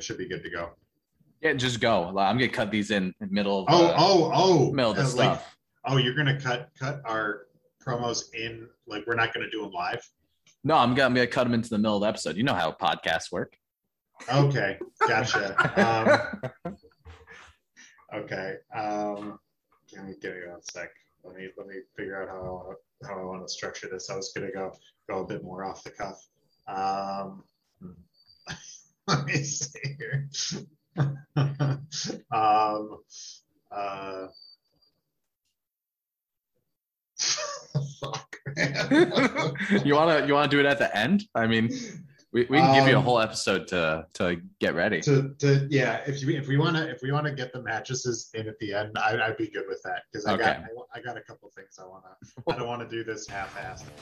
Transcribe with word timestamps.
I 0.00 0.02
should 0.02 0.16
be 0.16 0.26
good 0.26 0.42
to 0.44 0.48
go. 0.48 0.70
Yeah, 1.42 1.52
just 1.52 1.78
go. 1.78 2.04
I'm 2.06 2.38
gonna 2.38 2.48
cut 2.48 2.70
these 2.70 2.90
in 2.90 3.12
the 3.20 3.26
middle. 3.26 3.66
Of, 3.66 3.66
Oh, 3.68 3.86
uh, 3.88 3.94
oh, 3.98 4.30
oh! 4.32 4.72
middle 4.72 4.92
of 4.92 4.96
the 4.96 5.02
uh, 5.02 5.06
like, 5.08 5.12
stuff. 5.12 5.56
oh, 5.84 5.98
you're 5.98 6.14
gonna 6.14 6.40
cut 6.40 6.70
cut 6.78 7.02
our 7.04 7.42
promos 7.86 8.32
in 8.32 8.66
like 8.86 9.06
we're 9.06 9.14
not 9.14 9.34
gonna 9.34 9.50
do 9.50 9.60
them 9.60 9.72
live. 9.72 10.02
No, 10.64 10.76
I'm 10.76 10.94
gonna, 10.94 11.04
I'm 11.04 11.14
gonna 11.14 11.26
cut 11.26 11.44
them 11.44 11.52
into 11.52 11.68
the 11.68 11.76
middle 11.76 11.96
of 11.96 12.00
the 12.00 12.08
episode. 12.08 12.38
You 12.38 12.44
know 12.44 12.54
how 12.54 12.72
podcasts 12.72 13.30
work. 13.30 13.58
Okay, 14.32 14.78
gotcha. 15.06 16.40
um, 16.64 16.74
okay, 18.14 18.54
um, 18.74 19.38
give 19.90 20.02
me 20.02 20.14
give 20.22 20.32
me 20.32 20.40
one 20.48 20.62
sec. 20.62 20.88
Let 21.24 21.36
me 21.36 21.48
let 21.58 21.66
me 21.66 21.74
figure 21.94 22.22
out 22.22 22.30
how 22.30 22.70
I 22.70 23.06
how 23.06 23.20
I 23.20 23.24
want 23.24 23.46
to 23.46 23.52
structure 23.52 23.86
this. 23.92 24.08
I 24.08 24.16
was 24.16 24.32
gonna 24.34 24.50
go 24.50 24.72
go 25.10 25.24
a 25.24 25.26
bit 25.26 25.44
more 25.44 25.62
off 25.62 25.84
the 25.84 25.90
cuff. 25.90 26.26
Um, 26.68 27.44
hmm. 27.82 27.90
let 29.10 29.24
me 29.26 29.42
see 29.42 29.96
here. 29.98 30.28
um, 32.32 32.98
uh, 33.70 34.26
fuck, 38.00 38.36
man. 38.56 39.54
you 39.84 39.94
wanna 39.94 40.26
you 40.26 40.34
wanna 40.34 40.48
do 40.48 40.60
it 40.60 40.66
at 40.66 40.78
the 40.78 40.94
end? 40.96 41.24
I 41.34 41.46
mean, 41.46 41.70
we, 42.32 42.46
we 42.48 42.58
can 42.58 42.74
give 42.74 42.88
you 42.88 42.94
a 42.94 42.98
Um, 42.98 43.04
whole 43.04 43.20
episode 43.20 43.66
to 43.68 44.06
to 44.14 44.40
get 44.60 44.74
ready. 44.74 45.00
to, 45.02 45.34
to 45.38 45.66
yeah 45.70 46.00
if 46.06 46.22
you 46.22 46.30
if 46.36 46.48
we 46.48 46.56
want 46.56 46.76
to 46.76 46.88
if 46.88 47.02
we 47.02 47.12
want 47.12 47.26
to 47.26 47.32
get 47.32 47.52
the 47.52 47.62
mattresses 47.62 48.30
in 48.34 48.48
at 48.48 48.58
the 48.58 48.72
end 48.72 48.96
I, 48.98 49.18
i'd 49.26 49.36
be 49.36 49.48
good 49.48 49.64
with 49.68 49.82
that 49.82 50.02
because 50.10 50.26
i 50.26 50.36
got 50.36 50.58
I, 50.58 50.66
I 50.94 51.00
got 51.00 51.16
a 51.16 51.20
couple 51.20 51.50
things 51.56 51.78
i 51.80 51.84
want 51.86 52.04
to 52.04 52.52
i 52.52 52.56
don't 52.56 52.68
want 52.68 52.88
to 52.88 52.96
do 52.96 53.02
this 53.04 53.26
half-assed 53.26 53.84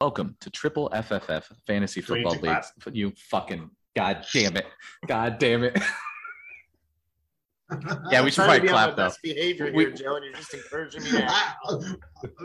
Welcome 0.00 0.36
to 0.40 0.50
Triple 0.50 0.88
FFF 0.92 1.44
Fantasy 1.66 2.00
Do 2.00 2.12
we 2.14 2.18
need 2.20 2.24
Football 2.24 2.34
to 2.34 2.38
clap? 2.40 2.64
League. 2.86 2.96
You 2.96 3.12
fucking 3.30 3.70
god 3.96 4.24
damn 4.32 4.56
it, 4.56 4.66
god 5.06 5.38
damn 5.38 5.64
it. 5.64 5.78
Yeah, 8.10 8.24
we 8.24 8.32
should 8.32 8.42
probably 8.46 8.56
to 8.56 8.62
be 8.62 8.68
on 8.70 8.72
clap 8.74 8.88
my 8.90 8.94
though. 8.96 9.04
best 9.10 9.22
behavior 9.22 9.70
We- 9.72 9.84
here, 9.84 9.92
Joe, 9.92 10.16
and 10.16 10.24
you're 10.24 10.34
just 10.34 10.52
encouraging 10.52 11.04
me. 11.04 11.10
to 11.12 11.22
act. 11.22 11.56
I- 11.64 11.78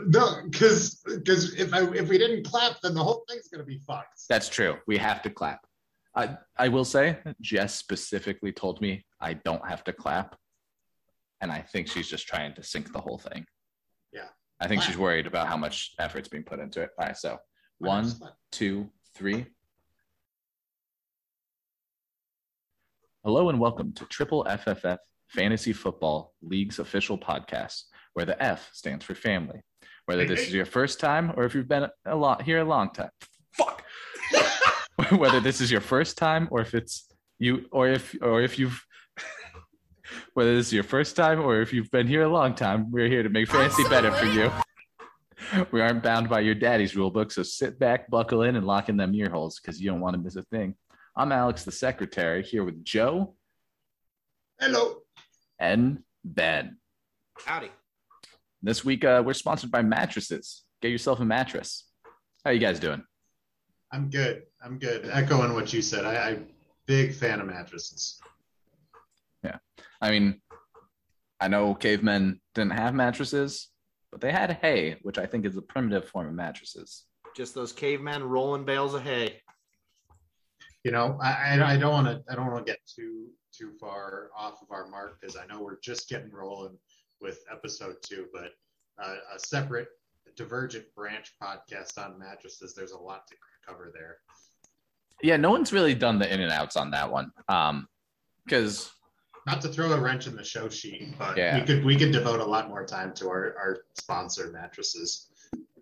no 0.05 0.35
because 0.51 1.01
because 1.15 1.55
if 1.55 1.73
i 1.73 1.81
if 1.95 2.09
we 2.09 2.19
didn't 2.19 2.43
clap 2.45 2.79
then 2.81 2.93
the 2.93 3.03
whole 3.03 3.25
thing's 3.27 3.47
gonna 3.47 3.63
be 3.63 3.79
fucked 3.79 4.21
That's 4.29 4.47
true. 4.49 4.77
We 4.85 4.97
have 4.99 5.23
to 5.23 5.31
clap. 5.31 5.65
I 6.15 6.37
I 6.57 6.69
will 6.69 6.85
say, 6.85 7.17
Jess 7.41 7.75
specifically 7.75 8.51
told 8.51 8.79
me 8.81 9.05
I 9.19 9.33
don't 9.33 9.67
have 9.67 9.83
to 9.85 9.93
clap, 9.93 10.35
and 11.41 11.51
I 11.51 11.61
think 11.61 11.87
she's 11.87 12.07
just 12.07 12.27
trying 12.27 12.53
to 12.55 12.63
sync 12.63 12.93
the 12.93 13.01
whole 13.01 13.17
thing. 13.17 13.45
Yeah. 14.13 14.27
I 14.61 14.67
think 14.67 14.81
she's 14.81 14.97
worried 14.97 15.27
about 15.27 15.47
how 15.47 15.57
much 15.57 15.91
effort's 15.99 16.29
being 16.29 16.43
put 16.43 16.59
into 16.59 16.81
it. 16.81 16.91
All 16.97 17.05
right, 17.05 17.17
so 17.17 17.37
one, 17.79 18.09
two, 18.51 18.89
three. 19.13 19.45
Hello 23.25 23.49
and 23.49 23.59
welcome 23.59 23.91
to 23.93 24.05
Triple 24.05 24.45
FFF 24.45 24.97
Fantasy 25.27 25.73
Football 25.73 26.33
League's 26.41 26.79
official 26.79 27.17
podcast, 27.17 27.83
where 28.13 28.25
the 28.25 28.41
F 28.41 28.69
stands 28.71 29.03
for 29.03 29.15
family. 29.15 29.61
Whether 30.05 30.25
this 30.25 30.47
is 30.47 30.53
your 30.53 30.65
first 30.65 30.99
time 30.99 31.33
or 31.35 31.43
if 31.43 31.55
you've 31.55 31.67
been 31.67 31.87
a 32.05 32.15
lot 32.15 32.43
here 32.43 32.59
a 32.59 32.63
long 32.63 32.91
time, 32.93 33.09
fuck. 33.51 33.83
Whether 35.11 35.39
this 35.39 35.61
is 35.61 35.71
your 35.71 35.81
first 35.81 36.17
time 36.17 36.47
or 36.51 36.61
if 36.61 36.73
it's 36.73 37.11
you 37.37 37.65
or 37.71 37.87
if 37.89 38.15
or 38.21 38.41
if 38.41 38.57
you've 38.57 38.81
whether 40.33 40.55
this 40.55 40.67
is 40.67 40.73
your 40.73 40.83
first 40.83 41.15
time 41.15 41.41
or 41.41 41.61
if 41.61 41.73
you've 41.73 41.91
been 41.91 42.07
here 42.07 42.23
a 42.23 42.29
long 42.29 42.55
time, 42.55 42.91
we're 42.91 43.07
here 43.07 43.23
to 43.23 43.29
make 43.29 43.49
fantasy 43.49 43.83
better 43.89 44.11
for 44.11 44.25
you. 44.25 44.51
We 45.71 45.79
aren't 45.79 46.01
bound 46.01 46.27
by 46.27 46.39
your 46.39 46.55
daddy's 46.55 46.95
rule 46.95 47.11
book, 47.11 47.29
so 47.29 47.43
sit 47.43 47.77
back, 47.77 48.09
buckle 48.09 48.41
in, 48.43 48.55
and 48.55 48.65
lock 48.65 48.89
in 48.89 48.97
them 48.97 49.13
ear 49.13 49.29
holes 49.29 49.59
because 49.59 49.79
you 49.79 49.91
don't 49.91 49.99
want 49.99 50.15
to 50.15 50.21
miss 50.21 50.37
a 50.37 50.41
thing. 50.43 50.75
I'm 51.15 51.31
Alex, 51.31 51.63
the 51.63 51.71
secretary, 51.71 52.41
here 52.41 52.63
with 52.63 52.83
Joe 52.83 53.35
hello 54.59 55.01
and 55.59 56.01
Ben. 56.23 56.77
Howdy. 57.45 57.69
This 58.63 58.83
week, 58.83 59.03
uh, 59.03 59.21
we're 59.23 59.33
sponsored 59.33 59.69
by 59.69 59.83
mattresses. 59.83 60.63
Get 60.81 60.89
yourself 60.89 61.19
a 61.19 61.25
mattress. 61.25 61.83
How 62.43 62.51
you 62.51 62.59
guys 62.59 62.79
doing? 62.79 63.03
i'm 63.91 64.09
good 64.09 64.43
i'm 64.65 64.77
good 64.79 65.07
echoing 65.11 65.53
what 65.53 65.71
you 65.71 65.81
said 65.81 66.05
i 66.05 66.29
i'm 66.29 66.47
big 66.87 67.13
fan 67.13 67.39
of 67.39 67.47
mattresses 67.47 68.19
Yeah, 69.43 69.57
I 70.01 70.09
mean, 70.11 70.41
I 71.39 71.47
know 71.47 71.75
cavemen 71.75 72.39
didn't 72.55 72.73
have 72.73 72.93
mattresses, 72.95 73.69
but 74.11 74.21
they 74.21 74.31
had 74.31 74.51
hay, 74.61 74.97
which 75.03 75.17
I 75.19 75.25
think 75.27 75.45
is 75.45 75.55
a 75.57 75.61
primitive 75.61 76.07
form 76.09 76.27
of 76.27 76.33
mattresses. 76.33 77.05
Just 77.35 77.53
those 77.53 77.71
cavemen 77.73 78.23
rolling 78.23 78.65
bales 78.65 78.93
of 78.95 79.01
hay. 79.03 79.41
you 80.83 80.91
know 80.91 81.17
i 81.21 81.31
i, 81.59 81.73
I 81.73 81.77
don't 81.77 81.91
want 81.91 82.07
to 82.07 82.23
i 82.31 82.35
don't 82.35 82.47
want 82.51 82.65
to 82.65 82.71
get 82.71 82.79
too 82.95 83.27
too 83.57 83.71
far 83.79 84.29
off 84.37 84.61
of 84.61 84.69
our 84.71 84.87
mark 84.87 85.19
because 85.19 85.35
i 85.35 85.45
know 85.47 85.61
we're 85.61 85.79
just 85.81 86.07
getting 86.09 86.31
rolling 86.31 86.77
with 87.21 87.39
episode 87.51 87.95
two 88.03 88.25
but 88.33 88.51
uh, 89.03 89.15
a 89.35 89.39
separate 89.39 89.87
divergent 90.37 90.85
branch 90.95 91.33
podcast 91.41 91.97
on 91.97 92.19
mattresses 92.19 92.73
there's 92.73 92.91
a 92.91 92.97
lot 93.09 93.21
to 93.27 93.35
cover 93.67 93.91
there 93.93 94.17
Yeah, 95.23 95.37
no 95.37 95.49
one's 95.51 95.71
really 95.73 95.95
done 95.95 96.19
the 96.19 96.31
in 96.31 96.41
and 96.41 96.51
outs 96.51 96.75
on 96.75 96.91
that 96.91 97.11
one. 97.11 97.31
Um, 97.49 97.87
because 98.45 98.91
not 99.47 99.61
to 99.61 99.69
throw 99.69 99.91
a 99.93 99.99
wrench 99.99 100.27
in 100.27 100.35
the 100.35 100.43
show 100.43 100.69
sheet 100.69 101.15
but 101.17 101.35
Yeah. 101.37 101.59
we 101.59 101.65
could 101.65 101.83
we 101.85 101.95
could 101.95 102.11
devote 102.11 102.39
a 102.39 102.45
lot 102.45 102.67
more 102.67 102.85
time 102.85 103.13
to 103.15 103.27
our 103.29 103.55
our 103.57 103.77
sponsor 103.99 104.51
mattresses 104.51 105.27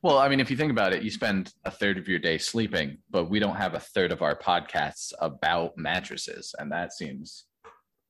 Well, 0.01 0.17
I 0.17 0.27
mean, 0.29 0.39
if 0.41 0.51
you 0.51 0.57
think 0.57 0.71
about 0.71 0.91
it, 0.93 1.01
you 1.03 1.09
spend 1.09 1.53
a 1.65 1.71
third 1.71 1.97
of 1.97 2.07
your 2.09 2.19
day 2.19 2.37
sleeping, 2.37 2.97
but 3.09 3.29
we 3.29 3.39
don't 3.39 3.55
have 3.55 3.73
a 3.73 3.79
third 3.79 4.11
of 4.11 4.21
our 4.21 4.35
podcasts 4.37 5.13
about 5.19 5.77
mattresses, 5.77 6.53
and 6.59 6.69
that 6.73 6.91
seems 6.93 7.45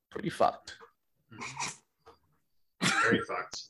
pretty 0.09 0.29
fucked. 0.31 0.75
very 3.01 3.19
fucked 3.27 3.61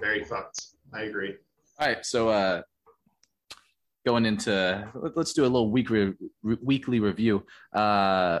very 0.00 0.24
fucked 0.24 0.66
i 0.94 1.02
agree 1.02 1.34
All 1.80 1.86
right, 1.88 2.04
so 2.06 2.28
uh, 2.28 2.62
going 4.08 4.24
into 4.24 4.88
let- 4.94 5.16
let's 5.18 5.34
do 5.34 5.42
a 5.42 5.52
little 5.54 5.70
weekly 5.70 6.14
weekly 6.42 6.98
review. 6.98 7.44
Uh, 7.74 8.38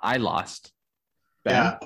I 0.00 0.16
lost. 0.18 0.72
Ben? 1.44 1.76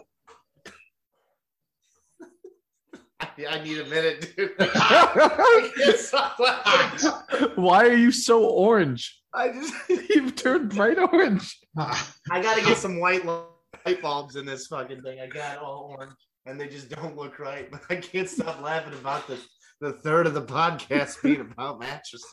yeah 3.39 3.51
I 3.57 3.65
need 3.65 3.79
a 3.79 3.87
minute, 3.87 4.35
dude. 4.37 4.51
I 4.59 5.71
can't 5.75 5.99
stop 5.99 6.39
laughing. 6.39 7.51
Why 7.55 7.87
are 7.87 7.97
you 7.97 8.13
so 8.13 8.45
orange? 8.45 9.19
I 9.33 9.49
just, 9.49 9.75
You've 10.11 10.35
turned 10.35 10.75
bright 10.75 10.99
orange. 10.99 11.59
I 11.79 12.43
gotta 12.43 12.61
get 12.61 12.77
some 12.77 13.01
white 13.01 13.25
light 13.25 14.03
bulbs 14.03 14.37
in 14.37 14.45
this 14.45 14.67
fucking 14.67 15.01
thing. 15.01 15.21
I 15.21 15.27
got 15.27 15.57
all 15.57 15.97
orange, 15.97 16.21
and 16.45 16.61
they 16.61 16.69
just 16.69 16.91
don't 16.91 17.17
look 17.17 17.39
right. 17.39 17.71
But 17.71 17.81
I 17.91 17.97
can't 17.97 18.29
stop 18.29 18.61
laughing 18.61 18.93
about 18.93 19.27
the 19.27 19.39
the 19.83 19.93
third 19.93 20.27
of 20.27 20.35
the 20.35 20.43
podcast 20.43 21.21
being 21.23 21.41
about 21.41 21.81
mattresses. 21.81 22.25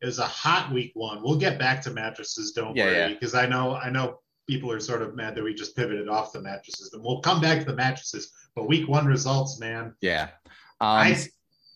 it 0.00 0.06
was 0.06 0.18
a 0.18 0.24
hot 0.26 0.72
week 0.72 0.92
one. 0.94 1.22
We'll 1.22 1.36
get 1.38 1.58
back 1.58 1.82
to 1.82 1.90
mattresses, 1.90 2.52
don't 2.52 2.76
Yeah, 2.76 2.84
worry, 2.86 2.96
yeah. 2.96 3.08
because 3.08 3.34
I 3.34 3.46
know 3.46 3.74
I 3.74 3.90
know 3.90 4.20
people 4.48 4.70
are 4.72 4.80
sort 4.80 5.02
of 5.02 5.14
mad 5.14 5.34
that 5.34 5.44
we 5.44 5.54
just 5.54 5.76
pivoted 5.76 6.08
off 6.08 6.32
the 6.32 6.40
mattresses. 6.40 6.90
And 6.92 7.02
we'll 7.04 7.20
come 7.20 7.40
back 7.40 7.58
to 7.60 7.64
the 7.64 7.74
mattresses, 7.76 8.32
but 8.54 8.68
week 8.68 8.88
one 8.88 9.06
results, 9.06 9.58
man, 9.60 9.94
Yeah. 10.00 10.28
Um, 10.80 10.88
I 11.06 11.18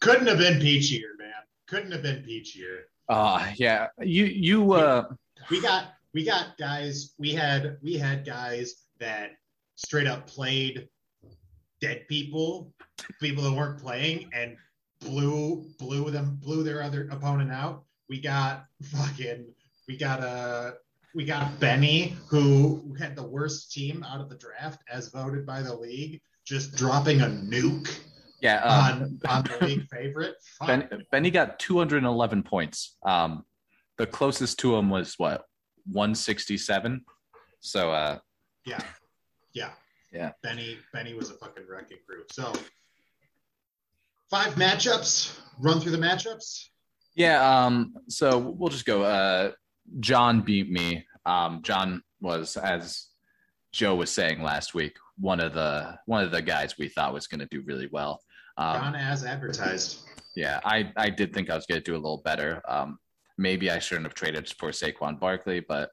couldn't 0.00 0.26
have 0.26 0.38
been 0.38 0.58
peachier, 0.60 1.16
man. 1.18 1.30
Couldn't 1.68 1.92
have 1.92 2.02
been 2.02 2.22
peachier. 2.24 2.82
uh, 3.08 3.52
yeah. 3.56 3.88
You 4.00 4.24
you 4.24 4.72
uh 4.74 5.04
We 5.50 5.60
got 5.60 5.92
we 6.14 6.24
got 6.24 6.56
guys. 6.58 7.14
We 7.18 7.32
had 7.34 7.76
we 7.82 7.94
had 7.98 8.24
guys 8.24 8.74
that 9.00 9.32
straight 9.76 10.06
up 10.06 10.26
played 10.26 10.88
dead 11.80 12.06
people, 12.08 12.72
people 13.20 13.44
that 13.44 13.52
weren't 13.52 13.80
playing, 13.80 14.30
and 14.32 14.56
blew 15.00 15.66
blew 15.78 16.10
them 16.10 16.38
blew 16.42 16.62
their 16.62 16.82
other 16.82 17.08
opponent 17.10 17.52
out. 17.52 17.84
We 18.08 18.20
got 18.20 18.66
fucking 18.82 19.46
we 19.88 19.96
got 19.96 20.20
a 20.20 20.74
we 21.14 21.24
got 21.24 21.58
Benny 21.60 22.16
who 22.28 22.94
had 22.98 23.16
the 23.16 23.26
worst 23.26 23.72
team 23.72 24.04
out 24.04 24.20
of 24.20 24.28
the 24.28 24.36
draft 24.36 24.82
as 24.90 25.08
voted 25.08 25.46
by 25.46 25.62
the 25.62 25.74
league, 25.74 26.20
just 26.44 26.76
dropping 26.76 27.22
a 27.22 27.26
nuke 27.26 28.00
yeah. 28.40 28.62
Um, 28.62 29.02
on 29.02 29.20
on 29.28 29.44
the 29.44 29.66
league 29.66 29.86
favorite. 29.90 30.36
Ben, 30.66 30.88
Benny 31.10 31.30
got 31.30 31.58
211 31.58 32.42
points. 32.42 32.96
Um, 33.04 33.44
the 33.98 34.06
closest 34.06 34.58
to 34.60 34.76
him 34.76 34.90
was 34.90 35.14
what 35.16 35.44
167. 35.90 37.04
So 37.60 37.90
uh, 37.90 38.18
Yeah. 38.64 38.80
Yeah. 39.52 39.70
Yeah. 40.16 40.30
Benny 40.42 40.78
Benny 40.92 41.14
was 41.14 41.30
a 41.30 41.34
fucking 41.34 41.64
wrecking 41.68 41.98
crew. 42.06 42.22
So 42.32 42.52
five 44.30 44.54
matchups. 44.54 45.38
Run 45.58 45.80
through 45.80 45.92
the 45.92 45.98
matchups. 45.98 46.64
yeah. 47.14 47.64
Um, 47.64 47.94
so 48.08 48.38
we'll 48.38 48.68
just 48.70 48.84
go. 48.86 49.02
Uh, 49.02 49.52
John 50.00 50.40
beat 50.42 50.70
me. 50.70 51.06
Um, 51.24 51.60
John 51.62 52.02
was, 52.20 52.56
as 52.56 53.06
Joe 53.72 53.94
was 53.94 54.10
saying 54.10 54.42
last 54.42 54.74
week, 54.74 54.96
one 55.18 55.40
of 55.40 55.54
the 55.54 55.96
one 56.06 56.24
of 56.24 56.30
the 56.30 56.42
guys 56.42 56.76
we 56.78 56.88
thought 56.88 57.14
was 57.14 57.26
going 57.26 57.40
to 57.40 57.48
do 57.50 57.62
really 57.66 57.88
well. 57.90 58.20
Um, 58.58 58.80
Gone 58.80 58.94
as 58.96 59.24
advertised. 59.24 60.00
yeah, 60.34 60.60
I 60.64 60.92
I 60.96 61.10
did 61.10 61.32
think 61.34 61.50
I 61.50 61.56
was 61.56 61.66
going 61.66 61.80
to 61.80 61.84
do 61.84 61.94
a 61.94 62.00
little 62.00 62.22
better. 62.24 62.62
Um, 62.68 62.98
maybe 63.38 63.70
I 63.70 63.78
shouldn't 63.78 64.06
have 64.06 64.14
traded 64.14 64.48
for 64.58 64.70
Saquon 64.70 65.18
Barkley, 65.20 65.60
but 65.60 65.90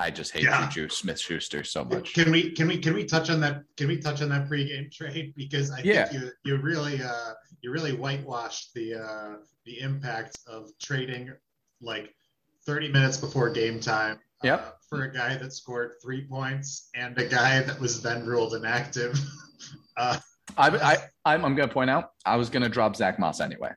I 0.00 0.10
just 0.10 0.32
hate 0.32 0.44
Yeah. 0.44 0.66
Juju 0.70 0.88
Smith 0.88 1.20
Schuster 1.20 1.62
so 1.62 1.84
much. 1.84 2.14
Can 2.14 2.32
we 2.32 2.50
can 2.52 2.66
we 2.68 2.78
can 2.78 2.94
we 2.94 3.04
touch 3.04 3.28
on 3.28 3.38
that? 3.40 3.62
Can 3.76 3.86
we 3.88 3.98
touch 3.98 4.22
on 4.22 4.30
that 4.30 4.48
pregame 4.48 4.90
trade 4.90 5.34
because 5.36 5.70
I 5.70 5.80
Yeah. 5.84 6.06
think 6.06 6.22
you 6.22 6.30
you 6.44 6.56
really 6.56 7.02
uh 7.02 7.32
you 7.60 7.70
really 7.70 7.92
whitewashed 7.92 8.72
the 8.74 8.94
uh 8.94 9.34
the 9.66 9.80
impact 9.80 10.38
of 10.46 10.70
trading 10.80 11.30
like 11.82 12.14
30 12.66 12.88
minutes 12.90 13.18
before 13.18 13.50
game 13.50 13.78
time. 13.78 14.18
uh, 14.42 14.70
for 14.88 15.04
a 15.04 15.12
guy 15.12 15.36
that 15.36 15.52
scored 15.52 15.92
three 16.02 16.22
points 16.26 16.88
and 16.94 17.16
a 17.18 17.26
guy 17.26 17.60
that 17.60 17.78
was 17.78 18.00
then 18.00 18.24
ruled 18.24 18.54
inactive. 18.54 19.12
uh, 19.98 20.18
I, 20.56 20.68
I 20.70 20.96
I'm, 21.26 21.44
I'm 21.44 21.54
going 21.54 21.68
to 21.68 21.74
point 21.74 21.90
out 21.90 22.12
I 22.24 22.36
was 22.36 22.48
going 22.48 22.62
to 22.62 22.70
drop 22.70 22.96
Zach 22.96 23.18
Moss 23.18 23.40
anyway. 23.42 23.72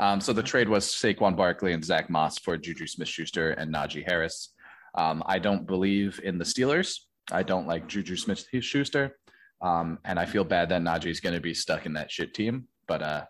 Um, 0.00 0.20
so 0.20 0.32
the 0.32 0.42
trade 0.42 0.68
was 0.68 0.84
Saquon 0.86 1.36
Barkley 1.36 1.72
and 1.74 1.84
Zach 1.84 2.10
Moss 2.10 2.38
for 2.38 2.56
Juju 2.56 2.88
Smith-Schuster 2.88 3.50
and 3.52 3.72
Najee 3.72 4.04
Harris. 4.04 4.52
Um, 4.94 5.22
I 5.26 5.38
don't 5.38 5.66
believe 5.66 6.20
in 6.22 6.38
the 6.38 6.44
Steelers. 6.44 6.96
I 7.32 7.42
don't 7.42 7.66
like 7.66 7.86
Juju 7.86 8.16
Smith-Schuster, 8.16 9.16
um, 9.62 9.98
and 10.04 10.18
I 10.18 10.26
feel 10.26 10.42
bad 10.44 10.68
that 10.70 10.82
Najee's 10.82 11.20
going 11.20 11.34
to 11.34 11.40
be 11.40 11.54
stuck 11.54 11.86
in 11.86 11.92
that 11.94 12.10
shit 12.10 12.34
team. 12.34 12.66
But 12.88 13.02
uh, 13.02 13.24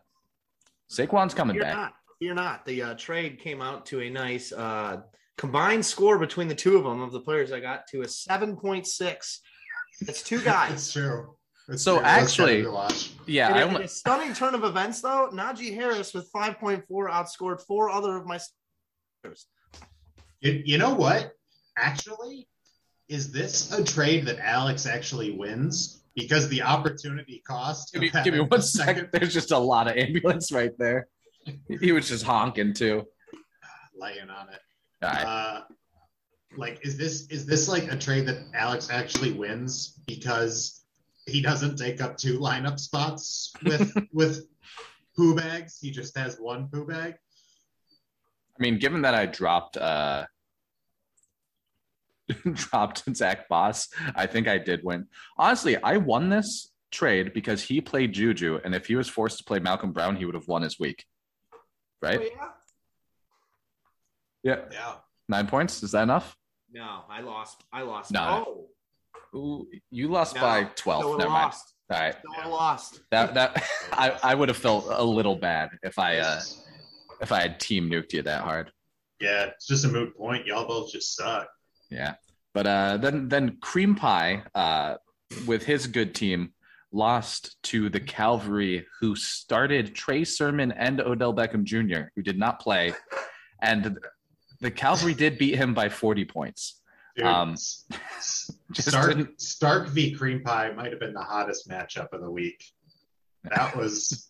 Saquon's 0.90 1.34
coming 1.34 1.56
You're 1.56 1.64
back. 1.64 1.76
not. 1.76 1.92
You're 2.20 2.34
not. 2.34 2.64
The 2.66 2.82
uh, 2.82 2.94
trade 2.94 3.38
came 3.38 3.60
out 3.62 3.86
to 3.86 4.00
a 4.00 4.10
nice 4.10 4.52
uh, 4.52 5.02
combined 5.36 5.84
score 5.84 6.18
between 6.18 6.48
the 6.48 6.54
two 6.54 6.76
of 6.76 6.84
them 6.84 7.00
of 7.02 7.12
the 7.12 7.20
players 7.20 7.52
I 7.52 7.60
got 7.60 7.86
to 7.88 8.02
a 8.02 8.08
seven 8.08 8.56
point 8.56 8.86
six. 8.86 9.40
It's 10.02 10.22
two 10.22 10.40
guys. 10.42 10.72
it's 10.72 10.92
true. 10.92 11.36
It's 11.68 11.82
So 11.82 11.96
true. 11.98 12.04
Actually- 12.06 12.62
gotta 12.62 12.70
be 12.70 12.74
watched. 12.74 13.12
Yeah, 13.26 13.48
In 13.50 13.54
I 13.54 13.60
a, 13.60 13.76
in 13.76 13.82
a 13.82 13.88
stunning 13.88 14.32
turn 14.34 14.54
of 14.54 14.64
events, 14.64 15.00
though, 15.02 15.30
Najee 15.32 15.74
Harris 15.74 16.12
with 16.14 16.30
5.4 16.32 16.84
outscored 16.88 17.60
four 17.66 17.90
other 17.90 18.16
of 18.16 18.26
my 18.26 18.38
starters. 19.22 19.46
You, 20.40 20.62
you 20.64 20.78
know 20.78 20.94
what? 20.94 21.32
Actually, 21.80 22.46
is 23.08 23.32
this 23.32 23.72
a 23.72 23.82
trade 23.82 24.26
that 24.26 24.38
Alex 24.38 24.86
actually 24.86 25.32
wins? 25.32 26.02
Because 26.14 26.48
the 26.48 26.62
opportunity 26.62 27.42
cost. 27.46 27.92
give 27.92 28.02
me, 28.02 28.10
give 28.24 28.34
me 28.34 28.40
one 28.40 28.60
the 28.60 28.62
second. 28.62 29.08
There's 29.12 29.32
just 29.32 29.52
a 29.52 29.58
lot 29.58 29.88
of 29.88 29.96
ambulance 29.96 30.52
right 30.52 30.76
there. 30.78 31.08
He 31.80 31.92
was 31.92 32.08
just 32.08 32.24
honking 32.24 32.74
too. 32.74 33.06
laying 33.94 34.28
on 34.28 34.48
it. 34.52 34.60
Right. 35.02 35.24
Uh, 35.24 35.62
like, 36.56 36.84
is 36.84 36.96
this 36.96 37.26
is 37.28 37.46
this 37.46 37.68
like 37.68 37.90
a 37.90 37.96
trade 37.96 38.26
that 38.26 38.38
Alex 38.54 38.90
actually 38.90 39.32
wins 39.32 40.00
because 40.06 40.84
he 41.26 41.40
doesn't 41.40 41.76
take 41.76 42.00
up 42.00 42.16
two 42.16 42.38
lineup 42.38 42.78
spots 42.78 43.52
with 43.64 43.92
with 44.12 44.46
poo 45.16 45.34
bags? 45.34 45.78
He 45.80 45.90
just 45.90 46.16
has 46.18 46.36
one 46.36 46.68
poo 46.68 46.86
bag. 46.86 47.14
I 47.14 48.62
mean, 48.62 48.78
given 48.78 49.02
that 49.02 49.14
I 49.14 49.26
dropped 49.26 49.76
uh 49.76 50.26
dropped 52.54 53.02
Zach 53.14 53.46
Moss, 53.50 53.88
I 54.14 54.26
think 54.26 54.48
I 54.48 54.58
did 54.58 54.80
win. 54.84 55.06
Honestly, 55.38 55.76
I 55.82 55.96
won 55.96 56.28
this 56.28 56.72
trade 56.90 57.32
because 57.32 57.62
he 57.62 57.80
played 57.80 58.12
Juju, 58.12 58.60
and 58.64 58.74
if 58.74 58.86
he 58.86 58.96
was 58.96 59.08
forced 59.08 59.38
to 59.38 59.44
play 59.44 59.58
Malcolm 59.58 59.92
Brown, 59.92 60.16
he 60.16 60.24
would 60.24 60.34
have 60.34 60.48
won 60.48 60.62
his 60.62 60.78
week. 60.78 61.04
Right? 62.02 62.20
Oh, 62.22 62.48
yeah? 64.42 64.56
Yeah. 64.56 64.64
Yeah. 64.72 64.94
Nine 65.28 65.46
points. 65.46 65.82
Is 65.82 65.92
that 65.92 66.02
enough? 66.04 66.36
No, 66.72 67.02
I 67.08 67.20
lost. 67.20 67.62
I 67.72 67.82
lost. 67.82 68.10
No. 68.12 68.44
Oh, 68.46 69.38
Ooh, 69.38 69.66
you 69.90 70.08
lost 70.08 70.34
No, 70.34 70.40
by 70.40 70.64
twelve. 70.76 71.02
so 71.02 71.14
I 71.14 71.18
Never 71.18 71.30
mind. 71.30 71.44
lost. 71.44 71.74
All 71.90 71.98
right. 72.00 72.14
So 72.14 72.42
I 72.42 72.46
lost. 72.48 73.00
That 73.10 73.34
that 73.34 73.62
I, 73.92 74.18
I 74.22 74.34
would 74.34 74.48
have 74.48 74.58
felt 74.58 74.86
a 74.88 75.04
little 75.04 75.36
bad 75.36 75.70
if 75.82 75.98
I 75.98 76.18
uh 76.18 76.40
if 77.20 77.30
I 77.32 77.40
had 77.42 77.60
team 77.60 77.88
nuked 77.90 78.12
you 78.12 78.22
that 78.22 78.42
hard. 78.42 78.72
Yeah, 79.20 79.44
it's 79.46 79.66
just 79.66 79.84
a 79.84 79.88
moot 79.88 80.16
point. 80.16 80.46
Y'all 80.46 80.66
both 80.66 80.90
just 80.90 81.14
suck. 81.14 81.48
Yeah. 81.90 82.14
But 82.54 82.66
uh, 82.66 82.96
then 82.96 83.28
then 83.28 83.58
Cream 83.60 83.94
Pie, 83.94 84.42
uh, 84.54 84.96
with 85.46 85.64
his 85.64 85.86
good 85.86 86.14
team, 86.14 86.52
lost 86.92 87.62
to 87.64 87.88
the 87.88 88.00
Calvary, 88.00 88.86
who 89.00 89.14
started 89.14 89.94
Trey 89.94 90.24
Sermon 90.24 90.72
and 90.72 91.00
Odell 91.00 91.32
Beckham 91.34 91.62
Jr., 91.64 92.08
who 92.16 92.22
did 92.22 92.38
not 92.38 92.58
play, 92.60 92.92
and 93.62 93.98
the 94.60 94.70
Calvary 94.70 95.14
did 95.14 95.38
beat 95.38 95.54
him 95.54 95.74
by 95.74 95.88
forty 95.88 96.24
points. 96.24 96.80
Dude, 97.16 97.26
Um, 97.26 97.52
S- 97.52 97.84
S- 98.18 98.50
just 98.72 98.88
Stark, 98.88 99.08
didn't- 99.08 99.40
Stark 99.40 99.88
v 99.88 100.12
Cream 100.12 100.42
Pie 100.42 100.72
might 100.72 100.90
have 100.90 101.00
been 101.00 101.14
the 101.14 101.22
hottest 101.22 101.68
matchup 101.68 102.12
of 102.12 102.20
the 102.20 102.30
week. 102.30 102.64
That 103.44 103.76
was 103.80 104.28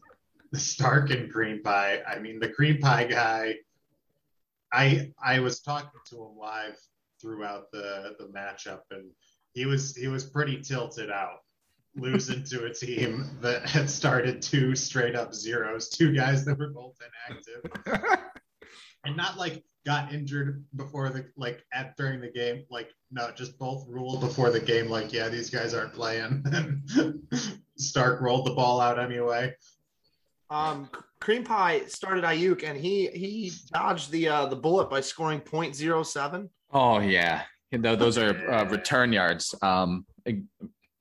Stark 0.54 1.08
and 1.10 1.30
Cream 1.32 1.62
Pie. 1.62 2.00
I 2.06 2.18
mean, 2.18 2.38
the 2.38 2.48
Cream 2.50 2.78
Pie 2.78 3.04
guy. 3.04 3.54
I 4.72 5.10
I 5.24 5.40
was 5.40 5.60
talking 5.60 5.90
to 6.10 6.16
him 6.16 6.36
live 6.38 6.76
throughout 7.20 7.70
the 7.72 8.14
the 8.18 8.26
matchup, 8.26 8.80
and 8.90 9.10
he 9.52 9.66
was 9.66 9.94
he 9.96 10.08
was 10.08 10.24
pretty 10.24 10.60
tilted 10.60 11.10
out, 11.10 11.38
losing 11.96 12.42
to 12.44 12.64
a 12.64 12.74
team 12.74 13.30
that 13.40 13.68
had 13.68 13.88
started 13.90 14.42
two 14.42 14.74
straight 14.74 15.14
up 15.14 15.34
zeros, 15.34 15.88
two 15.88 16.12
guys 16.12 16.44
that 16.44 16.58
were 16.58 16.70
both 16.70 16.96
inactive. 17.28 18.18
And 19.02 19.16
not 19.16 19.38
like 19.38 19.64
got 19.86 20.12
injured 20.12 20.62
before 20.76 21.08
the 21.08 21.24
like 21.34 21.64
at 21.72 21.96
during 21.96 22.20
the 22.20 22.30
game 22.30 22.64
like 22.70 22.90
no 23.10 23.30
just 23.30 23.58
both 23.58 23.86
ruled 23.88 24.20
before 24.20 24.50
the 24.50 24.60
game 24.60 24.90
like 24.90 25.10
yeah 25.10 25.30
these 25.30 25.48
guys 25.48 25.72
aren't 25.72 25.94
playing. 25.94 26.44
And 26.52 27.22
stark 27.78 28.20
rolled 28.20 28.46
the 28.46 28.50
ball 28.50 28.78
out 28.80 28.98
anyway. 28.98 29.54
Um, 30.50 30.90
Cream 31.20 31.44
Pie 31.44 31.82
started 31.86 32.24
Aiyuk, 32.24 32.64
and 32.64 32.76
he 32.78 33.06
he 33.08 33.52
dodged 33.72 34.10
the 34.10 34.28
uh, 34.28 34.46
the 34.46 34.56
bullet 34.56 34.90
by 34.90 35.00
scoring 35.00 35.40
.07. 35.40 36.48
Oh 36.72 37.00
yeah, 37.00 37.42
You 37.72 37.78
know, 37.78 37.96
those 37.96 38.16
are 38.18 38.30
uh, 38.50 38.64
return 38.64 39.12
yards. 39.12 39.54
Um, 39.62 40.06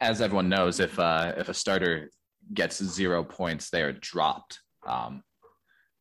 as 0.02 0.22
everyone 0.22 0.50
knows, 0.50 0.80
if 0.80 0.98
uh, 0.98 1.34
if 1.38 1.50
a 1.50 1.54
starter 1.54 2.10
gets 2.54 2.84
zero 2.84 3.24
points, 3.24 3.70
they 3.70 3.82
are 3.84 3.94
dropped. 3.94 4.60
Um, 4.88 5.24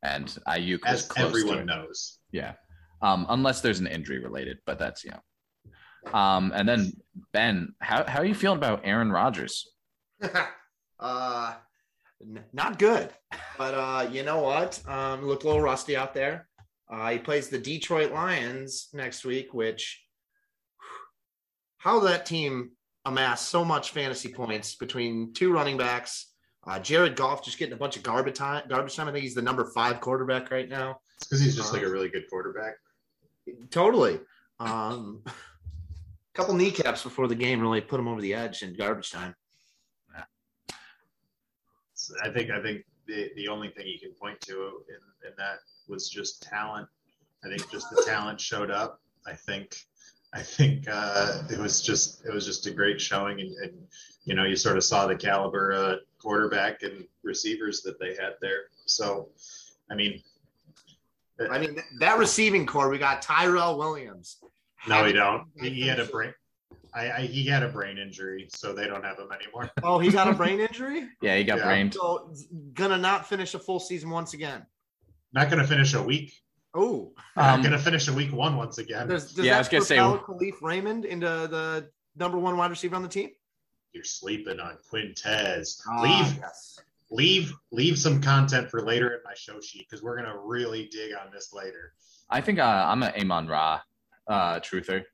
and 0.03 0.27
Aiyuk 0.47 0.81
as 0.87 1.09
everyone 1.17 1.67
knows 1.67 2.19
Yeah. 2.33 2.53
Um, 3.03 3.27
unless 3.29 3.61
there's 3.61 3.81
an 3.81 3.87
injury 3.87 4.19
related, 4.19 4.59
but 4.67 4.79
that's 4.79 5.05
you 5.05 5.11
know. 5.11 6.13
Um, 6.13 6.53
and 6.55 6.69
then 6.69 6.93
Ben, 7.33 7.75
how 7.81 8.05
how 8.05 8.21
are 8.21 8.25
you 8.25 8.35
feeling 8.35 8.59
about 8.59 8.83
Aaron 8.85 9.13
Rodgers? 9.13 9.69
uh, 11.01 11.55
n- 12.21 12.45
not 12.53 12.79
good, 12.79 13.11
but 13.57 13.75
uh, 13.75 14.09
you 14.11 14.23
know 14.23 14.41
what? 14.41 14.81
Um, 14.89 15.27
looked 15.27 15.45
a 15.45 15.47
little 15.47 15.63
rusty 15.63 15.97
out 15.97 16.15
there. 16.15 16.48
Uh, 16.91 17.11
he 17.11 17.19
plays 17.19 17.49
the 17.49 17.59
Detroit 17.59 18.13
Lions 18.13 18.89
next 18.93 19.25
week, 19.25 19.53
which 19.53 20.03
how 21.79 22.01
that 22.01 22.27
team 22.27 22.71
amassed 23.05 23.49
so 23.49 23.65
much 23.65 23.91
fantasy 23.91 24.33
points 24.33 24.75
between 24.75 25.33
two 25.33 25.53
running 25.53 25.77
backs. 25.77 26.33
Uh, 26.67 26.79
Jared 26.79 27.17
Goff 27.17 27.45
just 27.45 27.59
getting 27.59 27.75
a 27.75 27.79
bunch 27.79 27.97
of 27.97 28.03
garbage 28.03 28.37
time. 28.37 28.65
Garbage 28.69 28.97
time. 28.97 29.09
I 29.09 29.13
think 29.13 29.23
he's 29.23 29.35
the 29.35 29.43
number 29.43 29.71
five 29.75 30.01
quarterback 30.01 30.51
right 30.51 30.69
now. 30.69 30.99
it's 31.17 31.27
because 31.27 31.41
he's 31.41 31.57
just 31.57 31.73
like 31.73 31.83
a 31.83 31.89
really 31.89 32.09
good 32.09 32.29
quarterback 32.29 32.75
Totally. 33.71 34.21
Um, 34.61 35.23
couple 36.35 36.55
kneecaps 36.55 37.03
before 37.03 37.27
the 37.27 37.35
game 37.35 37.61
really 37.61 37.81
put 37.81 37.99
him 37.99 38.07
over 38.09 38.21
the 38.21 38.35
edge 38.35 38.63
in 38.63 38.75
garbage 38.75 39.11
time. 39.11 39.35
I 42.25 42.31
think 42.31 42.51
i 42.51 42.63
think 42.63 42.85
the, 43.07 43.31
the 43.37 43.49
only 43.49 43.71
thing 43.71 43.87
you 43.87 43.99
can 43.99 44.13
point 44.13 44.41
to 44.43 44.53
in, 44.55 45.29
in 45.29 45.35
that 45.37 45.59
was 45.89 46.09
just 46.09 46.43
talent 46.43 46.89
i 47.45 47.49
think 47.49 47.71
just 47.71 47.89
the 47.91 48.03
talent 48.07 48.41
showed 48.41 48.71
up 48.71 49.01
i 49.27 49.33
think 49.33 49.77
i 50.35 50.41
think 50.43 50.87
uh, 50.91 51.43
it 51.51 51.59
was 51.59 51.81
just 51.81 52.25
it 52.27 52.33
was 52.33 52.45
just 52.45 52.67
a 52.67 52.71
great 52.71 53.01
showing 53.01 53.41
and, 53.41 53.55
and 53.63 53.73
you 54.25 54.35
know 54.35 54.45
you 54.45 54.57
sort 54.57 54.77
of 54.77 54.85
saw 54.85 55.07
the 55.07 55.17
caliber 55.17 55.73
uh, 55.73 55.97
quarterback 56.21 56.83
and 56.83 57.05
receivers 57.23 57.81
that 57.83 57.99
they 57.99 58.09
had 58.11 58.35
there 58.41 58.65
so 58.87 59.29
i 59.91 59.95
mean 59.95 60.21
I 61.53 61.61
mean, 61.61 61.81
that 62.01 62.19
receiving 62.19 62.67
core, 62.67 62.89
we 62.89 62.99
got 62.99 63.23
Tyrell 63.23 63.79
Williams. 63.79 64.39
no 64.89 65.05
he 65.05 65.13
don't 65.13 65.47
he, 65.61 65.71
he 65.71 65.87
had 65.87 66.01
a 66.01 66.05
brain 66.05 66.35
I, 66.93 67.11
I 67.13 67.21
he 67.21 67.47
had 67.47 67.63
a 67.63 67.69
brain 67.69 67.97
injury 67.97 68.49
so 68.51 68.73
they 68.73 68.89
don't 68.89 69.05
have 69.05 69.19
him 69.21 69.29
anymore 69.31 69.71
Oh, 69.85 70.01
he 70.01 70.11
got 70.11 70.27
a 70.27 70.33
brain 70.33 70.59
injury? 70.59 71.07
Yeah, 71.23 71.37
he 71.37 71.45
got 71.45 71.59
Yeah. 71.59 71.67
brained. 71.67 71.95
So, 71.95 72.35
gonna 72.75 72.99
not 72.99 73.29
finish 73.29 73.55
a 73.55 73.59
full 73.61 73.79
season 73.79 74.11
once 74.11 74.35
again. 74.35 74.67
Not 75.33 75.51
going 75.51 75.61
to 75.63 75.69
finish 75.69 75.95
a 75.95 76.03
week 76.03 76.33
Oh, 76.75 77.13
not 77.35 77.55
Um, 77.55 77.63
going 77.63 77.73
to 77.73 77.79
finish 77.79 78.09
a 78.09 78.13
week 78.13 78.31
one 78.33 78.57
once 78.57 78.77
again 78.79 79.09
does, 79.09 79.33
does 79.33 79.45
Yeah, 79.45 79.53
I 79.53 79.55
that 79.55 79.59
was 79.61 79.69
gonna 79.69 79.85
say- 79.85 79.97
Kalif 79.97 80.61
Raymond 80.61 81.05
into 81.07 81.27
the 81.27 81.91
number 82.15 82.39
one 82.39 82.57
wide 82.57 82.71
receiver 82.71 82.95
on 82.97 83.03
the 83.03 83.09
team? 83.09 83.31
you're 83.95 84.05
sleeping 84.05 84.61
on 84.61 84.77
Quintez. 84.93 85.81
Ah, 85.89 86.03
leave, 86.03 86.37
yes. 86.39 86.79
leave, 87.11 87.55
leave 87.73 87.99
some 87.99 88.21
content 88.21 88.71
for 88.71 88.83
later 88.83 89.15
in 89.15 89.21
my 89.25 89.33
show 89.35 89.59
sheet 89.61 89.87
because 89.89 90.03
we're 90.05 90.17
gonna 90.17 90.39
really 90.39 90.89
dig 90.89 91.15
on 91.15 91.33
this 91.33 91.55
later. 91.55 91.95
I 92.29 92.43
think 92.43 92.59
uh, 92.59 92.65
I'm 92.87 93.03
an 93.03 93.13
Amon 93.19 93.49
Ra 93.49 93.81
uh, 94.29 94.61
truther. 94.61 95.05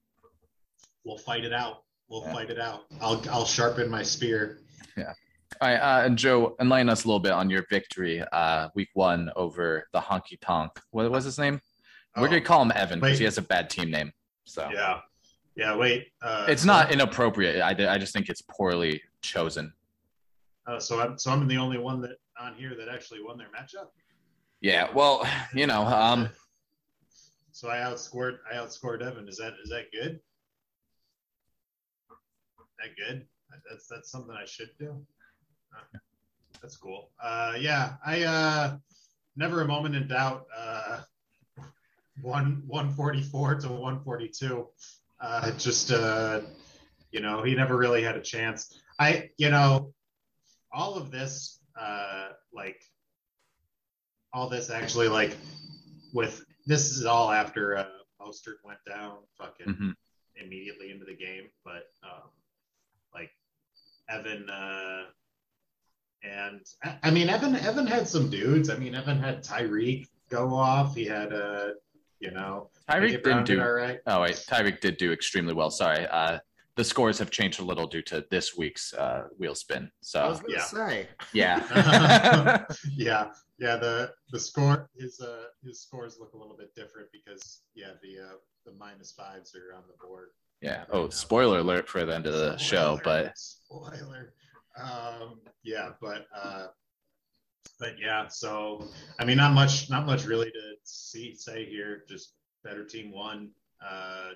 We'll 1.04 1.18
fight 1.18 1.44
it 1.44 1.52
out. 1.52 1.85
We'll 2.09 2.25
Yeah. 2.25 2.33
fight 2.33 2.50
it 2.50 2.59
out. 2.59 2.87
I'll 3.00 3.23
I'll 3.30 3.47
sharpen 3.47 3.88
my 3.88 4.02
spear. 4.02 4.59
All 5.61 5.68
right, 5.68 5.76
uh, 5.76 6.04
and 6.04 6.18
Joe, 6.18 6.56
enlighten 6.61 6.88
us 6.88 7.04
a 7.04 7.06
little 7.06 7.20
bit 7.20 7.32
on 7.32 7.49
your 7.49 7.64
victory, 7.70 8.23
uh, 8.32 8.68
week 8.75 8.88
one 8.94 9.30
over 9.37 9.87
the 9.92 10.00
Honky 10.00 10.38
Tonk. 10.40 10.73
What 10.90 11.11
was 11.11 11.25
his 11.25 11.38
name? 11.38 11.61
We're 12.16 12.25
Oh, 12.25 12.28
gonna 12.28 12.40
call 12.40 12.62
him 12.62 12.73
Evan 12.75 13.00
because 13.00 13.18
he 13.18 13.25
has 13.25 13.38
a 13.38 13.42
bad 13.42 13.70
team 13.70 13.90
name. 13.90 14.12
So 14.44 14.68
Yeah. 14.73 15.00
Yeah. 15.56 15.76
Wait. 15.76 16.08
Uh, 16.23 16.46
it's 16.49 16.64
not 16.64 16.92
inappropriate. 16.92 17.61
I, 17.61 17.70
I 17.94 17.99
just 17.99 18.12
think 18.12 18.28
it's 18.28 18.42
poorly 18.42 19.02
chosen. 19.23 19.73
Uh, 20.66 20.78
so 20.78 21.00
I'm 21.00 21.18
so 21.18 21.30
I'm 21.30 21.46
the 21.49 21.56
only 21.56 21.78
one 21.78 22.00
that 22.02 22.16
on 22.38 22.54
here 22.54 22.75
that 22.76 22.88
actually 22.88 23.23
won 23.23 23.37
their 23.38 23.49
matchup. 23.49 23.88
Yeah, 24.61 24.88
well, 24.94 25.28
you 25.54 25.66
know, 25.66 25.82
um, 25.87 26.28
So 27.52 27.68
I 27.68 27.76
outscored 27.76 28.38
I 28.52 28.56
outscored 28.56 29.00
Evan. 29.02 29.28
Is 29.28 29.37
that 29.37 29.52
is 29.62 29.70
that 29.70 29.84
good? 29.92 30.18
That 32.80 32.96
good? 32.96 33.26
That's 33.70 33.87
that's 33.87 34.11
something 34.11 34.34
I 34.34 34.44
should 34.44 34.70
do. 34.78 35.04
That's 36.62 36.76
cool. 36.76 37.11
Uh, 37.23 37.54
yeah, 37.59 37.97
I 38.04 38.23
uh, 38.23 38.76
never 39.37 39.61
a 39.61 39.66
moment 39.66 39.95
in 39.95 40.09
doubt. 40.09 40.47
Uh, 40.57 41.00
one 42.23 42.62
one 42.66 42.90
forty 42.90 43.21
four 43.23 43.54
to 43.57 43.69
one 43.69 44.00
forty 44.00 44.28
two. 44.28 44.69
Uh, 45.21 45.50
just 45.52 45.93
uh, 45.93 46.40
you 47.11 47.21
know, 47.21 47.43
he 47.43 47.54
never 47.54 47.76
really 47.76 48.02
had 48.02 48.16
a 48.16 48.21
chance. 48.23 48.81
I 48.99 49.31
you 49.37 49.50
know, 49.50 49.93
all 50.73 50.95
of 50.95 51.11
this 51.11 51.61
uh, 51.78 52.28
like 52.52 52.81
all 54.33 54.49
this 54.49 54.71
actually 54.71 55.09
like 55.09 55.37
with 56.12 56.45
this 56.66 56.90
is 56.90 57.04
all 57.04 57.31
after 57.31 57.76
uh, 57.76 57.87
Mostert 58.21 58.57
went 58.64 58.78
down 58.87 59.19
fucking 59.37 59.66
mhm. 59.66 59.95
immediately 60.43 60.90
into 60.90 61.04
the 61.04 61.14
game, 61.14 61.49
but 61.64 61.90
um, 62.02 62.31
like 63.12 63.31
Evan 64.09 64.49
uh, 64.49 65.04
and 66.25 66.61
I, 66.83 66.97
I 67.04 67.11
mean 67.11 67.28
Evan 67.28 67.54
Evan 67.57 67.87
had 67.87 68.09
some 68.09 68.31
dudes. 68.31 68.71
I 68.71 68.76
mean 68.76 68.95
Evan 68.95 69.19
had 69.19 69.45
Tyreek 69.45 70.07
go 70.31 70.54
off. 70.54 70.95
He 70.95 71.04
had 71.04 71.33
uh, 71.33 71.69
you 72.21 72.31
know 72.31 72.71
Tyreek 72.90 73.23
didn't 73.23 73.45
do. 73.45 73.61
all 73.61 73.73
right. 73.73 73.99
Oh 74.07 74.23
wait, 74.23 74.35
Tyreek 74.49 74.81
did 74.81 74.97
do 74.97 75.12
extremely 75.12 75.54
well. 75.54 75.71
Sorry, 75.71 76.07
uh, 76.07 76.38
the 76.76 76.85
scores 76.85 77.19
have 77.19 77.31
changed 77.31 77.61
a 77.61 77.64
little 77.64 77.87
due 77.87 78.02
to 78.02 78.25
this 78.31 78.57
week's 78.57 78.93
uh, 78.95 79.25
wheel 79.38 79.54
spin. 79.54 79.90
I 80.14 80.28
was 80.28 80.38
So 80.38 80.43
gonna 80.43 80.43
yeah. 80.49 80.62
say. 80.64 81.09
yeah, 81.33 82.64
yeah, 82.97 83.26
yeah. 83.59 83.76
The 83.76 84.12
the 84.31 84.40
score 84.40 84.88
his 84.99 85.21
uh 85.21 85.45
his 85.64 85.81
scores 85.83 86.16
look 86.19 86.33
a 86.35 86.37
little 86.37 86.57
bit 86.57 86.75
different 86.75 87.09
because 87.12 87.62
yeah 87.75 87.93
the 88.02 88.23
uh, 88.25 88.35
the 88.66 88.73
minus 88.73 89.12
fives 89.12 89.54
are 89.54 89.76
on 89.76 89.83
the 89.87 89.95
board. 90.07 90.28
yeah. 90.62 90.85
Oh, 90.90 91.09
spoiler 91.11 91.59
alert 91.59 91.88
for 91.88 92.04
the 92.04 92.14
end 92.14 92.26
of 92.26 92.35
the 92.35 92.57
show, 92.57 92.99
but 93.04 93.33
spoiler. 93.37 94.33
Um, 94.81 95.40
yeah, 95.62 95.90
but 96.00 96.26
uh, 96.35 96.66
but 97.78 97.95
yeah. 98.00 98.28
So 98.28 98.88
I 99.19 99.25
mean, 99.25 99.37
not 99.37 99.52
much, 99.52 99.90
not 99.90 100.07
much 100.07 100.25
really 100.25 100.50
to 100.50 100.75
see 100.85 101.35
say 101.37 101.64
here. 101.64 102.04
Just 102.09 102.35
better 102.62 102.85
team 102.85 103.12
won 103.12 103.50
uh, 103.87 104.31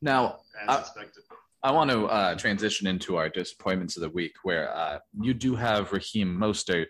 now 0.00 0.38
as 0.68 0.80
expected. 0.80 1.22
I 1.62 1.70
want 1.70 1.90
to 1.90 2.06
uh, 2.06 2.34
transition 2.34 2.86
into 2.88 3.16
our 3.16 3.28
disappointments 3.28 3.96
of 3.96 4.02
the 4.02 4.10
week, 4.10 4.34
where 4.42 4.74
uh, 4.74 4.98
you 5.20 5.32
do 5.32 5.54
have 5.54 5.92
Raheem 5.92 6.36
Mostert, 6.36 6.86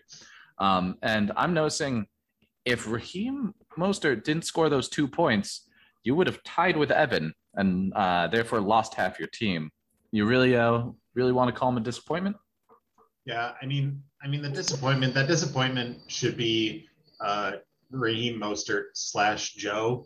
um, 0.57 0.95
and 1.03 1.31
I'm 1.35 1.53
noticing 1.53 2.07
if 2.65 2.87
Raheem 2.87 3.53
Mostert 3.77 4.23
didn't 4.23 4.45
score 4.45 4.69
those 4.69 4.89
two 4.89 5.07
points, 5.07 5.67
you 6.03 6.15
would 6.15 6.27
have 6.27 6.41
tied 6.43 6.77
with 6.77 6.91
Evan 6.91 7.33
and 7.55 7.93
uh, 7.93 8.27
therefore 8.27 8.61
lost 8.61 8.93
half 8.93 9.19
your 9.19 9.27
team. 9.27 9.69
You 10.11 10.25
really, 10.25 10.55
uh, 10.55 10.83
really 11.13 11.31
want 11.31 11.53
to 11.53 11.59
call 11.59 11.69
him 11.69 11.77
a 11.77 11.81
disappointment? 11.81 12.35
Yeah, 13.25 13.53
I 13.61 13.65
mean, 13.65 14.03
I 14.21 14.27
mean 14.27 14.41
the 14.41 14.49
disappointment. 14.49 15.13
That 15.13 15.27
disappointment 15.27 15.99
should 16.07 16.35
be 16.35 16.87
uh, 17.21 17.53
Raheem 17.91 18.39
Mostert 18.39 18.87
slash 18.93 19.53
Joe. 19.53 20.05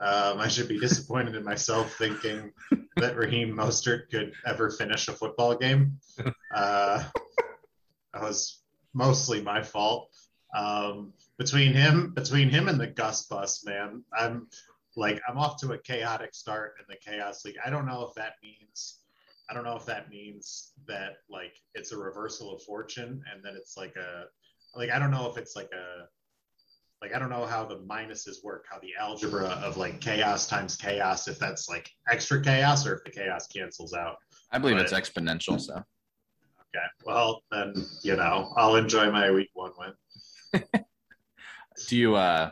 Um, 0.00 0.38
I 0.38 0.48
should 0.48 0.68
be 0.68 0.78
disappointed 0.78 1.34
in 1.34 1.44
myself 1.44 1.94
thinking 1.96 2.52
that 2.96 3.16
Raheem 3.16 3.56
Mostert 3.56 4.10
could 4.10 4.32
ever 4.46 4.70
finish 4.70 5.08
a 5.08 5.12
football 5.12 5.56
game. 5.56 5.98
Uh, 6.54 7.02
that 8.12 8.22
was 8.22 8.62
mostly 8.94 9.40
my 9.40 9.62
fault. 9.62 10.10
Um, 10.56 11.12
between 11.36 11.72
him, 11.72 12.12
between 12.14 12.48
him 12.48 12.68
and 12.68 12.80
the 12.80 12.86
Gus 12.86 13.26
bus, 13.26 13.64
man, 13.64 14.02
I'm 14.16 14.48
like 14.96 15.20
I'm 15.28 15.38
off 15.38 15.60
to 15.60 15.72
a 15.72 15.78
chaotic 15.78 16.34
start 16.34 16.74
in 16.78 16.84
the 16.88 16.96
chaos 16.96 17.44
league. 17.44 17.58
I 17.64 17.70
don't 17.70 17.86
know 17.86 18.06
if 18.08 18.14
that 18.14 18.34
means 18.42 19.00
I 19.50 19.54
don't 19.54 19.64
know 19.64 19.76
if 19.76 19.86
that 19.86 20.10
means 20.10 20.72
that 20.86 21.18
like 21.30 21.54
it's 21.74 21.92
a 21.92 21.96
reversal 21.96 22.54
of 22.54 22.62
fortune 22.62 23.22
and 23.32 23.42
then 23.42 23.54
it's 23.56 23.76
like 23.76 23.94
a 23.96 24.24
like 24.74 24.90
I 24.90 24.98
don't 24.98 25.10
know 25.10 25.28
if 25.30 25.36
it's 25.38 25.56
like 25.56 25.70
a 25.72 26.06
like 27.00 27.14
I 27.14 27.18
don't 27.18 27.30
know 27.30 27.46
how 27.46 27.64
the 27.64 27.76
minuses 27.78 28.42
work, 28.42 28.66
how 28.70 28.78
the 28.80 28.90
algebra 28.98 29.46
of 29.64 29.76
like 29.76 30.00
chaos 30.00 30.46
times 30.46 30.76
chaos, 30.76 31.28
if 31.28 31.38
that's 31.38 31.68
like 31.68 31.88
extra 32.10 32.42
chaos 32.42 32.86
or 32.86 32.94
if 32.96 33.04
the 33.04 33.10
chaos 33.10 33.46
cancels 33.46 33.94
out. 33.94 34.16
I 34.52 34.58
believe 34.58 34.76
But- 34.76 34.84
it's 34.84 34.92
exponential. 34.92 35.60
So 35.60 35.82
Okay. 36.76 36.84
Well 37.06 37.42
then, 37.50 37.74
you 38.02 38.16
know, 38.16 38.52
I'll 38.56 38.76
enjoy 38.76 39.10
my 39.10 39.30
week 39.30 39.48
one 39.54 39.72
win. 39.78 40.62
do 41.88 41.96
you? 41.96 42.14
Uh, 42.14 42.50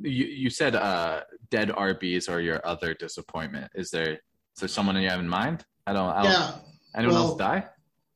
you 0.00 0.26
you 0.26 0.50
said 0.50 0.76
uh, 0.76 1.22
dead 1.50 1.70
RBs 1.70 2.28
are 2.28 2.40
your 2.40 2.64
other 2.64 2.94
disappointment. 2.94 3.72
Is 3.74 3.90
there 3.90 4.20
is 4.54 4.60
there 4.60 4.68
someone 4.68 4.96
you 5.00 5.08
have 5.08 5.20
in 5.20 5.28
mind? 5.28 5.64
I 5.86 5.92
don't. 5.92 6.08
I 6.10 6.22
don't 6.22 6.32
Yeah. 6.32 6.54
anyone 6.94 7.14
well- 7.14 7.24
else 7.28 7.38
die? 7.38 7.68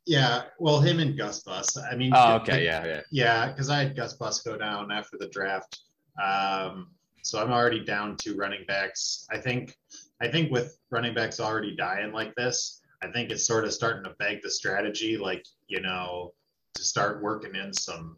Yeah. 0.06 0.44
Well 0.58 0.80
him 0.80 1.00
and 1.00 1.18
Gus 1.18 1.42
Bus. 1.42 1.76
I 1.76 1.94
mean 1.94 2.12
Oh, 2.14 2.36
okay, 2.36 2.64
yeah, 2.64 2.86
yeah. 2.86 3.00
Yeah, 3.10 3.48
because 3.48 3.68
I 3.68 3.78
had 3.80 3.94
Gus 3.96 4.14
Bus 4.14 4.40
go 4.40 4.56
down 4.56 4.90
after 4.90 5.18
the 5.18 5.28
draft. 5.28 5.80
Um, 6.22 6.92
so 7.22 7.42
I'm 7.42 7.52
already 7.52 7.84
down 7.84 8.16
to 8.18 8.34
running 8.34 8.64
backs. 8.66 9.26
I 9.30 9.36
think 9.38 9.76
I 10.22 10.28
think 10.28 10.50
with 10.50 10.78
running 10.90 11.14
backs 11.14 11.40
already 11.40 11.76
dying 11.76 12.12
like 12.12 12.34
this, 12.36 12.80
I 13.02 13.08
think 13.12 13.30
it's 13.30 13.46
sort 13.46 13.64
of 13.64 13.72
starting 13.74 14.02
to 14.04 14.16
beg 14.18 14.42
the 14.42 14.50
strategy, 14.50 15.16
like, 15.18 15.44
you 15.68 15.80
know, 15.80 16.32
to 16.74 16.82
start 16.82 17.22
working 17.22 17.54
in 17.54 17.72
some 17.74 18.16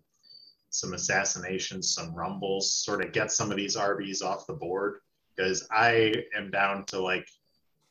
some 0.73 0.93
assassinations, 0.95 1.93
some 1.93 2.15
rumbles, 2.15 2.73
sort 2.73 3.05
of 3.05 3.11
get 3.13 3.33
some 3.33 3.51
of 3.51 3.57
these 3.57 3.77
RBs 3.77 4.23
off 4.23 4.47
the 4.47 4.53
board. 4.55 5.01
Because 5.35 5.67
I 5.73 6.15
am 6.37 6.53
down 6.53 6.85
to 6.87 7.01
like 7.01 7.27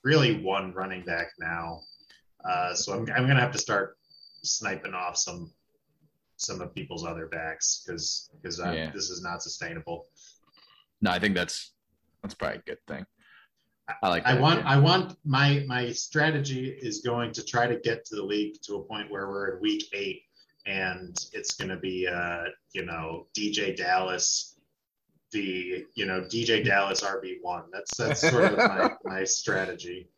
really 0.04 0.42
one 0.42 0.74
running 0.74 1.04
back 1.04 1.32
now. 1.40 1.82
Uh, 2.48 2.74
so 2.74 2.94
I'm, 2.94 3.00
I'm 3.16 3.28
gonna 3.28 3.40
have 3.42 3.52
to 3.52 3.60
start 3.60 3.98
sniping 4.44 4.94
off 4.94 5.18
some 5.18 5.52
some 6.38 6.62
of 6.62 6.74
people's 6.74 7.06
other 7.06 7.28
backs 7.28 7.84
because 7.86 8.30
because 8.42 8.60
Yeah. 8.60 8.92
this 8.92 9.10
is 9.10 9.22
not 9.22 9.44
sustainable. 9.44 10.08
No, 11.02 11.12
I 11.12 11.20
think 11.20 11.36
that's 11.36 11.74
that's 12.22 12.34
probably 12.34 12.60
a 12.60 12.62
good 12.62 12.80
thing. 12.88 13.06
I 14.04 14.10
like. 14.10 14.26
I 14.26 14.40
want 14.40 14.60
idea. 14.60 14.72
I 14.72 14.78
want 14.78 15.18
my 15.26 15.64
my 15.68 15.92
strategy 15.92 16.70
is 16.70 17.00
going 17.00 17.32
to 17.34 17.44
try 17.44 17.68
to 17.68 17.78
get 17.80 18.06
to 18.06 18.16
the 18.16 18.24
league 18.24 18.56
to 18.64 18.76
a 18.76 18.84
point 18.84 19.10
where 19.12 19.28
we're 19.28 19.56
in 19.56 19.62
week 19.62 19.84
eight 19.94 20.24
and 20.66 21.18
it's 21.34 21.56
going 21.56 21.70
to 21.70 21.78
be 21.78 22.08
uh 22.08 22.44
you 22.74 22.86
know 22.86 23.28
DeeJay 23.36 23.76
Dallas 23.76 24.59
the 25.32 25.86
you 25.96 26.06
know 26.06 26.22
DeeJay 26.22 26.66
Dallas 26.66 27.02
RB 27.02 27.38
one 27.42 27.64
that's 27.72 27.96
that's 27.98 28.22
sort 28.22 28.54
of 28.54 28.58
my 28.58 28.92
my 29.04 29.24
strategy. 29.24 30.10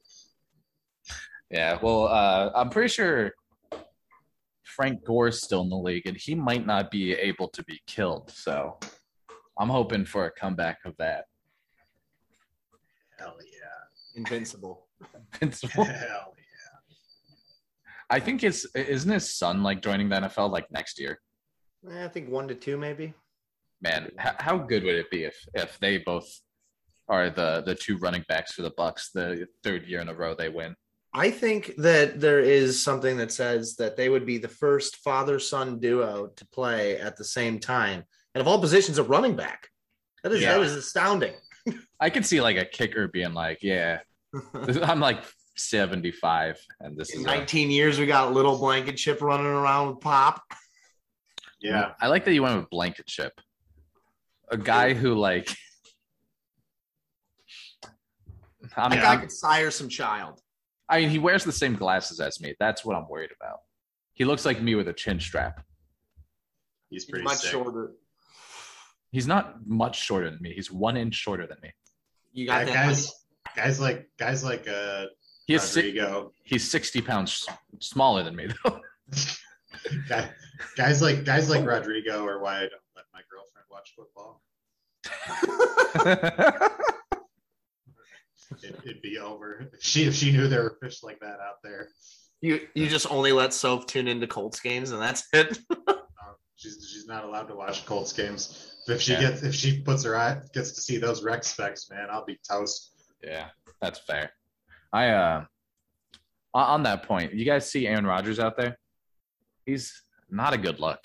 Yeah, 1.50 1.77
well, 1.82 2.08
uh, 2.08 2.51
I'm 2.56 2.70
pretty 2.70 2.88
sure 2.88 3.34
Frank 4.63 5.03
Gore's 5.03 5.41
still 5.41 5.62
in 5.62 5.70
the 5.70 5.77
league, 5.77 6.08
and 6.08 6.15
he 6.15 6.34
might 6.34 6.65
not 6.65 6.89
be 6.89 7.13
able 7.13 7.50
to 7.50 7.63
be 7.65 7.82
killed. 7.88 8.32
So 8.32 8.80
I'm 9.60 9.70
hoping 9.70 10.06
for 10.06 10.25
a 10.25 10.32
comeback 10.32 10.80
of 10.86 10.96
that. 10.98 11.25
Hell 13.20 13.36
yeah, 13.46 14.15
Invincible. 14.15 14.88
Invincible. 15.41 15.84
hell 15.84 16.34
yeah! 16.38 16.96
I 18.10 18.20
think 18.20 18.44
it's 18.44 18.65
isn't 18.74 19.12
his 19.12 19.36
son 19.36 19.62
like 19.62 19.82
joining 19.82 20.08
the 20.08 20.15
NFL 20.15 20.51
like 20.51 20.72
next 20.72 21.00
year. 21.00 21.20
Eh, 21.89 22.06
I 22.06 22.08
think 22.08 22.30
one 22.30 22.48
to 22.48 22.56
two, 22.56 22.77
maybe. 22.77 23.13
Man, 23.82 24.12
h- 24.20 24.36
how 24.40 24.58
good 24.58 24.84
would 24.84 24.96
it 24.96 25.10
be 25.10 25.24
if 25.24 25.36
if 25.54 25.80
they 25.80 25.98
both 25.98 26.28
are 27.08 27.30
the 27.30 27.62
the 27.66 27.76
two 27.76 27.98
running 27.98 28.24
backs 28.28 28.54
for 28.54 28.62
the 28.62 28.72
Bucks 28.78 29.10
the 29.14 29.48
third 29.64 29.86
year 29.88 30.00
in 30.02 30.10
a 30.10 30.14
row 30.14 30.36
they 30.36 30.50
win? 30.50 30.76
I 31.14 31.30
think 31.32 31.76
that 31.78 32.22
there 32.22 32.40
is 32.40 32.82
something 32.82 33.18
that 33.18 33.32
says 33.34 33.76
that 33.76 33.98
they 33.98 34.08
would 34.08 34.26
be 34.26 34.38
the 34.38 34.48
first 34.48 34.98
father 34.98 35.40
son 35.40 35.80
duo 35.80 36.28
to 36.28 36.46
play 36.50 36.98
at 36.98 37.18
the 37.18 37.26
same 37.26 37.60
time. 37.60 38.04
And 38.34 38.42
of 38.42 38.48
all 38.48 38.62
positions, 38.62 38.98
a 38.98 39.04
running 39.04 39.36
back. 39.36 39.68
That 40.24 40.32
is 40.32 40.42
Yeah. 40.42 40.54
that 40.58 40.62
is 40.64 40.74
astounding. 40.74 41.34
I 42.00 42.10
could 42.10 42.26
see 42.26 42.40
like 42.40 42.58
a 42.58 42.66
kicker 42.66 43.08
being 43.08 43.34
like, 43.34 43.60
"Yeah, 43.62 44.00
I'm 44.54 45.00
like 45.00 45.24
75, 45.58 46.58
and 46.80 46.98
this 46.98 47.10
In 47.14 47.20
is." 47.22 47.26
a- 47.26 47.28
19 47.28 47.72
years, 47.72 48.00
we 48.00 48.06
got 48.06 48.32
little 48.34 48.58
blanket 48.58 48.96
chip 48.98 49.22
running 49.22 49.48
around 49.48 49.90
with 49.90 50.00
Pop. 50.02 50.42
yeah. 51.60 51.72
Yeah. 51.72 51.92
I 52.00 52.08
like 52.08 52.24
that 52.26 52.34
you 52.34 52.44
went 52.44 52.58
with 52.60 52.70
blanket 52.70 53.08
chip. 53.08 53.34
A 54.51 54.58
guy 54.58 54.93
who 54.93 55.15
like 55.15 55.50
I 57.84 58.84
That 58.84 58.91
mean, 58.91 59.00
guy 59.01 59.12
I'm- 59.12 59.22
could 59.22 59.31
sire 59.31 59.72
some 59.72 59.89
child. 59.89 60.41
I 60.89 61.00
mean, 61.00 61.10
he 61.10 61.20
wears 61.20 61.43
the 61.43 61.51
same 61.53 61.75
glasses 61.75 62.20
as 62.20 62.39
me. 62.41 62.53
That's 62.60 62.84
what 62.84 62.96
I'm 62.98 63.08
worried 63.08 63.31
about. 63.39 63.60
He 64.13 64.25
looks 64.25 64.46
like 64.46 64.62
me 64.62 64.75
with 64.75 64.88
a 64.89 64.93
chin 64.93 65.20
strap. 65.20 65.65
He's 66.89 67.03
He's 67.03 67.10
pretty 67.10 67.24
much 67.24 67.38
sick. 67.38 67.51
shorter. 67.51 67.93
He's 69.12 69.25
not 69.27 69.65
much 69.65 70.01
shorter 70.01 70.29
than 70.29 70.41
me. 70.41 70.53
He's 70.53 70.70
one 70.72 70.98
inch 70.98 71.15
shorter 71.15 71.48
than 71.48 71.58
me. 71.63 71.72
You 72.34 72.48
got 72.48 72.65
that. 72.65 72.74
guys, 72.74 73.12
guys 73.55 73.79
like 73.79 74.10
guys 74.17 74.43
like 74.43 74.67
uh 74.67 75.05
He 75.48 75.53
is 75.55 75.63
si- 75.63 75.79
Rodrigo. 75.81 76.34
he's 76.43 76.70
60 76.70 77.01
pounds 77.01 77.46
smaller 77.79 78.24
than 78.24 78.36
me 78.36 78.48
though. 78.63 78.79
Guy- 80.10 80.29
guys 80.77 81.01
like 81.01 81.24
guys 81.25 81.50
like 81.50 81.65
Rodrigo 81.65 82.24
or 82.25 82.39
why 82.41 82.58
I 82.58 82.62
don't 82.62 82.72
let 82.96 83.05
my 83.13 83.22
girlfriend 83.31 83.31
watch 83.72 83.94
football. 83.96 84.42
It, 88.63 88.75
it'd 88.84 89.01
be 89.01 89.18
over. 89.18 89.70
If 89.74 89.82
she 89.82 90.04
if 90.04 90.13
she 90.13 90.32
knew 90.32 90.48
there 90.50 90.63
were 90.63 90.78
fish 90.82 91.04
like 91.04 91.20
that 91.22 91.40
out 91.40 91.62
there. 91.63 91.88
You 92.42 92.68
you 92.75 92.90
just 92.90 93.10
only 93.10 93.32
let 93.32 93.54
Soph 93.54 93.86
tune 93.86 94.10
into 94.10 94.28
Colts 94.28 94.60
games 94.60 94.92
and 94.92 95.01
that's 95.01 95.25
it. 95.32 95.58
Uh, 95.88 95.94
she's 96.58 96.86
she's 96.92 97.08
not 97.08 97.24
allowed 97.24 97.48
to 97.48 97.56
watch 97.56 97.86
Colts 97.86 98.12
games. 98.12 98.74
If 98.88 99.01
she 99.01 99.13
Yeah. 99.13 99.22
gets 99.22 99.44
if 99.44 99.56
she 99.56 99.80
puts 99.82 100.04
her 100.04 100.18
eye 100.18 100.42
gets 100.54 100.74
to 100.74 100.82
see 100.82 100.98
those 100.98 101.24
rec 101.24 101.46
specs, 101.46 101.90
man, 101.90 102.08
I'll 102.12 102.25
be 102.25 102.40
toast. 102.50 102.92
yeah, 103.24 103.48
that's 103.82 104.00
fair. 104.00 104.32
I 104.92 105.10
uh 105.12 105.46
on- 106.54 106.70
on 106.70 106.84
that 106.84 107.04
point, 107.04 107.34
you 107.34 107.46
guys 107.46 107.72
see 107.72 107.88
Aaron 107.88 108.06
Rodgers 108.06 108.38
out 108.40 108.58
there? 108.58 108.78
He's 109.66 110.04
not 110.30 110.54
a 110.54 110.58
good 110.58 110.82
look. 110.82 111.00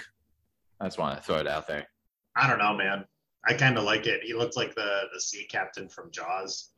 I 0.81 0.87
just 0.87 0.99
want 0.99 1.17
to 1.17 1.23
throw 1.25 1.37
it 1.37 1.47
out 1.47 1.69
there. 1.69 1.87
I 2.37 2.47
don't 2.49 2.59
know, 2.59 2.75
man. 2.75 3.05
I 3.49 3.55
kind 3.55 3.79
of 3.79 3.85
like 3.85 4.07
it. 4.07 4.23
He 4.23 4.35
looked 4.35 4.57
like 4.57 4.75
the 4.75 5.03
the 5.15 5.21
sea 5.21 5.47
captain 5.49 5.89
from 5.89 6.11
Jaws. 6.11 6.71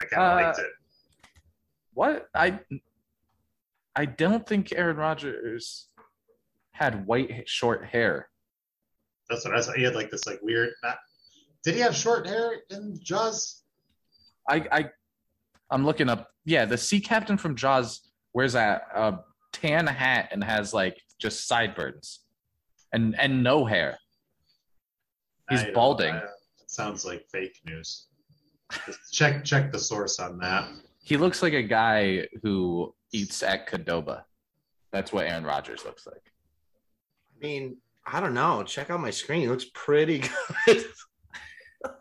I 0.00 0.04
kind 0.06 0.22
of 0.22 0.38
Uh, 0.38 0.42
liked 0.46 0.58
it. 0.58 0.70
What 1.94 2.28
I 2.34 2.60
I 3.94 4.04
don't 4.06 4.46
think 4.46 4.72
Aaron 4.72 4.96
Rodgers 4.96 5.88
had 6.72 7.06
white 7.06 7.48
short 7.48 7.84
hair. 7.86 8.28
That's 9.28 9.44
what 9.44 9.54
I 9.54 9.60
saw. 9.60 9.72
He 9.72 9.82
had 9.82 9.94
like 9.94 10.10
this 10.10 10.26
like 10.26 10.40
weird. 10.42 10.70
Not, 10.82 10.98
did 11.64 11.74
he 11.74 11.80
have 11.80 11.94
short 11.96 12.26
hair 12.26 12.52
in 12.70 12.98
Jaws? 13.02 13.62
I 14.48 14.66
I 14.70 14.90
I'm 15.70 15.84
looking 15.84 16.08
up. 16.08 16.30
Yeah, 16.44 16.64
the 16.64 16.78
sea 16.78 17.00
captain 17.00 17.36
from 17.38 17.56
Jaws 17.56 18.10
wears 18.34 18.54
a, 18.54 18.82
a 18.94 19.18
tan 19.52 19.86
hat 19.86 20.28
and 20.32 20.42
has 20.42 20.74
like 20.74 21.00
just 21.18 21.46
sideburns 21.46 22.20
and 22.92 23.18
and 23.18 23.42
no 23.42 23.64
hair. 23.64 23.98
He's 25.50 25.62
I 25.64 25.70
balding. 25.72 26.14
I- 26.14 26.18
It 26.18 26.70
sounds 26.70 27.04
like 27.04 27.26
fake 27.30 27.58
news. 27.66 28.06
Just 28.86 29.12
check 29.12 29.44
check 29.44 29.70
the 29.72 29.78
source 29.78 30.18
on 30.18 30.38
that. 30.38 30.68
He 31.04 31.16
looks 31.16 31.42
like 31.42 31.52
a 31.52 31.62
guy 31.62 32.26
who 32.42 32.94
eats 33.12 33.42
at 33.42 33.68
Qdoba. 33.68 34.22
That's 34.92 35.12
what 35.12 35.26
Aaron 35.26 35.44
Rodgers 35.44 35.84
looks 35.84 36.06
like. 36.06 36.22
I 37.34 37.38
mean, 37.46 37.76
I 38.06 38.20
don't 38.20 38.34
know. 38.34 38.62
Check 38.62 38.88
out 38.90 39.00
my 39.00 39.10
screen. 39.10 39.42
It 39.42 39.50
looks 39.50 39.66
pretty 39.74 40.22
good. 40.66 40.84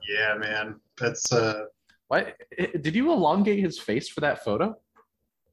Yeah, 0.07 0.35
man. 0.37 0.79
That's 0.99 1.31
uh 1.33 1.63
What 2.07 2.37
did 2.57 2.93
you 2.95 3.11
elongate 3.11 3.59
his 3.59 3.79
face 3.79 4.07
for 4.07 4.21
that 4.21 4.43
photo? 4.43 4.77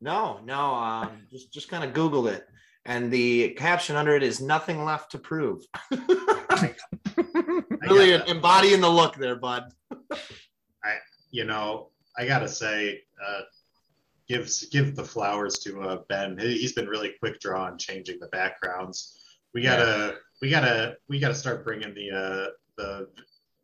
no, 0.03 0.41
no. 0.45 0.75
Um, 0.75 1.27
just 1.31 1.51
just 1.53 1.69
kind 1.71 1.83
of 1.83 1.93
Googled 1.95 2.31
it, 2.31 2.47
and 2.85 3.11
the 3.11 3.51
caption 3.55 3.97
under 3.97 4.15
it 4.15 4.23
is 4.23 4.41
"Nothing 4.43 4.85
left 4.85 5.11
to 5.13 5.19
prove." 5.19 5.63
I 7.83 7.87
really 7.87 8.13
embodying 8.31 8.81
the 8.81 8.89
look 8.91 9.17
there, 9.17 9.37
bud. 9.37 9.73
I, 10.13 10.97
you 11.31 11.45
know, 11.45 11.89
I 12.17 12.27
gotta 12.27 12.49
say, 12.49 13.03
uh, 13.27 13.41
give 14.29 14.51
give 14.71 14.95
the 14.97 15.05
flowers 15.05 15.59
to 15.61 15.81
uh, 15.81 15.99
Ben. 16.09 16.37
He- 16.39 16.59
He's 16.59 16.73
been 16.73 16.87
really 16.89 17.15
quick 17.21 17.41
draw 17.41 17.65
on 17.65 17.79
changing 17.79 18.19
the 18.21 18.29
backgrounds. 18.29 19.21
We 19.55 19.63
gotta 19.63 20.17
we 20.43 20.51
gotta 20.51 20.97
we 21.09 21.19
gotta 21.19 21.35
start 21.35 21.65
bringing 21.65 21.95
the 21.95 22.11
uh, 22.11 22.47
the 22.77 23.09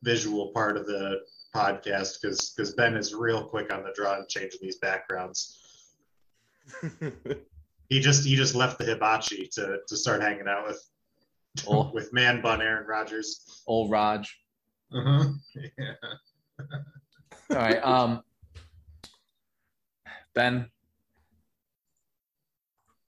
visual 0.03 0.49
part 0.49 0.77
of 0.77 0.87
the 0.87 1.21
podcast 1.55 2.21
because 2.21 2.51
because 2.57 2.75
Ben 2.75 2.97
is 2.97 3.15
real 3.15 3.45
quick 3.45 3.73
on 3.73 3.83
the 3.85 3.93
draw 3.95 4.17
and 4.17 4.29
changing 4.29 4.61
these 4.63 4.79
backgrounds. 4.79 5.59
He 7.91 8.01
just 8.01 8.25
he 8.27 8.35
just 8.35 8.55
left 8.55 8.79
the 8.79 8.85
hibachi 8.87 9.47
to 9.53 9.79
to 9.87 9.97
start 9.97 10.23
hanging 10.23 10.49
out 10.49 10.67
with 10.67 10.83
Oh. 11.67 11.91
with 11.95 12.13
man 12.13 12.41
bun 12.41 12.61
Aaron 12.61 12.87
Rodgers. 12.87 13.63
Old 13.67 13.91
Raj. 13.91 14.37
Uh-huh. 14.93 15.31
Yeah. 15.79 15.95
All 17.51 17.57
right. 17.57 17.85
Um 17.85 18.23
Ben. 20.35 20.71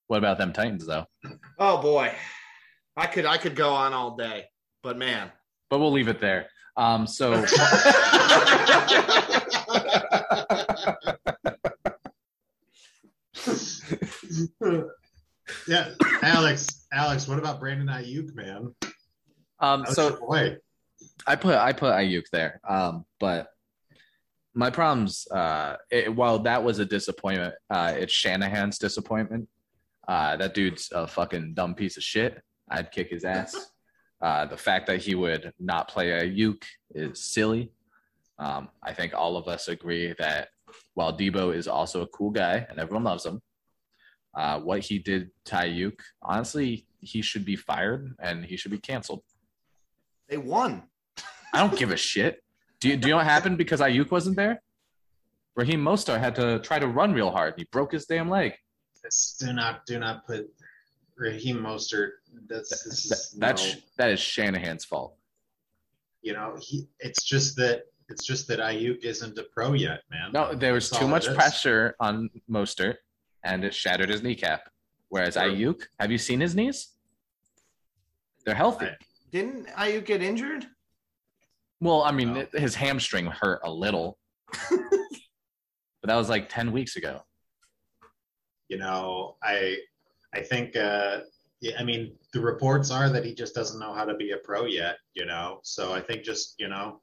What 0.09 0.19
about 0.19 0.39
them 0.39 0.53
Titans 0.53 0.87
though? 0.87 1.07
oh 1.59 1.83
boy, 1.83 2.13
I 2.97 3.07
could 3.07 3.27
I 3.27 3.39
could 3.39 3.57
go 3.57 3.71
on 3.71 3.93
all 3.93 4.17
day, 4.17 4.45
but 4.83 4.97
man, 4.97 5.33
But 5.69 5.81
we'll 5.81 5.93
leave 5.93 6.09
it 6.09 6.21
there. 6.21 6.49
Um 6.77 7.07
so 7.07 7.45
yeah, 15.69 15.91
Alex, 16.23 16.87
Alex, 16.93 17.29
what 17.29 17.39
about 17.39 17.61
Brandon 17.61 17.89
Aiyuk, 17.89 18.35
man? 18.35 18.75
um 19.61 19.85
so 19.87 20.17
boy. 20.17 20.57
I 21.27 21.37
put 21.37 21.57
I 21.57 21.73
put 21.73 21.95
Aiyuk 21.95 22.25
there. 22.33 22.61
Um, 22.69 23.05
but 23.21 23.49
my 24.55 24.71
problems, 24.71 25.27
uh, 25.31 25.77
it, 25.91 26.15
while 26.15 26.39
that 26.41 26.63
was 26.65 26.79
a 26.79 26.87
disappointment, 26.87 27.55
uh, 27.69 27.95
it's 27.97 28.13
Shanahan's 28.13 28.79
disappointment. 28.79 29.49
Uh, 30.09 30.37
that 30.37 30.55
dude's 30.55 30.91
a 30.93 31.07
fucking 31.07 31.53
dumb 31.55 31.75
piece 31.75 31.97
of 31.97 32.03
shit. 32.03 32.41
I'd 32.71 32.91
kick 32.91 33.11
his 33.11 33.25
ass. 33.25 33.55
Uh, 34.23 34.47
the 34.47 34.57
fact 34.57 34.87
that 34.87 34.99
he 34.99 35.15
would 35.15 35.53
not 35.61 35.89
play 35.89 36.07
Aiyuk 36.07 36.63
is 36.95 37.23
silly. 37.23 37.71
Um, 38.39 38.71
I 38.83 38.95
think 38.95 39.13
all 39.13 39.37
of 39.37 39.47
us 39.47 39.69
agree 39.69 40.15
that 40.19 40.49
while 40.95 41.15
Deebo 41.15 41.55
is 41.55 41.69
also 41.69 42.01
a 42.01 42.07
cool 42.07 42.31
guy 42.31 42.67
and 42.71 42.79
everyone 42.79 43.05
loves 43.05 43.27
him, 43.27 43.43
uh, 44.37 44.61
what 44.61 44.81
he 44.81 44.99
did 44.99 45.31
to 45.47 45.57
Aiyuk, 45.57 45.99
honestly, 46.23 46.87
he 47.01 47.23
should 47.23 47.45
be 47.45 47.57
fired 47.57 48.15
and 48.21 48.45
he 48.45 48.57
should 48.57 48.71
be 48.71 48.79
canceled. 48.79 49.23
they 50.29 50.37
won. 50.37 50.83
I 51.53 51.61
don't 51.61 51.77
give 51.79 51.91
a 51.91 51.97
shit. 51.97 52.43
Do 52.81 52.89
you, 52.89 52.97
do 52.97 53.09
you 53.09 53.13
know 53.13 53.17
what 53.19 53.27
happened 53.27 53.57
because 53.57 53.81
Aiyuk 53.81 54.11
wasn't 54.11 54.37
there? 54.37 54.63
Raheem 55.57 55.83
Mostert 55.83 56.21
had 56.21 56.35
to 56.37 56.59
try 56.59 56.79
to 56.79 56.87
run 56.87 57.13
real 57.15 57.31
hard. 57.31 57.55
He 57.57 57.65
broke 57.73 57.93
his 57.93 58.05
damn 58.05 58.29
leg. 58.29 58.53
This- 59.03 59.37
do 59.41 59.53
not 59.53 59.87
do 59.87 59.99
not 59.99 60.27
put 60.27 60.47
Raheem 61.17 61.59
Mostert. 61.59 62.11
That's 62.49 62.69
this 62.69 62.83
That, 62.83 62.93
is, 62.93 63.35
that's 63.39 63.75
no, 63.75 63.81
that 63.99 64.11
is 64.11 64.21
Shanahan's 64.21 64.85
fault. 64.85 65.17
you 66.21 66.35
know 66.35 66.57
he. 66.61 66.87
It's 67.01 67.25
just 67.25 67.57
that 67.57 67.85
it's 68.11 68.27
just 68.27 68.47
that 68.49 68.59
Aiyuk 68.59 68.99
isn't 69.05 69.39
a 69.39 69.45
pro 69.55 69.73
yet, 69.73 70.01
man. 70.11 70.33
No, 70.33 70.55
there 70.55 70.75
was 70.75 70.91
That's 70.91 71.01
too 71.01 71.09
much 71.09 71.27
pressure 71.35 71.95
on 72.01 72.29
Mostert, 72.51 72.97
and 73.47 73.65
it 73.65 73.75
shattered 73.75 74.11
his 74.11 74.23
kneecap. 74.23 74.69
Whereas 75.09 75.35
True. 75.35 75.45
Aiyuk, 75.45 75.83
have 76.01 76.11
you 76.11 76.19
seen 76.19 76.41
his 76.41 76.55
knees? 76.55 76.89
They're 78.45 78.55
healthy. 78.55 78.89
Didn't 79.31 79.69
Aiyuk 79.69 80.05
get 80.05 80.23
injured? 80.23 80.67
Well, 81.81 82.03
I 82.03 82.11
mean, 82.13 82.35
No. 82.35 82.47
his 82.55 82.75
hamstring 82.75 83.27
hurt 83.27 83.61
a 83.65 83.71
little, 83.71 84.19
but 84.71 86.05
that 86.05 86.17
was 86.17 86.29
like 86.29 86.49
ten 86.49 86.73
weeks 86.73 86.97
ago. 86.97 87.21
You 88.69 88.79
know, 88.79 89.37
I 89.43 89.77
I 90.35 90.41
think 90.41 90.75
uh, 90.77 91.21
yeah, 91.61 91.75
I 91.79 91.85
mean 91.85 92.17
the 92.33 92.41
reports 92.41 92.91
are 92.91 93.09
that 93.11 93.25
he 93.25 93.35
just 93.35 93.55
doesn't 93.55 93.79
know 93.79 93.93
how 93.93 94.05
to 94.05 94.15
be 94.15 94.31
a 94.33 94.39
pro 94.39 94.65
yet. 94.65 94.97
You 95.15 95.27
know, 95.27 95.61
so 95.63 95.93
I 95.93 96.01
think 96.01 96.23
just 96.25 96.55
you 96.59 96.69
know 96.69 97.01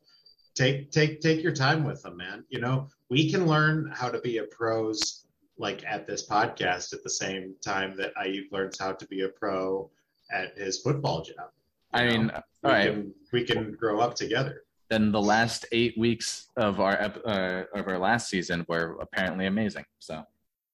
take 0.56 0.92
take 0.92 1.22
take 1.22 1.44
your 1.44 1.54
time 1.54 1.84
with 1.84 2.04
him, 2.04 2.18
man. 2.18 2.44
You 2.50 2.60
know, 2.60 2.90
we 3.10 3.30
can 3.32 3.46
learn 3.46 3.92
how 3.94 4.10
to 4.10 4.20
be 4.22 4.40
a 4.40 4.46
pros 4.46 5.23
like 5.58 5.84
at 5.86 6.08
this 6.08 6.28
podcast 6.28 6.94
at 6.94 7.04
the 7.04 7.10
same 7.10 7.56
time 7.64 7.96
that 7.98 8.16
Aiyuk 8.16 8.52
learns 8.52 8.80
how 8.80 8.92
to 8.94 9.06
be 9.08 9.22
a 9.22 9.30
pro 9.30 9.90
at 10.32 10.58
his 10.58 10.80
football 10.80 11.22
job. 11.22 11.50
you 11.94 12.00
I 12.00 12.08
mean, 12.08 12.28
know? 12.28 12.34
all 12.36 12.44
we 12.64 12.70
right. 12.72 12.92
can, 12.94 13.14
we 13.32 13.44
can 13.44 13.72
grow 13.74 14.00
up 14.00 14.16
together. 14.16 14.64
Then 14.90 15.12
the 15.12 15.22
last 15.22 15.66
eight 15.72 15.98
weeks 15.98 16.50
of 16.58 16.80
our 16.80 17.00
uh, 17.00 17.64
of 17.74 17.88
our 17.88 17.98
last 17.98 18.30
season 18.30 18.66
were 18.68 18.98
apparently 19.02 19.46
amazing. 19.48 19.86
So 20.00 20.24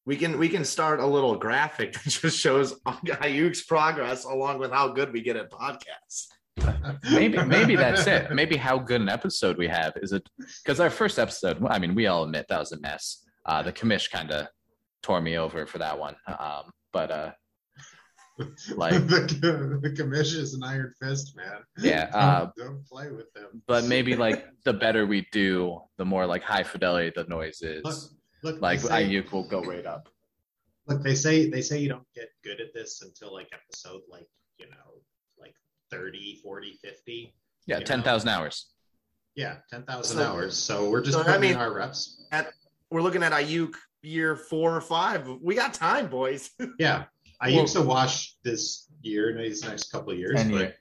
We 0.06 0.18
can 0.18 0.38
we 0.40 0.50
can 0.50 0.66
start 0.66 1.00
a 1.00 1.06
little 1.06 1.36
graphic 1.36 1.94
that 2.04 2.10
just 2.10 2.38
shows 2.38 2.80
Aiyuk's 2.86 3.62
progress 3.64 4.26
along 4.26 4.60
with 4.60 4.72
how 4.72 4.90
good 4.90 5.14
we 5.14 5.22
get 5.22 5.36
at 5.36 5.52
podcasts. 5.52 6.28
maybe 7.12 7.42
maybe 7.44 7.76
that's 7.84 8.08
it. 8.08 8.32
Maybe 8.32 8.58
how 8.58 8.78
good 8.78 9.02
an 9.02 9.10
episode 9.10 9.58
we 9.58 9.68
have 9.68 9.94
is 10.02 10.12
it 10.12 10.28
because 10.64 10.80
our 10.80 10.90
first 10.90 11.20
episode. 11.20 11.64
I 11.68 11.80
mean, 11.80 11.96
we 11.96 12.08
all 12.08 12.24
admit 12.24 12.48
that 12.50 12.60
was 12.60 12.72
a 12.72 12.80
mess. 12.80 13.26
Uh, 13.46 13.64
the 13.64 13.72
commish 13.72 14.12
kind 14.12 14.32
of 14.32 14.48
tore 15.02 15.22
me 15.22 15.38
over 15.38 15.66
for 15.66 15.78
that 15.80 15.98
one. 15.98 16.16
Um, 16.28 16.72
but 16.94 17.12
uh, 17.12 17.32
Like, 18.76 18.94
the, 19.08 19.80
the 19.82 19.92
commission 19.92 20.40
is 20.42 20.54
an 20.54 20.64
iron 20.64 20.94
fist, 21.02 21.36
man. 21.36 21.58
yeah. 21.78 22.10
Uh, 22.14 22.40
don't, 22.58 22.68
don't 22.68 22.86
play 22.88 23.12
with 23.12 23.32
them. 23.34 23.62
but 23.68 23.84
maybe 23.86 24.16
like 24.16 24.48
the 24.64 24.74
better 24.74 25.06
we 25.06 25.28
do, 25.32 25.80
the 25.98 26.06
more 26.06 26.26
like 26.26 26.42
high 26.42 26.64
fidelity 26.64 27.12
the 27.16 27.26
noise 27.26 27.62
is. 27.62 28.14
look, 28.44 28.62
Like 28.62 28.82
they 28.82 28.88
say, 28.88 29.10
Aiyuk 29.10 29.32
will 29.32 29.48
go 29.48 29.62
right 29.62 29.86
up. 29.86 30.08
look, 30.88 31.04
they 31.04 31.16
say 31.16 31.50
they 31.50 31.62
say 31.62 31.80
you 31.80 31.90
don't 31.90 32.08
get 32.16 32.30
good 32.44 32.62
at 32.62 32.74
this 32.74 33.02
until 33.02 33.34
like 33.34 33.50
episode 33.54 34.02
like 34.10 34.28
you 34.58 34.68
know 34.68 35.02
like 35.38 35.54
30, 35.92 36.40
40, 36.42 36.80
50. 36.82 37.36
Yeah, 37.68 37.80
You 37.80 37.86
ten 37.86 38.02
thousand 38.04 38.30
hours. 38.30 38.68
Yeah, 39.36 39.58
ten 39.70 39.84
thousand 39.84 40.18
So- 40.18 40.24
hours. 40.24 40.56
So 40.58 40.90
we're 40.90 41.02
just 41.02 41.18
so, 41.18 41.24
I 41.30 41.38
mean- 41.38 41.52
in 41.52 41.58
our 41.58 41.74
reps. 41.74 42.26
At, 42.32 42.52
we're 42.90 43.02
looking 43.02 43.22
at 43.24 43.34
Aiyuk 43.34 43.74
year 44.02 44.36
four 44.36 44.76
or 44.76 44.82
five. 44.82 45.28
We 45.42 45.56
got 45.56 45.74
time, 45.74 46.08
boys. 46.08 46.52
Yeah, 46.80 47.06
I 47.42 47.50
Well- 47.52 47.62
used 47.62 47.74
to 47.76 47.82
watch 47.82 48.38
this 48.44 48.88
year, 49.02 49.30
and 49.30 49.40
these 49.40 49.64
next 49.64 49.92
couple 49.92 50.12
of 50.14 50.20
years, 50.20 50.36
Ten 50.36 50.52
but 50.52 50.58
year. 50.60 50.76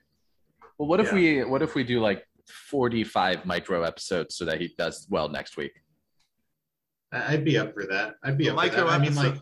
Well, 0.77 0.87
what 0.87 0.99
if 0.99 1.07
Yeah. 1.07 1.13
we 1.13 1.43
what 1.43 1.61
if 1.61 1.75
we 1.75 1.83
do 1.83 1.99
like 1.99 2.25
forty 2.69 3.03
five 3.03 3.45
micro 3.45 3.83
episodes 3.83 4.35
so 4.35 4.45
that 4.45 4.59
he 4.61 4.73
does 4.77 5.07
well 5.09 5.29
next 5.29 5.57
week? 5.57 5.73
I- 7.11 7.33
I'd 7.33 7.45
be 7.45 7.57
up 7.57 7.73
for 7.73 7.85
that. 7.87 8.15
I'd 8.23 8.37
be 8.37 8.47
A 8.47 8.51
up 8.53 8.59
for 8.59 8.65
micro 8.67 8.87
that. 8.87 8.93
I 8.93 8.97
mean, 8.99 9.15
like, 9.15 9.35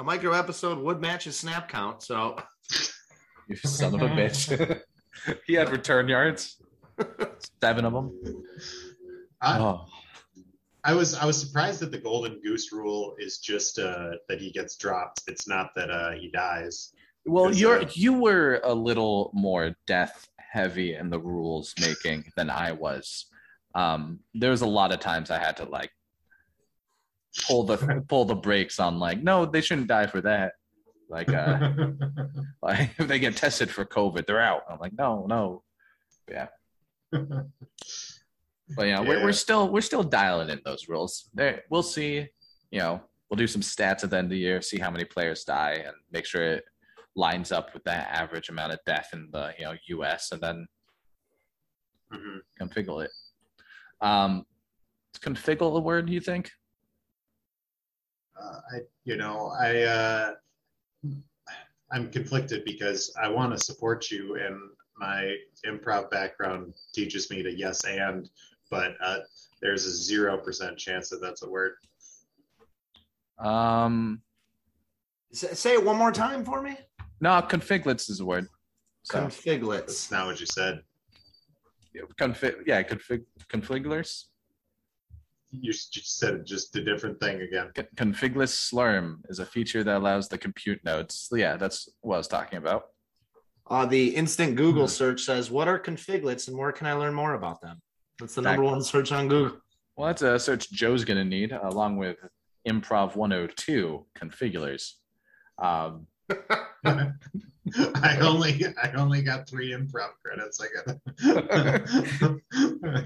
A 0.00 0.04
micro 0.04 0.32
episode 0.32 0.78
would 0.78 1.00
match 1.00 1.24
his 1.24 1.36
snap 1.36 1.68
count. 1.68 2.02
So 2.02 2.36
You 3.48 3.56
son 3.56 3.94
of 3.94 4.02
a 4.02 4.08
bitch. 4.08 4.80
he 5.46 5.54
had 5.54 5.70
return 5.70 6.06
yards, 6.08 6.62
seven 7.62 7.84
of 7.86 7.92
them. 7.94 8.12
I, 9.40 9.58
Oh, 9.58 9.86
I 10.84 10.94
was 10.94 11.14
I 11.14 11.24
was 11.26 11.38
surprised 11.38 11.80
that 11.80 11.90
the 11.90 11.98
golden 11.98 12.40
goose 12.40 12.72
rule 12.72 13.14
is 13.18 13.38
just 13.38 13.78
uh, 13.78 14.12
that 14.28 14.40
he 14.40 14.50
gets 14.50 14.76
dropped. 14.76 15.22
It's 15.26 15.48
not 15.48 15.74
that 15.74 15.90
uh, 15.90 16.12
he 16.12 16.28
dies. 16.28 16.92
well, 17.26 17.54
you're 17.54 17.82
uh, 17.82 17.90
you 17.92 18.12
were 18.12 18.60
a 18.64 18.74
little 18.74 19.30
more 19.34 19.76
death 19.86 20.28
heavy 20.38 20.94
in 20.94 21.10
the 21.10 21.18
rules 21.18 21.74
making 21.80 22.24
than 22.36 22.50
I 22.50 22.72
was. 22.72 23.26
Um, 23.74 24.20
there 24.34 24.50
was 24.50 24.62
a 24.62 24.66
lot 24.66 24.92
of 24.92 25.00
times 25.00 25.30
I 25.30 25.38
had 25.38 25.56
to 25.58 25.64
like 25.64 25.90
pull 27.46 27.64
the 27.64 28.04
pull 28.08 28.24
the 28.24 28.34
brakes 28.34 28.80
on 28.80 28.98
like, 28.98 29.22
no, 29.22 29.46
they 29.46 29.60
shouldn't 29.60 29.88
die 29.88 30.06
for 30.06 30.20
that. 30.22 30.54
Like, 31.08 31.32
uh, 31.32 31.72
like 32.62 32.90
if 32.98 33.08
they 33.08 33.18
get 33.18 33.36
tested 33.36 33.70
for 33.70 33.84
COVID, 33.84 34.26
they're 34.26 34.40
out. 34.40 34.62
I'm 34.70 34.78
like, 34.78 34.92
no, 34.96 35.26
no. 35.26 35.62
Yeah. 36.30 36.48
But 38.76 38.86
yeah, 38.86 39.00
We're, 39.00 39.22
we're 39.22 39.32
still 39.32 39.68
we're 39.70 39.80
still 39.80 40.02
dialing 40.02 40.50
in 40.50 40.60
those 40.64 40.88
rules. 40.88 41.30
There, 41.34 41.62
we'll 41.70 41.82
see. 41.82 42.26
You 42.70 42.78
know, 42.80 43.00
we'll 43.30 43.38
do 43.38 43.46
some 43.46 43.62
stats 43.62 44.04
at 44.04 44.10
the 44.10 44.18
end 44.18 44.26
of 44.26 44.30
the 44.30 44.38
year, 44.38 44.60
see 44.60 44.78
how 44.78 44.90
many 44.90 45.04
players 45.04 45.44
die, 45.44 45.82
and 45.86 45.94
make 46.12 46.26
sure 46.26 46.42
it 46.42 46.64
lines 47.16 47.50
up 47.50 47.72
with 47.74 47.82
that 47.84 48.08
average 48.12 48.48
amount 48.48 48.72
of 48.72 48.78
death 48.86 49.08
in 49.12 49.28
the 49.32 49.52
you 49.58 49.64
know 49.64 49.74
U.S. 49.88 50.32
and 50.32 50.40
then 50.40 50.66
Mhm. 52.12 52.40
configure 52.60 53.04
it. 53.04 53.10
Um, 54.00 54.46
configure 55.20 55.72
the 55.74 55.80
word 55.80 56.08
you 56.08 56.20
think? 56.20 56.50
Uh, 58.40 58.60
I, 58.72 58.78
you 59.04 59.16
know, 59.16 59.48
I, 59.60 59.82
uh, 59.82 60.34
I'm 61.90 62.10
conflicted 62.10 62.64
because 62.64 63.12
I 63.20 63.28
want 63.28 63.52
to 63.52 63.62
support 63.62 64.10
you, 64.10 64.36
and 64.36 64.56
my 64.96 65.34
improv 65.66 66.10
background 66.10 66.72
teaches 66.94 67.30
me 67.30 67.42
to 67.42 67.50
yes 67.54 67.84
and, 67.84 68.30
but 68.70 68.94
uh, 69.02 69.18
there's 69.62 69.84
a 69.86 69.90
zero 69.92 70.38
percent 70.38 70.78
chance 70.78 71.08
that 71.10 71.20
that's 71.20 71.42
a 71.42 71.48
word. 71.48 71.74
Um, 73.38 74.22
S- 75.32 75.58
say 75.58 75.74
it 75.74 75.84
one 75.84 75.96
more 75.96 76.12
time 76.12 76.44
for 76.44 76.60
me. 76.62 76.76
no, 77.20 77.40
configlets 77.42 78.08
is 78.08 78.20
a 78.20 78.24
word. 78.24 78.46
So 79.04 79.20
That's 79.20 79.36
Configlets. 79.40 80.10
not 80.10 80.26
what 80.26 80.40
you 80.40 80.46
said. 80.46 80.82
config, 82.20 82.66
yeah, 82.66 82.82
config, 82.82 83.22
configurers. 83.50 84.24
You 85.50 85.72
just 85.72 86.18
said 86.18 86.44
just 86.44 86.76
a 86.76 86.84
different 86.84 87.18
thing 87.20 87.40
again. 87.40 87.70
Con- 87.74 87.86
Configless 87.96 88.70
Slurm 88.70 89.20
is 89.30 89.38
a 89.38 89.46
feature 89.46 89.82
that 89.82 89.96
allows 89.96 90.28
the 90.28 90.36
compute 90.36 90.84
nodes. 90.84 91.28
Yeah, 91.32 91.56
that's 91.56 91.88
what 92.02 92.16
I 92.16 92.18
was 92.18 92.28
talking 92.28 92.58
about. 92.58 92.88
Uh, 93.66 93.86
the 93.86 94.14
instant 94.14 94.56
Google 94.56 94.84
Hmm. 94.84 94.88
search 94.90 95.22
says, 95.22 95.50
"What 95.50 95.68
are 95.68 95.78
configlets, 95.78 96.48
and 96.48 96.56
where 96.58 96.72
can 96.72 96.86
I 96.86 96.92
learn 96.94 97.14
more 97.14 97.32
about 97.34 97.62
them?" 97.62 97.80
That's 98.18 98.34
the 98.34 98.42
number 98.42 98.64
one 98.64 98.82
search 98.82 99.12
on 99.12 99.28
Google. 99.28 99.58
Well, 99.96 100.08
that's 100.08 100.22
a 100.22 100.38
search 100.38 100.70
Joe's 100.70 101.04
going 101.04 101.18
to 101.18 101.24
need, 101.24 101.52
along 101.52 101.96
with 101.96 102.16
Improv 102.68 103.16
102 103.16 104.06
configurers. 104.16 104.92
Um, 105.58 106.06
I 107.94 108.18
only 108.20 108.64
I 108.82 108.92
only 108.92 109.22
got 109.22 109.48
three 109.48 109.72
improv 109.72 110.10
credits. 110.22 110.60
I 110.60 110.66
got 110.74 110.96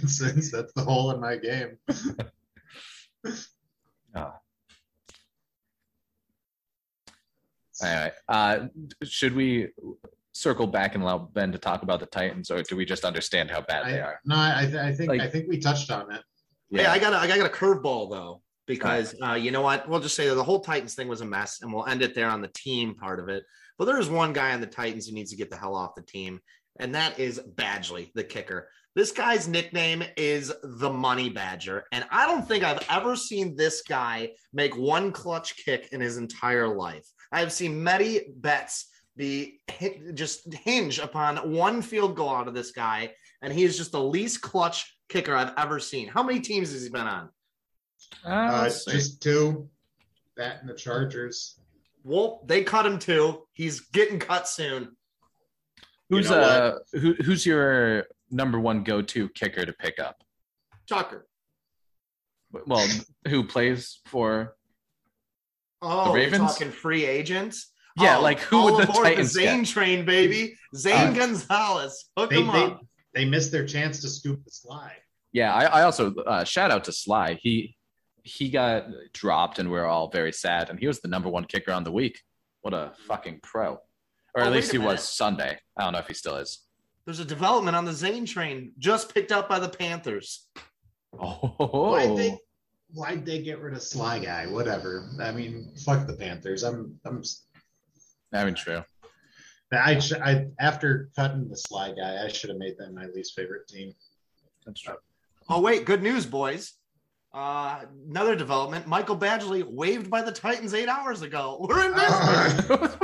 since 0.08 0.50
that's 0.50 0.72
the 0.72 0.82
hole 0.82 1.10
in 1.12 1.20
my 1.20 1.36
game. 1.36 1.78
oh. 4.14 4.34
Anyway, 7.82 8.12
uh, 8.28 8.66
should 9.02 9.34
we 9.34 9.68
circle 10.32 10.66
back 10.66 10.94
and 10.94 11.02
allow 11.02 11.18
Ben 11.18 11.52
to 11.52 11.58
talk 11.58 11.82
about 11.82 12.00
the 12.00 12.06
Titans, 12.06 12.50
or 12.50 12.62
do 12.62 12.74
we 12.76 12.84
just 12.84 13.04
understand 13.04 13.50
how 13.50 13.60
bad 13.60 13.86
they 13.86 14.00
are? 14.00 14.18
no, 14.24 14.34
I, 14.36 14.62
th- 14.64 14.76
I 14.76 14.92
think 14.92 15.08
Like- 15.10 15.20
I 15.20 15.28
think 15.28 15.48
we 15.48 15.58
touched 15.58 15.90
on 15.90 16.10
it. 16.12 16.22
Hey, 16.70 16.86
I 16.86 16.98
got 16.98 17.12
a, 17.12 17.18
I 17.18 17.26
got 17.26 17.40
a 17.44 17.50
curveball 17.50 18.10
though 18.10 18.40
because 18.66 19.14
uh, 19.22 19.34
you 19.34 19.50
know 19.50 19.60
what? 19.60 19.86
We'll 19.88 20.00
just 20.00 20.16
say 20.16 20.26
that 20.28 20.34
the 20.34 20.42
whole 20.42 20.60
Titans 20.60 20.94
thing 20.94 21.06
was 21.06 21.20
a 21.20 21.26
mess, 21.26 21.60
and 21.60 21.70
we'll 21.72 21.84
end 21.86 22.00
it 22.00 22.14
there 22.14 22.30
on 22.30 22.40
the 22.40 22.50
team 22.54 22.94
part 22.94 23.20
of 23.20 23.28
it. 23.28 23.44
But 23.78 23.84
there 23.84 23.98
is 23.98 24.08
one 24.08 24.32
guy 24.32 24.54
on 24.54 24.62
the 24.62 24.66
Titans 24.66 25.06
who 25.06 25.14
needs 25.14 25.30
to 25.32 25.36
get 25.36 25.50
the 25.50 25.56
hell 25.56 25.74
off 25.76 25.94
the 25.94 26.02
team, 26.02 26.40
and 26.80 26.94
that 26.94 27.18
is 27.18 27.40
Badgley, 27.56 28.10
the 28.14 28.24
kicker. 28.24 28.68
This 28.94 29.10
guy's 29.12 29.48
nickname 29.48 30.02
is 30.16 30.50
the 30.62 30.90
Money 30.90 31.28
Badger, 31.28 31.84
and 31.92 32.06
I 32.10 32.26
don't 32.26 32.46
think 32.48 32.64
I've 32.64 32.86
ever 32.88 33.16
seen 33.16 33.54
this 33.54 33.82
guy 33.86 34.30
make 34.54 34.74
one 34.74 35.12
clutch 35.12 35.56
kick 35.62 35.90
in 35.92 36.00
his 36.00 36.16
entire 36.16 36.68
life. 36.74 37.06
I 37.32 37.40
have 37.40 37.52
seen 37.52 37.82
many 37.84 38.20
bets 38.36 38.86
be 39.16 39.60
just 40.14 40.52
hinge 40.52 40.98
upon 40.98 41.52
one 41.52 41.82
field 41.82 42.16
goal 42.16 42.30
out 42.30 42.48
of 42.48 42.54
this 42.54 42.70
guy, 42.72 43.12
and 43.42 43.52
he 43.52 43.64
is 43.64 43.76
just 43.76 43.92
the 43.92 44.02
least 44.02 44.40
clutch 44.40 44.96
kicker 45.08 45.34
I've 45.34 45.52
ever 45.58 45.78
seen. 45.78 46.08
How 46.08 46.22
many 46.22 46.40
teams 46.40 46.72
has 46.72 46.82
he 46.84 46.88
been 46.88 47.06
on? 47.06 47.28
Uh, 48.24 48.28
Uh, 48.28 48.64
just 48.64 49.22
two, 49.22 49.68
that 50.36 50.60
and 50.60 50.68
the 50.68 50.74
Chargers. 50.74 51.58
Well, 52.04 52.42
they 52.46 52.64
cut 52.64 52.86
him 52.86 52.98
too. 52.98 53.42
He's 53.52 53.80
getting 53.80 54.18
cut 54.18 54.48
soon. 54.48 54.96
who's 56.08 56.28
you 56.28 56.36
know 56.36 56.40
uh 56.42 56.78
who, 56.98 57.14
who's 57.24 57.46
your 57.46 58.06
number 58.30 58.58
one 58.58 58.82
go-to 58.82 59.28
kicker 59.30 59.64
to 59.64 59.72
pick 59.72 59.98
up? 59.98 60.16
Tucker. 60.88 61.26
Well, 62.66 62.86
who 63.28 63.44
plays 63.44 64.00
for? 64.06 64.56
Oh, 65.80 66.06
The 66.08 66.12
Ravens? 66.14 66.52
talking 66.52 66.70
free 66.70 67.04
agents? 67.04 67.71
Yeah, 67.96 68.18
Oh, 68.18 68.22
like 68.22 68.40
who 68.40 68.58
all 68.58 68.64
would 68.74 68.86
the 68.86 68.90
aboard 68.90 69.04
Titans 69.06 69.32
the 69.34 69.40
Zane 69.42 69.62
get? 69.62 69.68
train, 69.72 70.04
baby. 70.04 70.56
Zane 70.74 71.08
Uh, 71.08 71.12
Gonzalez. 71.12 72.10
Hook 72.16 72.30
They, 72.30 72.40
him 72.40 72.46
they, 72.48 72.62
up. 72.64 72.80
they 73.14 73.24
missed 73.24 73.52
their 73.52 73.66
chance 73.66 74.00
to 74.02 74.08
scoop 74.08 74.42
the 74.44 74.50
slide. 74.50 74.96
Yeah, 75.32 75.52
I, 75.54 75.64
I 75.64 75.82
also 75.82 76.14
uh, 76.14 76.44
shout 76.44 76.70
out 76.70 76.84
to 76.84 76.92
Sly. 76.92 77.38
He 77.40 77.76
he 78.24 78.50
got 78.50 78.86
dropped, 79.12 79.58
and 79.58 79.70
we 79.70 79.78
are 79.78 79.86
all 79.86 80.08
very 80.10 80.32
sad. 80.32 80.70
And 80.70 80.78
he 80.78 80.86
was 80.86 81.00
the 81.00 81.08
number 81.08 81.28
one 81.28 81.44
kicker 81.44 81.72
on 81.72 81.84
the 81.84 81.90
week. 81.92 82.20
What 82.60 82.72
a 82.74 82.92
fucking 83.08 83.40
pro! 83.42 83.72
Or 83.72 83.80
Oh, 84.36 84.40
at 84.42 84.46
wait 84.50 84.56
least 84.56 84.72
he 84.72 84.78
minute. 84.78 84.92
was 84.92 85.02
Sunday. 85.08 85.58
I 85.76 85.82
don't 85.84 85.92
know 85.94 85.98
if 85.98 86.06
he 86.06 86.14
still 86.14 86.36
is. 86.36 86.60
There's 87.04 87.18
a 87.20 87.24
development 87.24 87.76
on 87.76 87.84
the 87.84 87.92
Zane 87.92 88.24
train 88.26 88.72
just 88.78 89.12
picked 89.12 89.32
up 89.32 89.48
by 89.48 89.58
the 89.58 89.68
Panthers. 89.68 90.46
Oh, 91.20 91.90
Why'd 91.90 92.16
they 92.16 92.38
why'd 92.94 93.26
they 93.26 93.42
get 93.42 93.58
rid 93.60 93.74
of 93.74 93.82
Sly 93.82 94.18
Guy? 94.20 94.46
Whatever. 94.46 95.08
I 95.20 95.32
mean, 95.32 95.72
fuck 95.84 96.06
the 96.06 96.14
Panthers. 96.14 96.62
I'm 96.62 96.98
I'm 97.04 97.22
I 98.32 98.44
mean, 98.44 98.54
true. 98.54 98.82
I, 99.72 99.98
sh- 99.98 100.12
I 100.12 100.46
after 100.60 101.08
cutting 101.16 101.48
the 101.48 101.56
Sly 101.56 101.92
Guy, 101.92 102.24
I 102.24 102.28
should 102.28 102.50
have 102.50 102.58
made 102.58 102.76
them 102.76 102.94
my 102.94 103.06
least 103.06 103.34
favorite 103.34 103.66
team. 103.68 103.94
That's 104.66 104.80
true. 104.80 104.96
Oh, 105.48 105.60
wait, 105.60 105.84
good 105.84 106.02
news, 106.02 106.26
boys. 106.26 106.74
Uh, 107.32 107.80
another 108.08 108.36
development. 108.36 108.86
Michael 108.86 109.16
Badgley 109.16 109.64
waived 109.64 110.10
by 110.10 110.20
the 110.22 110.32
Titans 110.32 110.74
eight 110.74 110.88
hours 110.88 111.22
ago. 111.22 111.66
We're 111.68 111.86
in 111.86 111.94
business. 111.94 112.96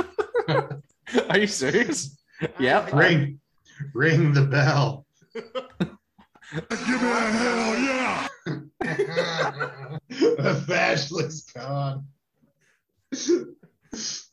Are 1.29 1.37
you 1.37 1.47
serious? 1.47 2.17
Yeah. 2.59 2.87
Uh, 2.91 2.95
ring, 2.95 3.39
ring 3.93 4.33
the 4.33 4.43
bell. 4.43 5.07
Give 5.33 5.43
me 7.01 7.09
a 7.11 7.31
hell 7.31 7.77
yeah! 7.77 8.27
the 10.09 10.63
Badgley's 10.67 11.41
gone. 11.51 12.05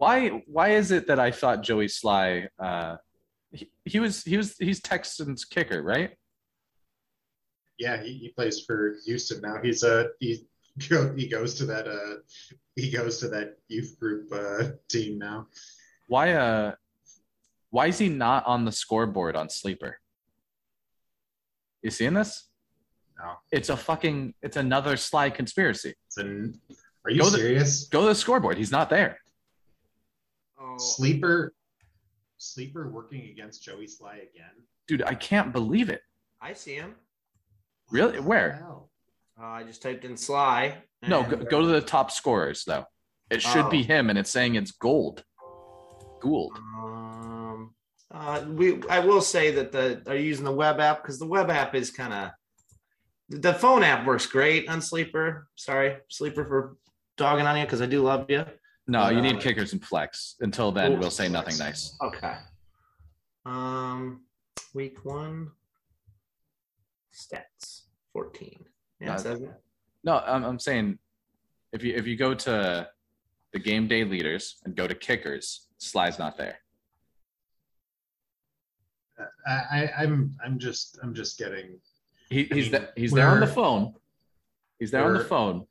Why 0.00 0.28
why 0.46 0.70
is 0.70 0.92
it 0.92 1.06
that 1.08 1.20
I 1.20 1.30
thought 1.30 1.62
Joey 1.62 1.86
Slye? 1.86 2.48
Uh, 2.58 2.96
he, 3.52 3.70
he 3.84 4.00
was 4.00 4.24
he 4.24 4.38
was 4.38 4.56
he's 4.58 4.80
Texans 4.80 5.44
kicker, 5.44 5.82
right? 5.82 6.12
Yeah, 7.78 8.02
he, 8.02 8.14
he 8.14 8.28
plays 8.30 8.64
for 8.66 8.94
Houston 9.04 9.42
now. 9.42 9.56
He's 9.62 9.82
a 9.82 10.08
he 10.18 10.46
go, 10.88 11.14
he 11.20 11.28
goes 11.28 11.52
to 11.56 11.66
that 11.66 11.86
uh 11.86 12.14
he 12.76 12.90
goes 12.90 13.18
to 13.18 13.28
that 13.28 13.58
youth 13.68 13.98
group 14.00 14.32
uh 14.32 14.70
team 14.88 15.18
now. 15.18 15.48
why 16.08 16.32
uh 16.32 16.72
why 17.68 17.88
is 17.88 17.98
he 17.98 18.08
not 18.08 18.46
on 18.46 18.64
the 18.64 18.72
scoreboard 18.72 19.36
on 19.36 19.50
sleeper? 19.50 19.98
You 21.82 21.90
seeing 21.90 22.14
this? 22.14 22.48
No. 23.18 23.32
It's 23.52 23.68
a 23.68 23.76
fucking 23.76 24.32
it's 24.40 24.56
another 24.56 24.96
sly 24.96 25.28
conspiracy. 25.28 25.92
It's 26.06 26.16
an, 26.16 26.58
are 27.04 27.10
you 27.10 27.20
Go 27.20 27.28
the- 27.28 27.36
serious? 27.36 27.84
Go 27.88 28.00
to 28.00 28.06
the 28.08 28.14
scoreboard. 28.14 28.56
He's 28.56 28.72
not 28.72 28.88
there. 28.88 29.18
Oh, 30.60 30.76
Sleeper, 30.78 31.54
sleeper 32.38 32.88
working 32.90 33.30
against 33.30 33.62
Joey 33.62 33.86
Slye 33.86 34.16
again. 34.16 34.50
Dude, 34.86 35.02
I 35.02 35.14
can't 35.14 35.52
believe 35.52 35.88
it. 35.88 36.02
I 36.40 36.52
see 36.52 36.74
him. 36.74 36.94
Really? 37.90 38.18
What 38.18 38.26
Where? 38.26 38.66
Uh, 39.40 39.44
I 39.46 39.62
just 39.62 39.82
typed 39.82 40.04
in 40.04 40.16
Sly. 40.16 40.76
No, 41.06 41.22
go, 41.22 41.36
go 41.36 41.60
to 41.62 41.66
the 41.66 41.80
top 41.80 42.10
scorers 42.10 42.64
though. 42.64 42.84
It 43.30 43.40
should 43.40 43.66
Oh. 43.66 43.70
be 43.70 43.82
him, 43.82 44.10
and 44.10 44.18
it's 44.18 44.30
saying 44.30 44.56
it's 44.56 44.72
gold. 44.72 45.24
Gould. 46.20 46.58
Um, 46.58 47.74
uh, 48.10 48.44
we 48.48 48.82
I 48.90 48.98
will 49.00 49.22
say 49.22 49.52
that 49.52 49.72
the 49.72 50.02
are 50.06 50.16
you 50.16 50.24
using 50.24 50.44
the 50.44 50.52
web 50.52 50.78
app 50.80 51.02
because 51.02 51.18
the 51.18 51.26
web 51.26 51.48
app 51.48 51.74
is 51.74 51.90
kind 51.90 52.12
of 52.12 52.30
the 53.30 53.54
phone 53.54 53.82
app 53.84 54.04
works 54.06 54.26
great 54.26 54.68
on 54.68 54.82
Sleeper. 54.82 55.46
Sorry, 55.54 55.96
Sleeper 56.08 56.44
for 56.44 56.76
dogging 57.16 57.46
on 57.46 57.56
you 57.56 57.64
because 57.64 57.80
I 57.80 57.86
do 57.86 58.02
love 58.02 58.26
you. 58.28 58.44
No, 58.90 59.08
you 59.08 59.20
need 59.22 59.36
Uh, 59.36 59.40
kickers 59.40 59.72
and 59.72 59.84
flex. 59.84 60.34
Until 60.40 60.72
then, 60.72 60.92
Ooh, 60.94 60.98
we'll 60.98 61.10
say 61.12 61.28
flex. 61.28 61.32
nothing 61.32 61.58
nice. 61.58 61.96
Okay. 62.02 62.36
Um, 63.46 64.24
week 64.74 65.04
one 65.04 65.52
stats 67.14 67.82
fourteen. 68.12 68.64
Yeah, 69.00 69.14
it 69.14 69.20
says 69.20 69.40
it. 69.42 69.54
No, 70.02 70.18
I'm, 70.18 70.44
I'm 70.44 70.58
saying 70.58 70.98
if 71.72 71.84
you 71.84 71.94
if 71.94 72.04
you 72.08 72.16
go 72.16 72.34
to 72.34 72.88
the 73.52 73.58
game 73.60 73.86
day 73.86 74.02
leaders 74.02 74.56
and 74.64 74.74
go 74.74 74.88
to 74.88 74.94
kickers, 74.94 75.68
Sly's 75.78 76.18
not 76.18 76.36
there. 76.36 76.58
I, 79.46 79.52
I, 79.52 79.92
I'm, 79.98 80.34
I'm 80.44 80.58
just, 80.58 80.98
I'm 81.02 81.14
just 81.14 81.38
getting. 81.38 81.78
He, 82.30 82.48
I 82.50 82.54
he's 82.54 82.64
mean, 82.64 82.72
there, 82.72 82.88
he's 82.96 83.12
there 83.12 83.28
on 83.28 83.40
the 83.40 83.46
we're- 83.46 83.54
phone. 83.54 83.94
He's 84.78 84.90
there 84.90 85.04
on 85.04 85.12
the 85.12 85.18
we're- 85.18 85.28
phone. 85.28 85.66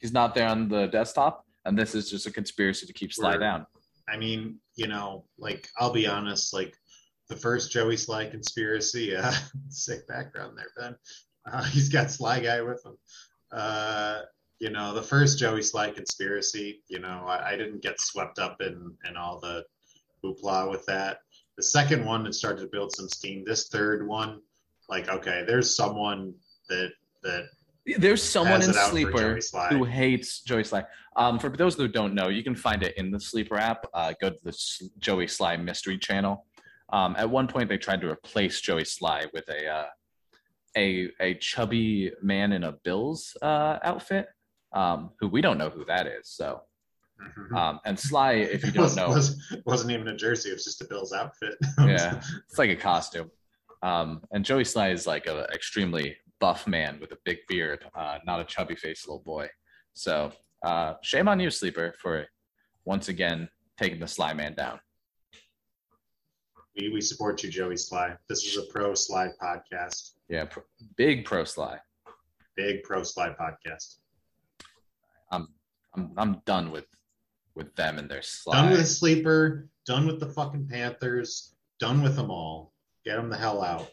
He's 0.00 0.12
not 0.12 0.34
there 0.34 0.48
on 0.48 0.68
the 0.68 0.88
desktop, 0.88 1.41
and 1.64 1.78
this 1.78 1.94
is 1.94 2.10
just 2.10 2.26
a 2.26 2.30
conspiracy 2.30 2.86
to 2.86 2.92
keep 2.92 3.12
Sly 3.12 3.30
We're- 3.30 3.40
down. 3.40 3.66
I 4.08 4.16
mean, 4.16 4.58
you 4.74 4.88
know, 4.88 5.24
like 5.38 5.68
I'll 5.78 5.92
be 5.92 6.06
honest, 6.08 6.52
like 6.52 6.76
the 7.28 7.36
first 7.36 7.70
Joey 7.70 7.94
Slye 7.94 8.30
conspiracy, 8.30 9.16
uh, 9.16 9.32
sick 9.68 10.06
background 10.08 10.58
there, 10.58 10.70
Ben. 10.76 10.96
Uh, 11.46 11.62
he's 11.74 11.88
got 11.88 12.10
Sly 12.10 12.40
guy 12.40 12.60
with 12.62 12.84
him. 12.84 12.96
Uh, 13.52 14.22
you 14.58 14.70
know, 14.70 14.92
the 14.94 15.02
first 15.02 15.38
Joey 15.38 15.60
Slye 15.60 15.94
conspiracy, 15.94 16.82
you 16.88 16.98
know, 16.98 17.24
I, 17.26 17.52
I 17.52 17.56
didn't 17.56 17.82
get 17.82 18.00
swept 18.00 18.38
up 18.38 18.60
in 18.60 18.96
in 19.08 19.16
all 19.16 19.40
the 19.40 19.64
hoopla 20.24 20.70
with 20.70 20.84
that. 20.86 21.18
The 21.56 21.62
second 21.62 22.04
one, 22.04 22.26
it 22.26 22.34
started 22.34 22.62
to 22.62 22.68
build 22.68 22.94
some 22.94 23.08
steam. 23.08 23.44
This 23.46 23.68
third 23.68 24.06
one, 24.06 24.40
like, 24.88 25.08
okay, 25.08 25.44
there's 25.46 25.76
someone 25.76 26.34
that 26.68 26.92
that 27.22 27.44
There's 27.84 28.22
someone 28.22 28.62
in 28.62 28.70
it 28.70 28.76
out 28.76 28.90
for 28.90 28.90
Sleeper 28.90 29.40
who 29.70 29.84
hates 29.84 30.40
Joey 30.42 30.62
Slye. 30.62 30.86
Um, 31.16 31.38
for 31.38 31.48
those 31.50 31.74
who 31.74 31.88
don't 31.88 32.14
know, 32.14 32.28
you 32.28 32.44
can 32.44 32.54
find 32.54 32.82
it 32.82 32.96
in 32.96 33.10
the 33.10 33.18
Sleeper 33.18 33.56
app. 33.56 33.84
Uh, 33.92 34.12
go 34.20 34.30
to 34.30 34.36
the 34.44 34.50
S- 34.50 34.82
Joey 34.98 35.26
Slye 35.26 35.62
Mystery 35.62 35.98
Channel. 35.98 36.46
Um, 36.92 37.16
at 37.18 37.28
one 37.28 37.48
point, 37.48 37.68
they 37.68 37.78
tried 37.78 38.00
to 38.02 38.08
replace 38.10 38.60
Joey 38.60 38.84
Slye 38.84 39.32
with 39.32 39.48
a 39.48 39.66
uh, 39.68 39.84
a 40.76 41.10
a 41.20 41.34
chubby 41.34 42.12
man 42.22 42.52
in 42.52 42.64
a 42.64 42.72
Bills 42.72 43.36
uh, 43.42 43.78
outfit, 43.82 44.28
um, 44.72 45.10
who 45.18 45.26
we 45.28 45.40
don't 45.40 45.58
know 45.58 45.68
who 45.70 45.84
that 45.86 46.06
is. 46.06 46.28
So, 46.28 46.62
Mhm. 47.20 47.56
um, 47.56 47.80
and 47.84 47.98
Sly, 47.98 48.32
if 48.34 48.64
you 48.64 48.70
don't 48.72 48.84
was, 48.84 48.96
know, 48.96 49.08
was, 49.08 49.60
wasn't 49.66 49.90
even 49.92 50.06
a 50.08 50.16
jersey; 50.16 50.50
it 50.50 50.54
was 50.54 50.64
just 50.64 50.80
a 50.82 50.84
Bills 50.86 51.12
outfit. 51.12 51.54
yeah, 51.80 52.20
it's 52.48 52.58
like 52.58 52.70
a 52.70 52.76
costume. 52.76 53.30
Um, 53.82 54.22
and 54.30 54.44
Joey 54.44 54.62
Slye 54.64 54.92
is 54.92 55.06
like 55.06 55.26
an 55.26 55.38
extremely 55.52 56.16
buff 56.42 56.66
man 56.66 56.98
with 57.00 57.12
a 57.12 57.18
big 57.24 57.38
beard, 57.46 57.84
uh, 57.94 58.18
not 58.26 58.40
a 58.40 58.44
chubby 58.44 58.74
faced 58.74 59.06
little 59.06 59.22
boy. 59.24 59.48
So 59.94 60.32
uh, 60.64 60.94
shame 61.00 61.28
on 61.28 61.38
you, 61.38 61.50
Sleeper, 61.50 61.94
for 62.02 62.26
once 62.84 63.08
again 63.08 63.48
taking 63.78 64.00
the 64.00 64.08
Sly 64.08 64.34
man 64.34 64.54
down. 64.54 64.80
we, 66.76 66.88
we 66.88 67.00
support 67.00 67.40
you, 67.44 67.48
Joey 67.48 67.76
Slye. 67.76 68.16
This 68.28 68.44
is 68.44 68.56
a 68.56 68.66
pro 68.72 68.92
Sly 68.94 69.28
podcast. 69.40 70.14
Yeah, 70.28 70.46
pr- 70.46 70.66
big 70.96 71.24
pro 71.24 71.44
Sly. 71.44 71.78
Big 72.56 72.82
pro 72.82 73.04
Sly 73.04 73.34
podcast. 73.40 73.98
I'm 75.30 75.46
I'm 75.94 76.10
I'm 76.16 76.42
done 76.44 76.72
with 76.72 76.86
with 77.54 77.72
them 77.76 77.98
and 77.98 78.10
their 78.10 78.22
Sly. 78.22 78.56
Done 78.56 78.70
with 78.70 78.80
the 78.80 78.84
sleeper. 78.84 79.68
Done 79.86 80.08
with 80.08 80.18
the 80.18 80.30
fucking 80.30 80.66
Panthers. 80.66 81.54
Done 81.78 82.02
with 82.02 82.16
them 82.16 82.32
all. 82.32 82.72
Get 83.04 83.14
them 83.14 83.30
the 83.30 83.36
hell 83.36 83.62
out. 83.62 83.88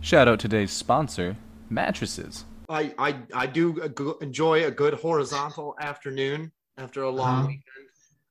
Shout 0.00 0.26
out 0.26 0.40
today's 0.40 0.72
sponsor, 0.72 1.36
mattresses. 1.70 2.44
I 2.68 2.94
I 2.98 3.22
I 3.34 3.46
do 3.46 3.80
enjoy 4.20 4.66
a 4.66 4.70
good 4.70 4.94
horizontal 4.94 5.74
afternoon 5.80 6.52
after 6.76 7.02
a 7.02 7.10
long 7.10 7.38
Uh-huh. 7.38 7.46
weekend. 7.48 7.64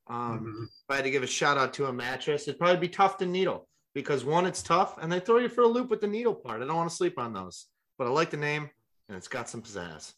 Um, 0.07 0.39
Mhm. 0.39 0.63
if 0.65 0.89
I 0.89 0.95
had 0.95 1.03
to 1.05 1.11
give 1.11 1.23
a 1.23 1.27
shout 1.27 1.57
out 1.57 1.73
to 1.75 1.85
a 1.87 1.93
mattress, 1.93 2.47
it'd 2.47 2.59
probably 2.59 2.77
be 2.77 2.89
Tuft 2.89 3.21
and 3.21 3.31
Needle 3.31 3.67
because 3.93 4.25
one, 4.25 4.45
it's 4.45 4.63
tough, 4.63 4.97
and 4.97 5.11
they 5.11 5.19
throw 5.19 5.37
you 5.37 5.49
for 5.49 5.61
a 5.61 5.67
loop 5.67 5.89
with 5.89 6.01
the 6.01 6.07
needle 6.07 6.33
part. 6.33 6.61
I 6.61 6.65
don't 6.65 6.75
want 6.75 6.89
to 6.89 6.95
sleep 6.95 7.19
on 7.19 7.31
those, 7.33 7.67
but 7.97 8.07
I 8.07 8.09
like 8.09 8.29
the 8.31 8.37
name, 8.37 8.69
and 9.07 9.17
it's 9.17 9.27
got 9.27 9.49
some 9.49 9.61
pizzazz. 9.61 10.13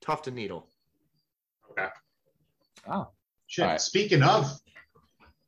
Tuft 0.00 0.26
and 0.26 0.36
Needle. 0.36 0.70
Okay. 1.70 1.88
Oh, 2.88 3.08
Shit. 3.48 3.64
All 3.64 3.70
right. 3.72 3.80
Speaking 3.80 4.22
of, 4.22 4.50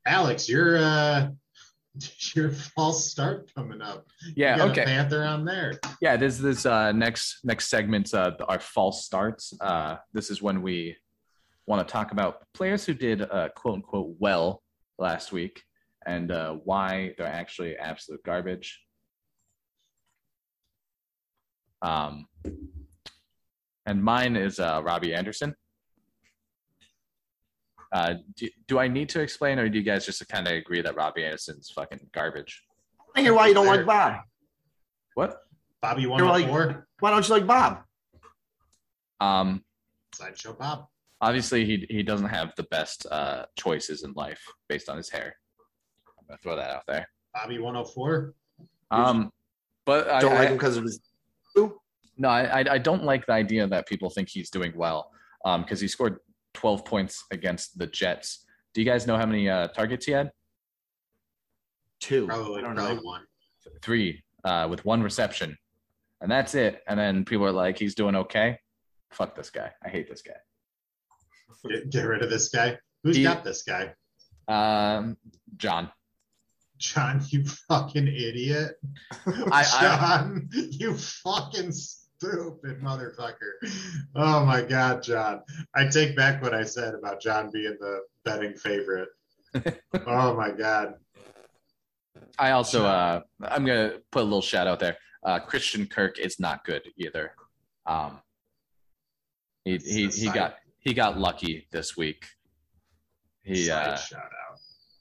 Alex, 0.07 0.48
your 0.48 0.76
uh, 0.78 1.31
your 2.34 2.50
false 2.50 3.11
start 3.11 3.50
coming 3.54 3.80
up. 3.82 4.06
yeah. 4.37 4.64
Okay. 4.64 4.84
Panther 4.84 5.24
on 5.24 5.44
there. 5.44 5.78
yeah 6.00 6.16
this 6.16 6.38
this 6.38 6.66
uh 6.66 6.92
next 6.92 7.38
next 7.44 7.68
segment 7.68 8.12
uh 8.14 8.32
our 8.48 8.61
false 8.61 9.04
starts 9.04 9.52
uh 9.61 9.96
this 10.12 10.30
is 10.30 10.40
when 10.42 10.62
we 10.62 10.96
want 11.66 11.87
to 11.87 11.92
talk 11.92 12.12
about 12.12 12.42
players 12.54 12.84
who 12.84 12.94
did 12.94 13.22
uh 13.22 13.48
quote 13.56 13.74
unquote 13.76 14.14
well 14.18 14.62
last 14.98 15.32
week 15.32 15.62
and 16.06 16.30
uh 16.30 16.52
why 16.64 17.12
they're 17.16 17.26
actually 17.26 17.76
absolute 17.76 18.22
garbage 18.24 18.80
um 21.82 22.26
and 23.87 24.02
mine 24.02 24.34
is 24.37 24.58
uh 24.58 24.80
robbie 24.84 25.14
anderson 25.14 25.54
uh 27.92 28.14
do, 28.37 28.48
do 28.66 28.79
i 28.79 28.87
need 28.88 29.09
to 29.09 29.20
explain 29.20 29.59
or 29.59 29.68
do 29.68 29.79
you 29.79 29.85
guys 29.85 30.05
just 30.05 30.27
kind 30.29 30.46
of 30.46 30.53
agree 30.53 30.81
that 30.83 30.94
robbie 30.94 31.24
anderson's 31.24 31.70
fucking 31.70 32.01
garbage 32.12 32.62
I 33.16 33.22
hear 33.22 33.35
why 33.35 33.48
you 33.48 33.55
don't 33.55 33.66
like 33.66 33.87
Bob. 33.87 34.20
what 35.14 35.38
Bobby 35.81 36.03
You're 36.03 36.11
like- 36.11 36.46
104. 36.48 36.87
Why 37.01 37.11
don't 37.11 37.27
you 37.27 37.35
like 37.35 37.46
Bob? 37.46 37.83
um 39.20 39.64
Sideshow 40.14 40.53
Bob. 40.55 40.87
obviously 41.20 41.64
he 41.64 41.87
he 41.90 42.03
doesn't 42.03 42.29
have 42.29 42.53
the 42.57 42.64
best 42.64 43.07
uh 43.11 43.46
choices 43.57 44.03
in 44.05 44.12
life 44.12 44.40
based 44.68 44.88
on 44.88 44.96
his 44.96 45.09
hair. 45.11 45.35
I'm 46.18 46.27
gonna 46.27 46.38
throw 46.38 46.57
that 46.57 46.70
out 46.70 46.83
there. 46.87 47.09
Bobby 47.35 47.59
104. 47.59 48.35
Um, 48.90 49.31
but 49.85 50.09
I, 50.09 50.20
Don't 50.20 50.35
like 50.35 50.48
him 50.48 50.55
because 50.57 50.77
of 50.77 50.85
his. 50.85 51.01
no, 52.16 52.29
I 52.29 52.61
I- 52.61 52.72
I 52.74 52.79
don't 52.79 53.05
like 53.05 53.27
the 53.27 53.33
idea 53.33 53.66
that 53.66 53.87
people 53.87 54.11
think 54.11 54.29
he's 54.29 54.51
doing 54.51 54.72
well. 54.77 55.11
Um, 55.44 55.62
because 55.62 55.81
he 55.81 55.88
scored 55.88 56.18
12 56.59 56.85
points 56.85 57.25
against 57.31 57.79
the 57.79 57.87
Jets. 57.87 58.44
Do 58.75 58.81
you 58.81 58.85
guys 58.85 59.07
know 59.07 59.16
how 59.16 59.27
many 59.27 59.49
uh, 59.49 59.68
targets 59.68 60.07
he 60.07 60.11
had? 60.12 60.33
Two. 62.01 62.27
Probably, 62.27 62.59
I 62.59 62.64
don't 62.64 62.75
probably 62.75 62.97
know. 62.97 63.03
one. 63.03 63.23
Three, 63.81 64.25
uh, 64.42 64.66
with 64.68 64.85
one 64.85 65.01
reception, 65.01 65.57
and 66.21 66.29
that's 66.29 66.57
it. 66.57 66.83
And 66.88 66.99
then 66.99 67.25
people 67.25 67.47
are 67.47 67.53
like, 67.53 67.79
he's 67.79 67.94
doing 67.94 68.16
okay. 68.16 68.59
Fuck 69.12 69.37
this 69.37 69.51
guy. 69.51 69.71
I 69.85 69.88
hate 69.88 70.09
this 70.11 70.21
guy. 70.23 70.33
Get, 71.68 71.90
get 71.90 72.03
rid 72.03 72.23
of 72.23 72.31
this 72.31 72.49
guy. 72.49 72.77
Who's 73.05 73.16
He- 73.16 73.23
got 73.23 73.44
this 73.44 73.62
guy? 73.62 73.94
Um, 74.49 75.16
John. 75.57 75.90
John, 76.79 77.23
you 77.29 77.44
fucking 77.68 78.09
idiot. 78.09 78.73
I- 79.53 79.64
John, 79.81 80.49
you 80.53 80.97
fucking 80.97 81.71
stupid 82.18 82.81
motherfucker. 82.83 83.52
Oh 84.16 84.44
my 84.44 84.62
God, 84.62 85.02
John. 85.02 85.42
I 85.74 85.87
take 85.87 86.16
back 86.16 86.42
what 86.42 86.54
I 86.54 86.64
said 86.64 86.94
about 86.94 87.20
John 87.20 87.50
being 87.52 87.76
the 87.81 88.00
betting 88.24 88.54
favorite. 88.54 89.09
oh 90.07 90.35
my 90.35 90.50
God. 90.50 90.94
I 92.38 92.50
also 92.50 92.85
uh 92.85 93.20
I'm 93.42 93.64
gonna 93.64 93.94
put 94.11 94.22
a 94.22 94.24
little 94.24 94.42
shout 94.42 94.66
out 94.66 94.81
there. 94.81 94.96
Uh 95.24 95.38
Christian 95.38 95.87
Kirk 95.87 96.18
is 96.18 96.40
not 96.40 96.64
good 96.64 96.83
either. 96.96 97.33
Um 97.87 98.20
he 99.64 99.78
he 99.78 100.09
he 100.09 100.31
got 100.31 100.57
he 100.78 100.94
got 100.94 101.18
lucky 101.18 101.68
this 101.70 101.96
week. 101.96 102.26
He 103.42 103.70
uh 103.70 103.96
shout 103.96 104.20
out. 104.22 104.47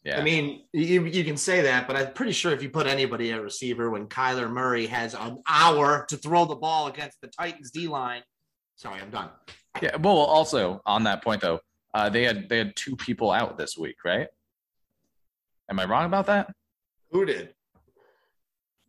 Yeah. 0.07 0.19
I 0.21 0.23
mean, 0.23 0.63
you, 0.71 1.03
you 1.03 1.25
can 1.25 1.35
say 1.35 1.61
that, 1.63 1.85
but 1.85 1.97
I'm 1.97 2.13
pretty 2.13 2.31
sure 2.31 2.53
if 2.53 2.63
you 2.63 2.69
put 2.69 2.87
anybody 2.87 3.33
at 3.33 3.41
receiver 3.41 3.89
when 3.89 4.07
Kyler 4.07 4.49
Murray 4.49 4.87
has 4.87 5.13
an 5.13 5.43
hour 5.49 6.05
to 6.07 6.15
throw 6.15 6.45
the 6.45 6.55
ball 6.55 6.87
against 6.87 7.19
the 7.19 7.27
Titans 7.27 7.71
D 7.71 7.89
line. 7.89 8.21
Sorry, 8.77 9.01
I'm 9.01 9.09
done. 9.09 9.29
yeah, 9.81 9.97
well 9.97 10.15
also 10.15 10.81
on 10.85 11.03
that 11.03 11.21
point 11.21 11.41
though, 11.41 11.59
uh 11.93 12.07
they 12.09 12.23
had 12.23 12.47
they 12.47 12.57
had 12.57 12.73
two 12.77 12.95
people 12.95 13.31
out 13.31 13.57
this 13.57 13.77
week, 13.77 13.97
right? 14.05 14.27
Am 15.69 15.77
I 15.77 15.83
wrong 15.83 16.05
about 16.05 16.27
that? 16.27 16.53
Who 17.11 17.25
did? 17.25 17.53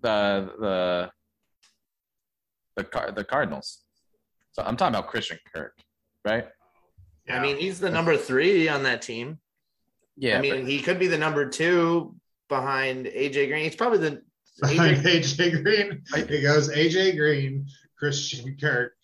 The 0.01 0.53
the 0.61 1.11
the 2.77 2.85
car 2.85 3.11
the 3.11 3.25
Cardinals. 3.25 3.81
So 4.53 4.63
I'm 4.63 4.77
talking 4.77 4.95
about 4.95 5.09
Christian 5.11 5.39
Kirk, 5.53 5.75
right? 6.25 6.47
I 7.29 7.41
mean, 7.41 7.57
he's 7.59 7.81
the 7.81 7.91
number 7.91 8.17
three 8.17 8.69
on 8.69 8.85
that 8.85 9.03
team. 9.03 9.39
Yeah. 10.19 10.39
I 10.39 10.41
mean, 10.41 10.67
he 10.67 10.81
could 10.81 10.99
be 10.99 11.07
the 11.07 11.19
number 11.19 11.49
two 11.49 12.15
behind 12.49 13.07
AJ 13.07 13.49
Green. 13.49 13.65
He's 13.65 13.77
probably 13.77 13.99
the 13.99 14.23
behind 14.61 14.99
AJ, 14.99 15.37
AJ 15.37 15.63
Green. 15.63 16.03
It 16.15 16.43
goes 16.43 16.69
AJ 16.71 17.17
Green, 17.17 17.67
Christian 17.97 18.57
Kirk, 18.61 18.95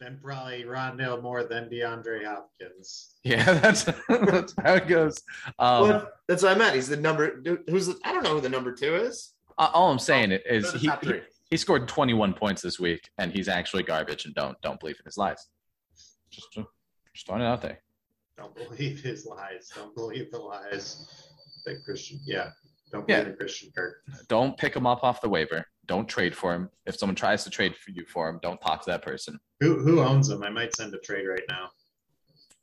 then 0.00 0.18
probably 0.22 0.64
Rondale 0.64 1.22
Moore, 1.22 1.44
then 1.44 1.68
DeAndre 1.68 2.24
Hopkins. 2.24 3.14
yeah, 3.24 3.44
that's 3.60 3.84
that's 4.08 4.54
how 4.62 4.74
it 4.74 4.88
goes. 4.88 5.22
Um, 5.58 5.88
Well, 5.88 6.08
that's 6.28 6.42
what 6.42 6.52
I 6.52 6.58
meant. 6.58 6.74
He's 6.74 6.88
the 6.88 6.96
number. 6.96 7.42
Who's 7.68 7.86
the, 7.86 7.98
I 8.04 8.12
don't 8.12 8.22
know 8.22 8.34
who 8.34 8.40
the 8.40 8.48
number 8.48 8.72
two 8.72 8.94
is. 8.94 9.32
Uh, 9.58 9.70
all 9.72 9.90
I'm 9.90 9.98
saying 9.98 10.32
is 10.32 10.64
Those 10.64 10.86
are 10.86 10.96
the 10.96 11.06
he, 11.06 11.12
he 11.12 11.20
he 11.50 11.56
scored 11.56 11.86
21 11.86 12.34
points 12.34 12.62
this 12.62 12.80
week, 12.80 13.08
and 13.18 13.32
he's 13.32 13.48
actually 13.48 13.84
garbage. 13.84 14.24
And 14.24 14.34
don't 14.34 14.60
don't 14.62 14.80
believe 14.80 14.96
in 14.98 15.04
his 15.04 15.16
lies. 15.16 15.46
Just 16.30 16.52
just 17.14 17.26
throwing 17.26 17.42
it 17.42 17.46
out 17.46 17.62
there. 17.62 17.80
Don't 18.36 18.54
believe 18.54 19.00
his 19.00 19.26
lies. 19.26 19.70
Don't 19.74 19.94
believe 19.94 20.30
the 20.30 20.38
lies 20.38 21.06
that 21.64 21.82
Christian. 21.84 22.20
Yeah, 22.24 22.50
don't 22.90 23.08
Yeah. 23.08 23.20
believe 23.20 23.32
in 23.32 23.36
Christian 23.38 23.72
Kirk. 23.74 24.02
Don't 24.28 24.56
pick 24.58 24.74
him 24.74 24.86
up 24.86 25.04
off 25.04 25.20
the 25.20 25.28
waiver. 25.28 25.64
Don't 25.86 26.08
trade 26.08 26.36
for 26.36 26.52
him. 26.54 26.70
If 26.86 26.96
someone 26.96 27.14
tries 27.14 27.44
to 27.44 27.50
trade 27.50 27.76
for 27.76 27.90
you 27.90 28.04
for 28.06 28.28
him, 28.28 28.38
don't 28.42 28.60
talk 28.60 28.82
to 28.84 28.90
that 28.90 29.02
person. 29.02 29.38
Who 29.60 29.78
who 29.78 30.00
owns 30.00 30.30
him? 30.30 30.42
I 30.42 30.48
might 30.50 30.74
send 30.74 30.94
a 30.94 30.98
trade 30.98 31.26
right 31.26 31.44
now. 31.48 31.70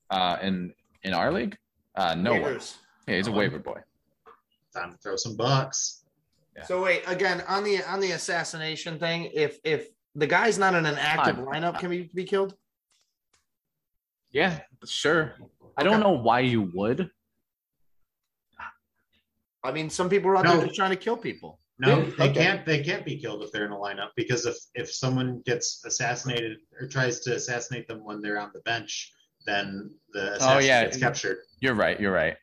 Uh, 0.10 0.38
in 0.41 0.73
in 1.03 1.13
our 1.13 1.31
league, 1.31 1.57
uh, 1.95 2.15
no 2.15 2.34
one. 2.34 2.60
Yeah, 3.07 3.15
he's 3.15 3.27
a 3.27 3.31
No 3.31 3.38
waiver 3.38 3.60
boy. 3.60 3.79
Time 4.73 4.91
to 4.91 4.97
throw 4.97 5.15
some 5.15 5.36
bucks. 5.38 6.03
Yeah. 6.55 6.63
So 6.65 6.84
wait, 6.84 7.03
again 7.07 7.41
on 7.47 7.63
the 7.63 7.81
on 7.84 7.99
the 8.01 8.12
assassination 8.12 8.99
thing, 8.99 9.31
if 9.34 9.60
if 9.63 9.89
the 10.15 10.27
guy's 10.27 10.57
not 10.57 10.75
in 10.75 10.86
an 10.86 10.97
active 10.97 11.38
Fine. 11.38 11.45
lineup, 11.45 11.79
can 11.79 11.91
he 11.91 12.10
be 12.13 12.25
killed? 12.25 12.55
Yeah, 14.31 14.60
sure. 14.86 15.36
I 15.81 15.83
don't 15.83 15.99
know 15.99 16.11
why 16.11 16.41
you 16.41 16.71
would. 16.75 17.09
I 19.63 19.71
mean, 19.71 19.89
some 19.89 20.09
people 20.09 20.29
are 20.31 20.37
out 20.37 20.45
No. 20.45 20.57
there 20.57 20.65
just 20.65 20.75
trying 20.75 20.89
to 20.91 20.95
kill 20.95 21.17
people. 21.17 21.59
No, 21.79 21.99
Yeah, 21.99 22.09
they 22.17 22.29
okay. 22.29 22.33
can't. 22.33 22.65
They 22.65 22.83
can't 22.83 23.03
be 23.05 23.17
killed 23.17 23.43
if 23.43 23.51
they're 23.51 23.65
in 23.65 23.71
a 23.71 23.75
lineup 23.77 24.09
because 24.15 24.45
if 24.45 24.55
if 24.75 24.91
someone 24.93 25.41
gets 25.45 25.83
assassinated 25.85 26.57
or 26.79 26.87
tries 26.87 27.19
to 27.21 27.35
assassinate 27.35 27.87
them 27.87 28.03
when 28.03 28.21
they're 28.21 28.39
on 28.39 28.51
the 28.53 28.59
bench, 28.61 29.11
then 29.47 29.91
the 30.13 30.33
assassin 30.33 30.57
Oh, 30.57 30.59
yeah. 30.59 30.83
gets 30.83 30.97
captured. 30.97 31.39
You're 31.59 31.73
right. 31.73 31.99
You're 31.99 32.11
right. 32.13 32.37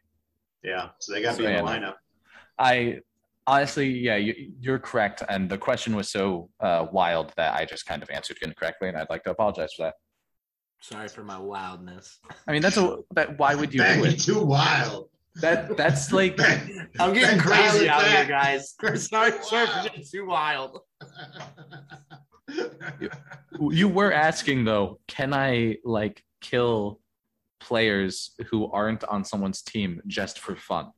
Yeah, 0.64 0.88
so 0.98 1.12
they 1.12 1.22
got 1.22 1.30
to 1.30 1.36
So, 1.36 1.42
be 1.42 1.46
in 1.46 1.52
yeah, 1.52 1.58
the 1.62 1.78
no. 1.80 1.86
lineup. 1.90 1.94
I 2.58 3.00
honestly, 3.46 3.88
yeah, 3.88 4.16
you, 4.16 4.52
you're 4.60 4.80
correct. 4.80 5.22
And 5.28 5.48
the 5.48 5.56
question 5.58 5.94
was 5.94 6.10
so 6.10 6.50
uh, 6.58 6.86
wild 6.90 7.32
that 7.36 7.54
I 7.54 7.64
just 7.64 7.86
kind 7.86 8.02
of 8.02 8.10
answered 8.10 8.38
incorrectly, 8.42 8.88
and 8.88 8.96
I'd 8.98 9.08
like 9.08 9.22
to 9.24 9.30
apologize 9.30 9.72
for 9.76 9.84
that. 9.84 9.94
Sorry 10.80 11.08
for 11.08 11.24
my 11.24 11.38
wildness. 11.38 12.18
I 12.46 12.52
mean, 12.52 12.62
that's 12.62 12.76
a 12.76 12.98
that. 13.14 13.38
Why 13.38 13.54
would 13.54 13.74
you 13.74 13.80
Bang, 13.80 13.98
do 13.98 14.04
you're 14.04 14.14
it? 14.14 14.20
too 14.20 14.42
wild. 14.42 15.08
That 15.36 15.76
that's 15.76 16.12
like 16.18 16.36
Ben- 16.36 16.88
I'm 17.00 17.12
getting 17.12 17.38
Ben, 17.38 17.46
crazy 17.46 17.86
it 17.86 17.88
out 17.88 18.04
here, 18.06 18.24
guys. 18.26 18.74
Sorry, 19.08 19.32
sorry 19.42 19.66
for 19.66 19.82
getting 19.82 20.04
too 20.04 20.26
wild. 20.26 20.80
you 23.70 23.88
were 23.88 24.12
asking 24.12 24.64
though. 24.64 25.00
Can 25.08 25.34
I 25.34 25.76
like 25.84 26.22
kill 26.40 27.00
players 27.60 28.32
who 28.50 28.70
aren't 28.70 29.04
on 29.04 29.24
someone's 29.24 29.62
team 29.62 30.00
just 30.06 30.38
for 30.38 30.54
fun? 30.56 30.92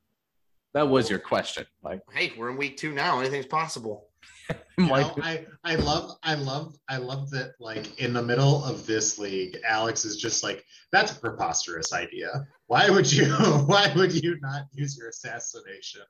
That 0.75 0.89
was 0.89 1.11
your 1.11 1.19
question. 1.19 1.67
Like, 1.83 2.01
Hey, 2.13 2.33
we're 2.37 2.51
in 2.51 2.57
week 2.57 2.77
two 2.77 2.93
now. 2.93 3.19
Anything's 3.19 3.47
possible. 3.47 4.10
I'm 4.51 4.85
You 4.85 4.91
like 4.91 5.17
know, 5.17 5.23
I, 5.23 5.47
I 5.65 5.75
love 5.77 6.17
I 6.23 6.35
love 6.35 6.77
I 6.89 6.97
love 6.97 7.31
that 7.31 7.53
like 7.61 8.01
in 8.01 8.13
the 8.13 8.23
middle 8.23 8.65
of 8.65 8.87
this 8.87 9.19
league, 9.19 9.59
Alex 9.67 10.05
is 10.05 10.17
just 10.17 10.43
like, 10.43 10.65
that's 10.93 11.13
a 11.13 11.21
preposterous 11.21 11.93
idea. 11.93 12.47
Why 12.67 12.89
would 12.89 13.11
you 13.11 13.27
why 13.67 13.93
would 13.95 14.13
you 14.13 14.39
not 14.41 14.65
use 14.73 14.97
your 14.97 15.09
assassination 15.09 16.03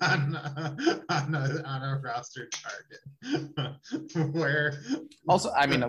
on 0.00 0.34
a, 0.34 1.00
on 1.08 1.34
a, 1.34 1.62
on 1.64 1.82
a 1.82 2.00
roster 2.02 2.48
target? 2.48 4.32
Where 4.32 4.74
also, 5.28 5.52
I 5.52 5.66
mean, 5.66 5.84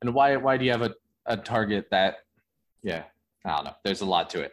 and 0.00 0.14
why 0.14 0.36
why 0.36 0.56
do 0.56 0.64
you 0.64 0.70
have 0.70 0.82
a, 0.82 0.94
a 1.26 1.36
target 1.36 1.86
that? 1.90 2.18
Yeah, 2.82 3.04
I 3.44 3.56
don't 3.56 3.64
know. 3.64 3.74
There's 3.84 4.02
a 4.02 4.06
lot 4.06 4.30
to 4.30 4.42
it. 4.42 4.52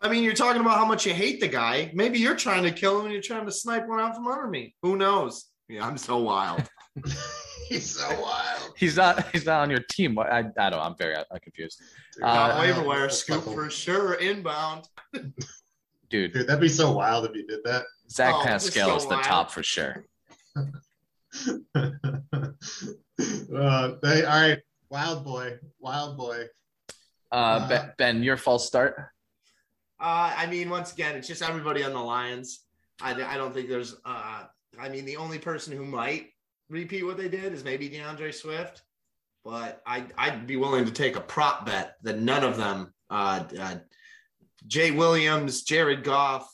I 0.00 0.08
mean, 0.10 0.22
you're 0.22 0.34
talking 0.34 0.60
about 0.60 0.76
how 0.76 0.84
much 0.84 1.06
you 1.06 1.14
hate 1.14 1.40
the 1.40 1.48
guy. 1.48 1.90
Maybe 1.94 2.18
you're 2.18 2.36
trying 2.36 2.62
to 2.64 2.70
kill 2.70 2.98
him 2.98 3.06
and 3.06 3.12
you're 3.12 3.22
trying 3.22 3.46
to 3.46 3.52
snipe 3.52 3.88
one 3.88 4.00
out 4.00 4.14
from 4.14 4.26
under 4.26 4.46
me. 4.46 4.74
Who 4.82 4.96
knows? 4.96 5.46
Yeah, 5.68 5.86
I'm 5.86 5.96
so 5.98 6.18
wild. 6.18 6.62
he's 7.68 7.90
so 7.98 8.08
wild. 8.20 8.72
He's 8.76 8.96
not 8.96 9.30
he's 9.32 9.46
not 9.46 9.60
on 9.62 9.70
your 9.70 9.80
team. 9.90 10.18
I 10.18 10.24
I 10.38 10.42
don't 10.42 10.72
know. 10.72 10.80
I'm 10.80 10.96
very 10.96 11.14
uh, 11.16 11.24
confused, 11.42 11.80
Uh, 12.22 12.26
Not 12.34 12.60
waiver 12.60 12.78
Dude, 12.80 12.86
wire 12.86 13.08
scoop 13.08 13.42
for 13.44 13.70
sure. 13.70 14.14
Inbound. 14.14 14.88
dude. 16.10 16.32
Dude, 16.32 16.46
that'd 16.46 16.60
be 16.60 16.68
so 16.68 16.92
wild 16.92 17.24
if 17.24 17.34
you 17.34 17.46
did 17.46 17.60
that. 17.64 17.84
Zach 18.10 18.34
Oh, 18.36 18.42
Pascal 18.44 18.90
so 18.90 18.96
is 18.96 19.04
the 19.04 19.10
wild. 19.14 19.24
top 19.24 19.50
for 19.50 19.62
sure. 19.62 20.04
uh, 21.74 21.90
they, 24.02 24.24
all 24.24 24.40
right, 24.40 24.58
wild 24.90 25.24
boy, 25.24 25.58
wild 25.80 26.16
boy. 26.16 26.44
Uh, 27.32 27.34
Uh, 27.34 27.68
ben, 27.68 27.92
ben, 27.98 28.22
your 28.22 28.36
false 28.36 28.66
start. 28.66 28.94
Uh, 30.00 30.32
I 30.36 30.46
mean, 30.46 30.68
once 30.70 30.92
again, 30.92 31.16
it's 31.16 31.26
just 31.26 31.42
everybody 31.42 31.82
on 31.82 31.92
the 31.92 32.00
Lions. 32.00 32.60
I, 33.00 33.10
I 33.24 33.36
don't 33.36 33.52
think 33.54 33.68
there's. 33.68 33.96
Uh, 34.04 34.44
I 34.80 34.88
mean, 34.88 35.04
the 35.04 35.16
only 35.16 35.38
person 35.38 35.76
who 35.76 35.84
might 35.84 36.28
repeat 36.68 37.04
what 37.04 37.16
they 37.16 37.28
did 37.28 37.52
is 37.52 37.64
maybe 37.64 37.88
DeAndre 37.88 38.32
Swift, 38.34 38.82
but 39.44 39.82
I 39.86 40.04
I'd 40.16 40.46
be 40.46 40.56
willing 40.56 40.84
to 40.84 40.90
take 40.90 41.16
a 41.16 41.20
prop 41.20 41.66
bet 41.66 41.96
that 42.02 42.20
none 42.20 42.44
of 42.44 42.56
them, 42.56 42.92
uh, 43.10 43.44
uh, 43.58 43.76
Jay 44.66 44.90
Williams, 44.90 45.62
Jared 45.62 46.04
Goff, 46.04 46.48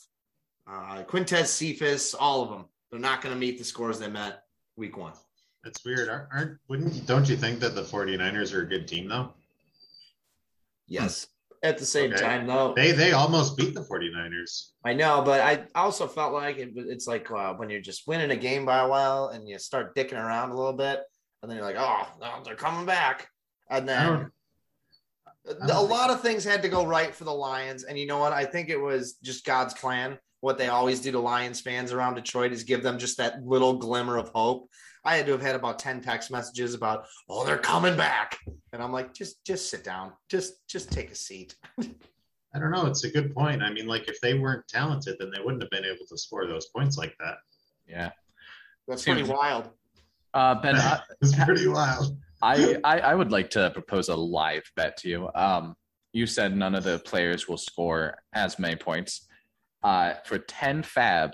uh, 0.67 1.03
Quintez 1.03 1.47
Cephus, 1.47 2.13
all 2.13 2.43
of 2.43 2.49
them, 2.49 2.65
they're 2.89 2.99
not 2.99 3.21
going 3.21 3.33
to 3.33 3.39
meet 3.39 3.57
the 3.57 3.63
scores 3.63 3.99
they 3.99 4.09
met 4.09 4.43
week 4.75 4.97
one. 4.97 5.13
That's 5.63 5.83
weird. 5.85 6.09
Aren't, 6.09 6.27
aren't 6.33 6.57
wouldn't 6.67 7.05
don't 7.05 7.29
you 7.29 7.37
think 7.37 7.59
that 7.59 7.75
the 7.75 7.83
49ers 7.83 8.53
are 8.53 8.61
a 8.61 8.67
good 8.67 8.87
team 8.87 9.07
though? 9.07 9.33
Yes. 10.87 11.27
At 11.63 11.77
the 11.77 11.85
same 11.85 12.11
Okay. 12.11 12.21
time, 12.21 12.47
though, 12.47 12.73
They 12.75 12.91
they 12.91 13.11
almost 13.11 13.55
beat 13.55 13.75
the 13.75 13.81
49ers. 13.81 14.71
I 14.83 14.93
know, 14.93 15.21
but 15.23 15.41
I 15.41 15.65
also 15.75 16.07
felt 16.07 16.33
like 16.33 16.57
it, 16.57 16.71
it's 16.75 17.05
like 17.05 17.29
uh, 17.29 17.53
when 17.53 17.69
you're 17.69 17.81
just 17.81 18.07
winning 18.07 18.31
a 18.31 18.35
game 18.35 18.65
by 18.65 18.79
a 18.79 18.87
while 18.87 19.27
and 19.27 19.47
you 19.47 19.59
start 19.59 19.95
dicking 19.95 20.13
around 20.21 20.49
a 20.49 20.55
little 20.55 20.73
bit, 20.73 21.01
and 21.41 21.49
then 21.51 21.57
you're 21.57 21.65
like, 21.65 21.75
oh, 21.77 22.07
no, 22.19 22.41
they're 22.43 22.55
coming 22.55 22.85
back. 22.87 23.27
And 23.69 23.89
I 23.89 23.93
then 23.93 24.07
don't- 24.07 24.31
I 25.71 25.75
a 25.75 25.81
lot 25.81 26.09
of 26.11 26.21
things 26.21 26.43
had 26.43 26.61
to 26.63 26.69
go 26.69 26.85
right 26.85 27.13
for 27.15 27.23
the 27.23 27.33
Lions. 27.33 27.83
And 27.83 27.97
you 27.97 28.05
know 28.05 28.19
what? 28.19 28.31
I 28.33 28.45
think 28.45 28.69
it 28.69 28.77
was 28.79 29.13
just 29.23 29.43
God's 29.45 29.73
plan. 29.73 30.19
What 30.41 30.57
they 30.59 30.67
always 30.67 30.99
do 30.99 31.11
to 31.11 31.19
Lions 31.19 31.61
fans 31.61 31.91
around 31.91 32.15
Detroit 32.15 32.51
is 32.51 32.63
give 32.63 32.83
them 32.83 32.97
just 32.99 33.17
that 33.17 33.43
little 33.43 33.77
glimmer 33.77 34.17
of 34.17 34.29
hope. 34.29 34.69
I 35.03 35.17
had 35.17 35.25
to 35.25 35.31
have 35.31 35.41
had 35.41 35.55
about 35.55 35.79
10 35.79 36.01
text 36.01 36.29
messages 36.31 36.73
about, 36.73 37.05
oh, 37.27 37.43
they're 37.45 37.57
coming 37.57 37.97
back. 37.97 38.37
And 38.71 38.81
I'm 38.83 38.91
like, 38.91 39.13
just 39.13 39.43
just 39.45 39.69
sit 39.69 39.83
down. 39.83 40.13
Just 40.29 40.67
just 40.67 40.91
take 40.91 41.11
a 41.11 41.15
seat. 41.15 41.55
I 42.53 42.59
don't 42.59 42.71
know. 42.71 42.85
It's 42.85 43.03
a 43.03 43.09
good 43.11 43.33
point. 43.33 43.63
I 43.63 43.71
mean, 43.71 43.87
like 43.87 44.07
if 44.07 44.19
they 44.21 44.33
weren't 44.35 44.67
talented, 44.67 45.15
then 45.19 45.31
they 45.31 45.39
wouldn't 45.43 45.61
have 45.63 45.71
been 45.71 45.85
able 45.85 46.05
to 46.07 46.17
score 46.17 46.45
those 46.47 46.67
points 46.67 46.97
like 46.97 47.15
that. 47.19 47.35
Yeah. 47.87 48.11
That's 48.87 49.03
Seems- 49.03 49.19
pretty 49.19 49.33
wild. 49.33 49.69
Uh, 50.33 50.55
Ben, 50.61 50.75
It's 51.21 51.35
pretty 51.43 51.67
wild. 51.67 52.17
I, 52.41 52.77
I 52.83 52.99
I 52.99 53.15
would 53.15 53.31
like 53.31 53.49
to 53.51 53.69
propose 53.71 54.09
a 54.09 54.15
live 54.15 54.63
bet 54.75 54.97
to 54.97 55.09
you. 55.09 55.29
Um, 55.35 55.75
you 56.13 56.25
said 56.25 56.55
none 56.55 56.73
of 56.75 56.83
the 56.83 56.99
players 56.99 57.47
will 57.47 57.57
score 57.57 58.17
as 58.33 58.57
many 58.59 58.75
points. 58.75 59.27
Uh, 59.83 60.13
for 60.25 60.39
ten 60.39 60.83
fab, 60.83 61.31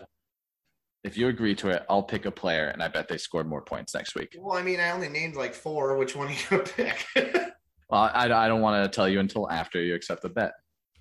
if 1.07 1.17
you 1.17 1.29
agree 1.29 1.55
to 1.55 1.69
it, 1.69 1.83
I'll 1.89 2.03
pick 2.03 2.25
a 2.25 2.31
player, 2.31 2.67
and 2.67 2.83
I 2.83 2.89
bet 2.89 3.07
they 3.07 3.17
score 3.17 3.43
more 3.43 3.61
points 3.61 3.95
next 3.95 4.13
week. 4.13 4.35
Well, 4.37 4.57
I 4.57 4.61
mean, 4.61 4.79
I 4.79 4.91
only 4.91 5.07
named 5.09 5.35
like 5.35 5.53
four. 5.53 5.95
Which 5.97 6.15
one 6.15 6.27
are 6.27 6.31
you 6.31 6.37
gonna 6.49 6.63
pick? 6.63 7.05
Well, 7.89 8.01
I, 8.13 8.25
I 8.25 8.47
don't 8.49 8.59
want 8.59 8.83
to 8.83 8.93
tell 8.93 9.07
you 9.07 9.21
until 9.21 9.49
after 9.49 9.81
you 9.81 9.95
accept 9.95 10.21
the 10.21 10.27
bet. 10.27 10.51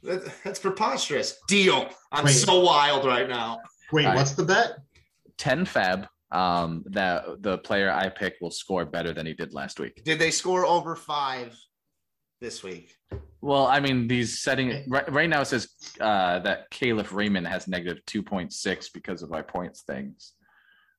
That- 0.05 0.23
That's 0.45 0.61
preposterous. 0.61 1.37
Deal. 1.49 1.89
I'm 2.13 2.27
Wait. 2.27 2.31
so 2.31 2.61
wild 2.61 3.05
right 3.05 3.29
now. 3.29 3.59
Wait, 3.91 4.05
All 4.05 4.13
right. 4.13 4.17
what's 4.17 4.35
the 4.35 4.45
bet? 4.45 4.77
Ten 5.37 5.65
fab. 5.65 6.07
Um, 6.31 6.85
that 6.91 7.43
the 7.43 7.59
player 7.59 7.91
I 7.91 8.09
pick 8.09 8.35
will 8.41 8.53
score 8.53 8.85
better 8.85 9.13
than 9.13 9.27
he 9.27 9.33
did 9.35 9.53
last 9.53 9.81
week. 9.81 10.05
Did 10.05 10.21
they 10.21 10.31
score 10.31 10.65
over 10.65 10.95
five 10.95 11.59
this 12.41 12.62
week? 12.62 12.95
Well, 13.41 13.66
I 13.66 13.80
mean, 13.80 14.09
these 14.09 14.41
setting 14.41 14.84
right, 14.89 15.11
right 15.12 15.28
now 15.30 15.41
it 15.43 15.47
says 15.47 15.68
uh, 16.01 16.41
that 16.41 16.70
Kalif 16.70 17.12
Raymond 17.12 17.47
has 17.47 17.68
negative 17.68 18.05
two 18.07 18.22
point 18.22 18.53
six 18.53 18.89
because 18.89 19.22
of 19.22 19.30
my 19.30 19.43
points 19.43 19.82
things. 19.82 20.32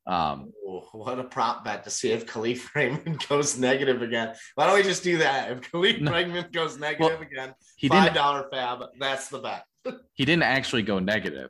Um, 0.05 0.53
Oh, 0.65 0.88
what 0.93 1.19
a 1.19 1.23
prop 1.25 1.65
bet 1.65 1.83
to 1.83 1.89
see 1.89 2.11
if 2.11 2.25
Kalif 2.25 2.61
Raymond 2.75 3.25
goes 3.27 3.57
negative 3.57 4.01
again. 4.01 4.33
Why 4.55 4.67
don't 4.67 4.75
we 4.75 4.83
just 4.83 5.03
do 5.03 5.17
that? 5.17 5.51
If 5.51 5.71
Kalif 5.71 5.99
No. 5.99 6.11
Raymond 6.11 6.53
goes 6.53 6.77
negative 6.79 7.19
again, 7.21 7.53
he 7.75 7.89
five 7.89 8.13
didn't. 8.13 8.51
fab. 8.51 8.83
That's 8.99 9.27
the 9.29 9.39
bet. 9.39 9.63
He 10.13 10.25
didn't 10.25 10.43
actually 10.43 10.81
go 10.83 10.99
negative. 10.99 11.49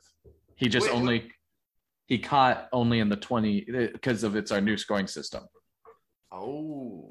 He 0.55 0.69
just 0.69 0.87
Wait, 0.87 0.95
only 0.95 1.31
he 2.07 2.19
caught 2.19 2.67
only 2.71 2.99
in 2.99 3.09
the 3.09 3.15
20 3.15 3.61
because 3.93 4.23
of 4.23 4.35
it's 4.35 4.51
our 4.51 4.61
new 4.61 4.77
scoring 4.77 5.07
system. 5.07 5.43
Oh. 6.31 7.09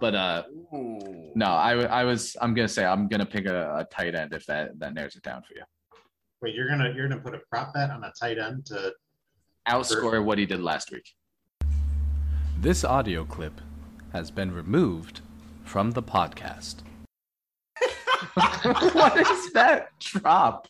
But 0.00 0.14
uh 0.14 0.42
Ooh. 0.74 1.32
no, 1.34 1.46
I 1.46 2.04
was 2.04 2.36
I'm 2.40 2.54
gonna 2.54 2.68
say 2.68 2.84
I'm 2.84 3.08
gonna 3.08 3.26
pick 3.26 3.46
a, 3.46 3.76
a 3.78 3.84
tight 3.84 4.14
end 4.14 4.32
if 4.32 4.46
that 4.46 4.78
that 4.78 4.94
narrows 4.94 5.16
it 5.16 5.22
down 5.22 5.42
for 5.42 5.54
you. 5.54 5.62
Wait, 6.40 6.54
you're 6.54 6.68
gonna 6.68 6.92
you're 6.94 7.08
gonna 7.08 7.20
put 7.20 7.34
a 7.34 7.40
prop 7.50 7.74
bet 7.74 7.90
on 7.90 8.02
a 8.04 8.12
tight 8.18 8.38
end 8.38 8.66
to 8.66 8.92
Outscore 9.68 10.24
what 10.24 10.38
he 10.38 10.46
did 10.46 10.60
last 10.60 10.90
week. 10.90 11.08
This 12.58 12.84
audio 12.84 13.24
clip 13.24 13.60
has 14.12 14.30
been 14.30 14.52
removed 14.52 15.20
from 15.64 15.92
the 15.92 16.02
podcast. 16.02 16.76
what 18.34 19.16
is 19.16 19.52
that 19.52 19.88
drop? 19.98 20.68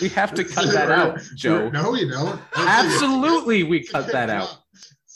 We 0.00 0.08
have 0.10 0.34
to 0.34 0.44
cut 0.44 0.72
that 0.72 0.90
out, 0.90 1.20
Joe. 1.34 1.68
No, 1.70 1.94
you 1.94 2.10
don't. 2.10 2.40
Absolutely, 2.54 3.64
we 3.64 3.84
cut 3.84 4.10
that 4.12 4.30
out. 4.30 4.56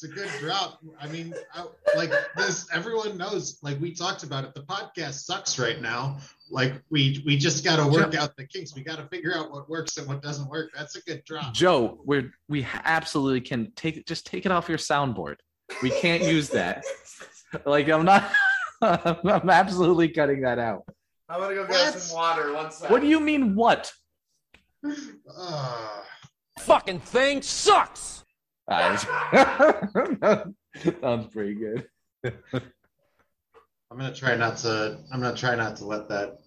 Drop. 0.09 0.27
It's 0.27 0.33
a 0.33 0.39
good 0.39 0.47
drop. 0.47 0.79
I 1.01 1.07
mean, 1.09 1.35
I, 1.55 1.67
like 1.97 2.13
this, 2.37 2.67
everyone 2.73 3.17
knows. 3.17 3.59
Like 3.63 3.81
we 3.81 3.95
talked 3.95 4.23
about 4.23 4.45
it, 4.45 4.55
the 4.55 4.63
podcast 4.63 5.25
sucks 5.25 5.59
right 5.59 5.81
now. 5.81 6.19
Like 6.51 6.75
we 6.91 7.23
we 7.25 7.37
just 7.37 7.65
got 7.65 7.77
to 7.77 7.87
work 7.87 8.15
out 8.15 8.37
the 8.37 8.47
kinks. 8.47 8.75
We 8.75 8.83
got 8.83 8.99
to 8.99 9.07
figure 9.09 9.35
out 9.35 9.51
what 9.51 9.69
works 9.69 9.97
and 9.97 10.07
what 10.07 10.23
doesn't 10.23 10.49
work. 10.49 10.71
That's 10.77 10.97
a 10.97 11.03
good 11.03 11.25
drop. 11.25 11.55
Joe, 11.55 12.01
we're 12.05 12.33
we 12.49 12.67
absolutely 12.85 13.41
can 13.41 13.73
take 13.77 14.07
just 14.07 14.27
take 14.27 14.47
it 14.47 14.53
off 14.53 14.69
your 14.69 14.79
soundboard. 14.79 15.37
We 15.83 15.91
can't 15.91 16.23
use 16.23 16.51
that. 16.51 16.85
Like 17.65 17.89
I'm 17.89 18.05
not. 18.05 18.33
I'm 18.83 19.49
absolutely 19.49 20.09
cutting 20.09 20.41
that 20.41 20.59
out. 20.59 20.83
I'm 21.29 21.39
gonna 21.39 21.55
go 21.55 21.69
get 21.69 21.71
What? 21.71 22.01
some 22.01 22.17
water. 22.17 22.53
One 22.53 22.73
second. 22.73 22.93
What 22.93 23.01
do 23.01 23.07
you 23.07 23.21
mean? 23.21 23.55
What? 23.55 23.93
Ah. 25.31 26.03
fucking 26.59 26.99
thing 26.99 27.43
sucks. 27.43 28.24
Sounds 31.01 31.27
pretty 31.33 31.55
good. 31.55 31.87
I'm 32.25 33.99
gonna 33.99 34.15
try 34.15 34.35
not 34.37 34.57
to. 34.59 34.99
I'm 35.13 35.21
gonna 35.21 35.37
try 35.37 35.55
not 35.55 35.77
to 35.77 35.85
let 35.85 36.09
that 36.09 36.39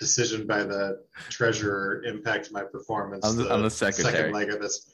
decision 0.00 0.46
by 0.46 0.62
the 0.62 1.02
treasurer 1.30 2.02
impact 2.04 2.50
my 2.52 2.62
performance. 2.62 3.24
I'm 3.26 3.36
the- 3.36 3.52
I'm 3.52 3.62
the 3.62 3.70
secretary. 3.70 4.12
Second 4.14 4.32
leg 4.32 4.50
of 4.50 4.60
this. 4.60 4.90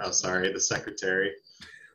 Oh, 0.00 0.10
sorry, 0.10 0.52
the 0.52 0.60
secretary. 0.60 1.32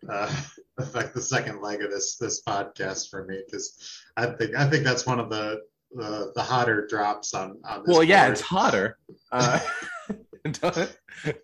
Uh, 0.08 0.32
affect 0.78 1.14
the 1.14 1.22
second 1.22 1.62
leg 1.62 1.82
of 1.84 1.92
this 1.92 2.16
this 2.18 2.42
podcast 2.44 3.10
for 3.10 3.26
me 3.26 3.42
because 3.46 4.02
I 4.18 4.28
think 4.28 4.56
I 4.56 4.70
think 4.70 4.84
that's 4.84 5.06
one 5.06 5.20
of 5.20 5.30
the 5.30 5.62
the, 5.94 6.32
the 6.36 6.42
hotter 6.42 6.88
drops 6.88 7.34
on 7.34 7.58
on 7.66 7.84
this. 7.86 7.94
Well, 7.94 8.04
yeah, 8.04 8.26
board. 8.26 8.32
it's 8.34 8.42
hotter. 8.42 8.98
Uh, 9.32 9.60
don't, 10.52 10.78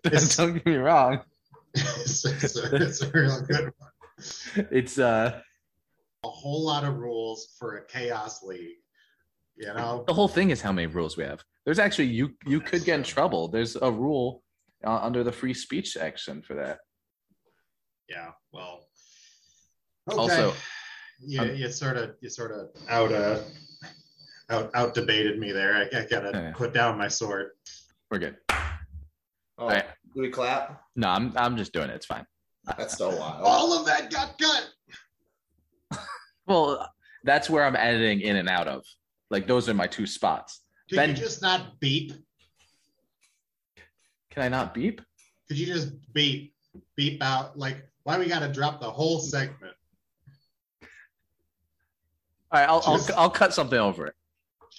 It's- 0.04 0.36
don't 0.36 0.54
get 0.54 0.66
me 0.66 0.76
wrong. 0.76 1.20
It's, 1.74 2.24
it's 2.24 2.56
a, 2.56 2.76
it's 2.76 3.02
a 3.02 3.10
real 3.10 3.40
good 3.42 3.72
one. 3.78 4.66
It's 4.70 4.98
uh 4.98 5.40
A 6.24 6.28
whole 6.28 6.64
lot 6.64 6.84
of 6.84 6.96
rules 6.96 7.54
for 7.58 7.76
a 7.76 7.86
chaos 7.86 8.42
league. 8.42 8.76
You 9.56 9.74
know, 9.74 10.04
the 10.06 10.14
whole 10.14 10.28
thing 10.28 10.50
is 10.50 10.60
how 10.60 10.72
many 10.72 10.86
rules 10.86 11.16
we 11.16 11.24
have. 11.24 11.42
There's 11.64 11.78
actually 11.78 12.06
you 12.06 12.30
you 12.46 12.60
could 12.60 12.84
get 12.84 12.98
in 12.98 13.02
trouble. 13.04 13.48
There's 13.48 13.76
a 13.76 13.90
rule 13.90 14.42
uh, 14.86 14.98
under 14.98 15.24
the 15.24 15.32
free 15.32 15.54
speech 15.54 15.92
section 15.92 16.42
for 16.42 16.54
that. 16.54 16.78
yeah. 18.08 18.30
Well, 18.52 18.86
okay. 20.10 20.20
Also, 20.20 20.54
you, 21.20 21.40
um, 21.40 21.54
you 21.54 21.68
sort 21.70 21.96
of 21.96 22.14
you 22.20 22.30
sort 22.30 22.52
of 22.52 22.68
out 22.88 23.12
uh 23.12 23.40
out 24.50 24.70
out 24.74 24.94
debated 24.94 25.38
me 25.38 25.50
there. 25.52 25.74
I, 25.74 25.98
I 25.98 26.06
gotta 26.06 26.30
Yeah. 26.32 26.52
put 26.54 26.72
down 26.72 26.96
my 26.96 27.08
sword. 27.08 27.50
we're 28.10 28.18
good. 28.20 28.36
Oh, 28.50 28.56
All 29.58 29.68
right. 29.68 29.84
Do 30.18 30.22
we 30.22 30.30
clap? 30.30 30.82
No, 30.96 31.08
I'm 31.10 31.32
I'm 31.36 31.56
just 31.56 31.72
doing 31.72 31.90
it. 31.90 31.94
It's 31.94 32.06
fine. 32.06 32.26
That's 32.76 32.98
so 32.98 33.10
wild. 33.16 33.40
All 33.44 33.78
of 33.78 33.86
that 33.86 34.10
got 34.10 34.36
cut. 34.38 34.68
Well, 36.46 36.90
that's 37.24 37.50
where 37.50 37.62
I'm 37.62 37.76
editing 37.76 38.22
in 38.22 38.36
and 38.36 38.48
out 38.48 38.68
of. 38.68 38.82
Like 39.30 39.46
those 39.46 39.68
are 39.68 39.74
my 39.74 39.86
two 39.86 40.06
spots. 40.06 40.62
Could 40.88 40.96
Ben- 40.96 41.10
you 41.10 41.14
just 41.14 41.42
not 41.42 41.78
beep? 41.78 42.14
Can 44.30 44.42
I 44.42 44.48
not 44.48 44.72
beep? 44.72 45.02
Could 45.46 45.58
you 45.58 45.66
just 45.66 45.92
beep 46.14 46.54
beep 46.96 47.22
out? 47.22 47.58
Like, 47.58 47.86
why 48.04 48.18
we 48.18 48.26
gotta 48.28 48.50
drop 48.50 48.80
the 48.80 48.90
whole 48.90 49.20
segment? 49.20 49.74
All 52.50 52.60
right, 52.60 52.68
I'll 52.68 52.80
Just- 52.80 53.12
I'll, 53.12 53.20
I'll 53.20 53.30
cut 53.30 53.52
something 53.52 53.78
over 53.78 54.06
it. 54.06 54.14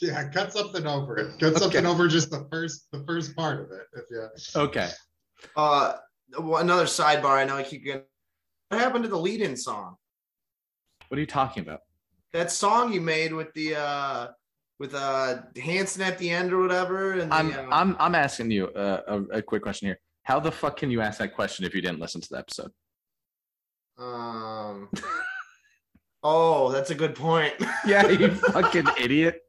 Yeah, 0.02 0.28
cut 0.30 0.52
something 0.52 0.88
over 0.88 1.18
it. 1.18 1.40
Cut 1.40 1.56
something 1.58 1.86
over 1.86 2.08
just 2.08 2.32
the 2.32 2.48
first 2.52 2.88
the 2.92 3.04
first 3.06 3.36
part 3.36 3.62
of 3.62 3.72
it. 3.72 3.86
If 3.94 4.06
you 4.10 4.28
Okay. 4.64 4.90
Uh, 5.56 5.94
another 6.38 6.86
sidebar. 6.86 7.38
I 7.38 7.46
know 7.46 7.58
I 7.58 7.64
keep 7.64 7.84
getting. 7.84 8.04
What 8.70 8.82
happened 8.82 9.04
to 9.04 9.10
the 9.10 9.18
lead-in 9.18 9.58
song? 9.58 9.96
What 11.08 11.18
are 11.18 11.22
you 11.22 11.28
talking 11.28 11.64
about? 11.64 11.82
That 12.34 12.52
song 12.52 12.94
you 12.94 13.02
made 13.02 13.34
with 13.34 13.52
the 13.54 13.76
uh 13.76 14.28
with 14.80 14.94
uh 14.94 15.38
Hanson 15.62 16.04
at 16.04 16.20
the 16.20 16.30
end 16.30 16.54
or 16.54 16.62
whatever. 16.62 17.14
And 17.14 17.32
the, 17.32 17.36
I'm 17.36 17.52
uh, 17.52 17.76
I'm 17.76 17.98
I'm 18.00 18.16
asking 18.16 18.52
you 18.52 18.68
uh, 18.68 19.02
a, 19.08 19.38
a 19.38 19.42
quick 19.42 19.64
question 19.64 19.88
here. 19.88 20.00
How 20.24 20.40
the 20.40 20.52
fuck 20.52 20.78
can 20.78 20.92
you 20.92 21.02
ask 21.02 21.18
that 21.18 21.34
question 21.34 21.66
if 21.66 21.74
you 21.74 21.82
didn't 21.82 22.00
listen 22.00 22.22
to 22.22 22.28
the 22.30 22.38
episode? 22.38 22.72
Um. 23.98 24.90
oh, 26.24 26.72
that's 26.72 26.92
a 26.92 26.96
good 26.96 27.16
point. 27.16 27.56
Yeah, 27.86 28.08
you 28.08 28.32
fucking 28.36 28.88
idiot. 29.00 29.42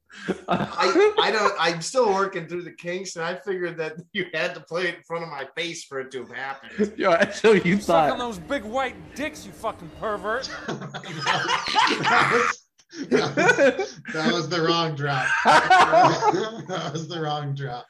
I, 0.49 1.13
I 1.21 1.31
don't. 1.31 1.55
I'm 1.59 1.81
still 1.81 2.13
working 2.13 2.47
through 2.47 2.63
the 2.63 2.73
kinks, 2.73 3.17
and 3.17 3.25
I 3.25 3.37
figured 3.37 3.77
that 3.79 3.95
you 4.13 4.27
had 4.35 4.55
to 4.55 4.61
play 4.61 4.89
it 4.89 4.97
in 4.97 5.03
front 5.03 5.23
of 5.23 5.31
my 5.31 5.47
face 5.57 5.85
for 5.85 6.01
it 6.01 6.11
to 6.13 6.25
have 6.25 6.33
happened. 6.33 6.93
Yo, 6.99 7.17
so 7.31 7.53
you 7.53 7.81
Suck 7.81 8.13
on 8.13 8.19
those 8.19 8.39
big 8.39 8.65
white 8.65 8.97
dicks, 9.15 9.47
you 9.47 9.53
fucking 9.53 9.91
pervert. 10.01 10.51
that, 10.67 12.31
was, 12.33 12.60
that, 13.11 13.77
was, 13.79 14.01
that 14.13 14.33
was 14.33 14.49
the 14.49 14.63
wrong 14.63 14.95
drop. 14.95 15.27
that 15.45 16.91
was 16.93 17.09
the 17.09 17.21
wrong 17.21 17.55
drop. 17.55 17.87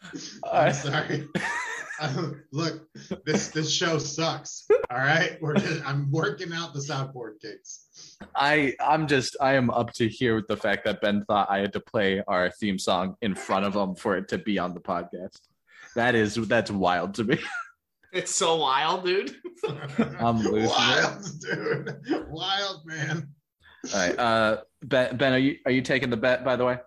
I'm 0.51 0.73
sorry. 0.73 1.29
Um, 2.03 2.43
look, 2.51 2.89
this 3.27 3.49
this 3.49 3.71
show 3.71 3.99
sucks. 3.99 4.67
All 4.91 4.97
right, 4.97 5.37
we're 5.43 5.57
just, 5.57 5.87
I'm 5.87 6.11
working 6.11 6.51
out 6.51 6.73
the 6.73 6.81
soundboard 6.81 7.41
kicks. 7.43 8.17
I 8.35 8.75
I'm 8.81 9.07
just 9.07 9.37
I 9.39 9.53
am 9.53 9.69
up 9.69 9.93
to 9.95 10.09
here 10.09 10.35
with 10.35 10.47
the 10.47 10.57
fact 10.57 10.87
that 10.87 11.03
Ben 11.03 11.27
thought 11.27 11.51
I 11.51 11.59
had 11.59 11.75
to 11.75 11.81
play 11.81 12.23
our 12.27 12.51
theme 12.53 12.79
song 12.79 13.17
in 13.21 13.35
front 13.35 13.67
of 13.67 13.77
him 13.77 13.95
for 13.95 14.17
it 14.17 14.29
to 14.29 14.39
be 14.39 14.59
on 14.59 14.73
the 14.73 14.81
podcast. 14.81 15.41
That 15.95 16.15
is 16.15 16.37
that's 16.37 16.71
wild 16.71 17.15
to 17.17 17.25
me. 17.25 17.39
It's 18.13 18.35
so 18.35 18.57
wild, 18.57 19.05
dude. 19.05 19.37
I'm 20.19 20.39
losing 20.39 20.65
it. 20.65 20.69
Wild, 20.69 21.27
dude. 21.41 22.27
Wild, 22.29 22.87
man. 22.87 23.29
All 23.95 24.01
right, 24.01 24.19
uh, 24.19 24.61
Ben, 24.83 25.17
Ben, 25.17 25.33
are 25.33 25.39
you 25.39 25.57
are 25.67 25.73
you 25.73 25.83
taking 25.83 26.11
the 26.11 26.17
bet? 26.17 26.45
By 26.45 26.57
the 26.57 26.65
way, 26.65 26.79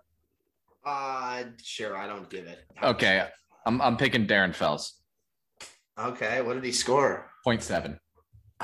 Uh, 0.84 1.44
sure. 1.62 1.96
I 1.96 2.06
don't 2.06 2.28
give 2.28 2.46
it. 2.46 2.64
okay, 2.82 3.26
I'm 3.66 3.80
I'm 3.80 3.96
picking 3.96 4.26
Darren 4.26 4.54
Fells, 4.54 5.00
Okay. 5.98 6.42
What 6.42 6.54
did 6.54 6.64
he 6.64 6.72
score? 6.72 7.30
point 7.44 7.62
seven. 7.62 7.98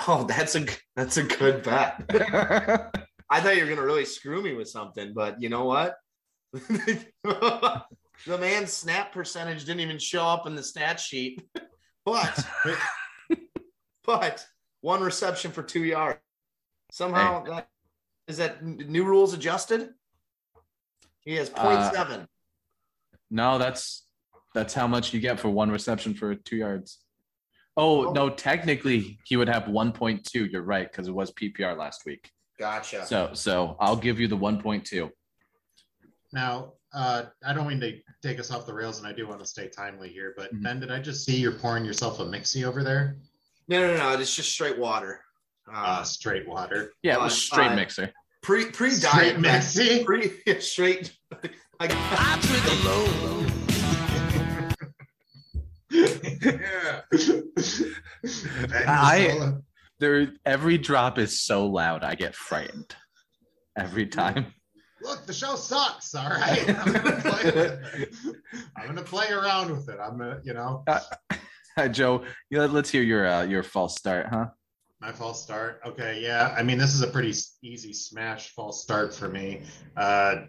Oh, 0.09 0.24
that's 0.24 0.55
a 0.57 0.66
that's 0.97 1.16
a 1.16 1.22
good 1.22 1.62
bet. 1.62 2.03
I 3.31 3.41
thought 3.41 3.57
you 3.57 3.62
were 3.64 3.68
gonna 3.70 3.85
really 3.87 4.05
screw 4.05 4.43
me 4.43 4.55
with 4.55 4.68
something, 4.68 5.12
but 5.14 5.41
you 5.41 5.49
know 5.49 5.64
what? 5.64 5.95
the 6.53 7.85
man's 8.26 8.72
snap 8.72 9.12
percentage 9.12 9.64
didn't 9.64 9.81
even 9.81 9.99
show 9.99 10.24
up 10.26 10.47
in 10.49 10.55
the 10.57 10.62
stat 10.62 10.99
sheet, 10.99 11.41
but 12.05 12.47
but 14.05 14.45
one 14.81 15.03
reception 15.03 15.53
for 15.53 15.62
two 15.62 15.85
yards. 15.85 16.18
Somehow 16.91 17.45
that 17.45 17.68
is 18.31 18.37
that 18.39 18.64
new 18.64 19.05
rules 19.05 19.35
adjusted. 19.35 19.91
He 21.20 21.35
has 21.35 21.51
Uh, 21.55 21.91
0.7. 21.93 22.26
No, 23.31 23.59
that's 23.59 24.07
that's 24.55 24.72
how 24.74 24.87
much 24.87 25.12
you 25.12 25.20
get 25.20 25.39
for 25.39 25.49
one 25.51 25.70
reception 25.70 26.14
for 26.14 26.35
two 26.35 26.57
yards. 26.57 26.99
Oh 27.76 28.09
Oh. 28.09 28.12
no, 28.12 28.31
technically 28.31 29.18
he 29.24 29.37
would 29.37 29.49
have 29.49 29.64
1.2. 29.64 30.51
You're 30.51 30.62
right 30.62 30.91
because 30.91 31.07
it 31.09 31.12
was 31.12 31.31
PPR 31.33 31.76
last 31.76 32.05
week. 32.07 32.31
Gotcha. 32.59 33.05
So 33.07 33.31
so 33.35 33.76
I'll 33.81 33.97
give 33.97 34.18
you 34.20 34.28
the 34.28 34.37
1.2. 34.37 35.11
Now, 36.33 36.74
uh, 36.93 37.24
I 37.45 37.53
don't 37.53 37.66
mean 37.68 37.81
to 37.81 37.99
take 38.22 38.39
us 38.39 38.51
off 38.53 38.64
the 38.66 38.74
rails, 38.74 38.99
and 38.99 39.07
I 39.07 39.12
do 39.12 39.26
want 39.26 39.41
to 39.41 39.47
stay 39.47 39.68
timely 39.68 40.09
here. 40.11 40.35
But 40.37 40.55
Mhm. 40.55 40.62
Ben, 40.62 40.81
did 40.81 40.91
I 40.93 41.01
just 41.01 41.24
see 41.24 41.37
you're 41.37 41.59
pouring 41.64 41.85
yourself 41.85 42.20
a 42.20 42.24
mixie 42.24 42.64
over 42.64 42.83
there? 42.85 43.16
no, 43.68 43.78
no, 43.87 43.97
no. 43.97 44.18
It's 44.20 44.35
just 44.35 44.51
straight 44.53 44.78
water. 44.78 45.24
Uh, 45.68 46.01
Uh, 46.01 46.03
straight 46.03 46.47
water. 46.49 46.93
Yeah, 47.03 47.14
it 47.14 47.20
Uh, 47.20 47.24
was 47.24 47.41
straight 47.41 47.68
fine. 47.68 47.76
mixer. 47.76 48.12
Pre 48.43 48.66
pre 48.66 48.91
Straight 48.91 49.12
diet 49.12 49.36
mixie. 49.38 50.05
Pre 50.05 50.61
straight. 50.61 51.12
Like, 51.80 51.93
I 51.95 52.38
drink 52.43 52.66
alone. 52.84 53.47
yeah. 55.91 57.01
Ben 58.68 58.88
I- 58.88 59.53
There 59.99 60.32
every 60.45 60.76
drop 60.76 61.18
is 61.18 61.41
so 61.41 61.66
loud 61.66 62.05
I 62.05 62.14
get 62.16 62.34
frightened. 62.34 62.95
Every 63.78 64.07
time. 64.07 64.53
look, 65.03 65.24
the 65.24 65.32
show 65.32 65.57
sucks. 65.57 66.14
All 66.14 66.28
right, 66.28 66.68
I'm 66.68 66.93
gonna 66.93 67.20
play 67.22 67.45
with. 67.51 67.80
I'm 68.76 68.86
gonna 68.86 69.03
play 69.03 69.30
around 69.30 69.70
with 69.70 69.88
it. 69.88 69.99
I'm 70.03 70.18
gonna, 70.18 70.41
you 70.45 70.53
know, 70.53 70.84
Hi, 71.78 71.88
Joe. 71.93 72.24
Let's 72.51 72.91
hear 72.91 73.03
your 73.03 73.26
uh, 73.26 73.45
your 73.45 73.62
false 73.62 73.97
start, 73.97 74.26
huh? 74.30 74.47
My 75.01 75.12
false 75.12 75.42
start. 75.42 75.80
Okay, 75.86 76.20
yeah. 76.22 76.55
I 76.57 76.62
mean, 76.62 76.78
this 76.78 76.94
is 76.94 77.03
a 77.03 77.07
pretty 77.07 77.34
easy 77.62 77.92
smash 77.92 78.51
false 78.51 78.82
start 78.82 79.14
for 79.14 79.28
me. 79.28 79.62
Uh, 79.96 80.42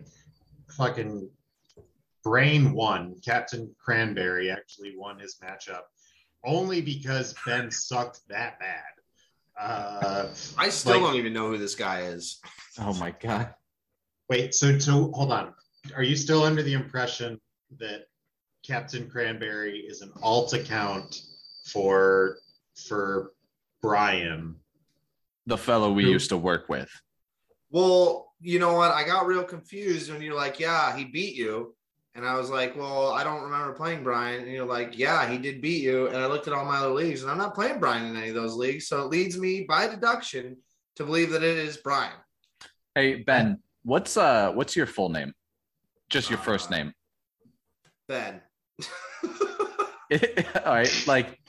fucking 0.77 1.29
Brain 2.23 2.73
won. 2.73 3.15
Captain 3.25 3.73
Cranberry 3.83 4.51
actually 4.51 4.95
won 4.97 5.19
his 5.19 5.37
matchup 5.43 5.81
only 6.43 6.81
because 6.81 7.33
Ben 7.45 7.71
sucked 7.71 8.21
that 8.29 8.59
bad. 8.59 8.83
Uh, 9.59 10.33
I 10.57 10.69
still 10.69 10.93
Like- 10.93 11.01
don't 11.01 11.15
even 11.15 11.33
know 11.33 11.49
who 11.49 11.57
this 11.57 11.75
guy 11.75 12.01
is. 12.01 12.39
Oh 12.79 12.93
my 12.95 13.11
god. 13.11 13.53
Wait, 14.29 14.53
so 14.55 14.77
so 14.79 15.11
hold 15.13 15.31
on. 15.31 15.53
Are 15.95 16.03
you 16.03 16.15
still 16.15 16.43
under 16.43 16.63
the 16.63 16.73
impression 16.73 17.39
that 17.79 18.05
Captain 18.65 19.09
Cranberry 19.09 19.79
is 19.79 20.01
an 20.01 20.11
alt 20.21 20.53
account 20.53 21.21
for 21.65 22.37
for 22.87 23.33
Brian? 23.81 24.55
The 25.47 25.57
fellow 25.57 25.91
we 25.91 26.03
Who? 26.03 26.11
used 26.11 26.29
to 26.29 26.37
work 26.37 26.69
with. 26.69 26.89
Well, 27.71 28.31
you 28.39 28.59
know 28.59 28.73
what? 28.73 28.91
I 28.91 29.03
got 29.05 29.25
real 29.25 29.43
confused 29.43 30.11
when 30.11 30.21
you're 30.21 30.35
like, 30.35 30.59
"Yeah, 30.59 30.95
he 30.95 31.05
beat 31.05 31.35
you," 31.35 31.75
and 32.15 32.25
I 32.25 32.35
was 32.37 32.49
like, 32.49 32.75
"Well, 32.75 33.09
I 33.11 33.23
don't 33.23 33.43
remember 33.43 33.73
playing 33.73 34.03
Brian." 34.03 34.43
And 34.43 34.51
you're 34.51 34.65
like, 34.65 34.97
"Yeah, 34.97 35.27
he 35.29 35.37
did 35.37 35.61
beat 35.61 35.81
you." 35.83 36.07
And 36.07 36.17
I 36.17 36.27
looked 36.27 36.47
at 36.47 36.53
all 36.53 36.65
my 36.65 36.77
other 36.77 36.93
leagues, 36.93 37.21
and 37.21 37.31
I'm 37.31 37.37
not 37.37 37.55
playing 37.55 37.79
Brian 37.79 38.05
in 38.05 38.15
any 38.15 38.29
of 38.29 38.35
those 38.35 38.55
leagues, 38.55 38.87
so 38.87 39.01
it 39.01 39.07
leads 39.09 39.37
me 39.37 39.61
by 39.67 39.87
deduction 39.87 40.57
to 40.97 41.03
believe 41.05 41.31
that 41.31 41.43
it 41.43 41.57
is 41.57 41.77
Brian. 41.77 42.13
Hey 42.93 43.15
Ben, 43.23 43.59
what's 43.83 44.17
uh 44.17 44.51
what's 44.51 44.75
your 44.75 44.85
full 44.87 45.09
name? 45.09 45.33
Just 46.09 46.29
your 46.29 46.39
first 46.39 46.71
Uh, 46.71 46.75
name. 46.75 46.93
Ben. 48.07 48.41
All 50.65 50.73
right, 50.75 51.03
like 51.07 51.39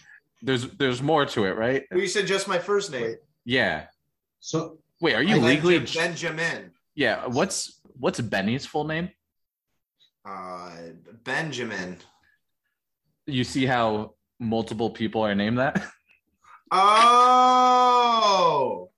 there's 0.43 0.69
there's 0.73 1.01
more 1.01 1.25
to 1.27 1.45
it, 1.45 1.57
right? 1.57 1.85
you 1.95 2.07
said 2.09 2.27
just 2.27 2.49
my 2.49 2.59
first 2.59 2.91
name. 2.93 3.17
Yeah. 3.45 3.87
So 4.41 4.79
Wait, 5.01 5.15
are 5.15 5.23
you 5.23 5.37
Benja- 5.37 5.43
legally? 5.45 5.79
Benjamin? 5.81 6.73
Yeah. 6.95 7.27
What's 7.27 7.81
what's 7.99 8.21
Benny's 8.21 8.67
full 8.67 8.85
name? 8.85 9.11
Uh, 10.25 10.71
Benjamin. 11.25 11.99
You 13.27 13.45
see 13.45 13.67
how 13.67 14.15
multiple 14.39 14.91
people 14.91 15.23
are 15.23 15.35
named 15.35 15.59
that? 15.59 15.83
Oh, 16.75 18.89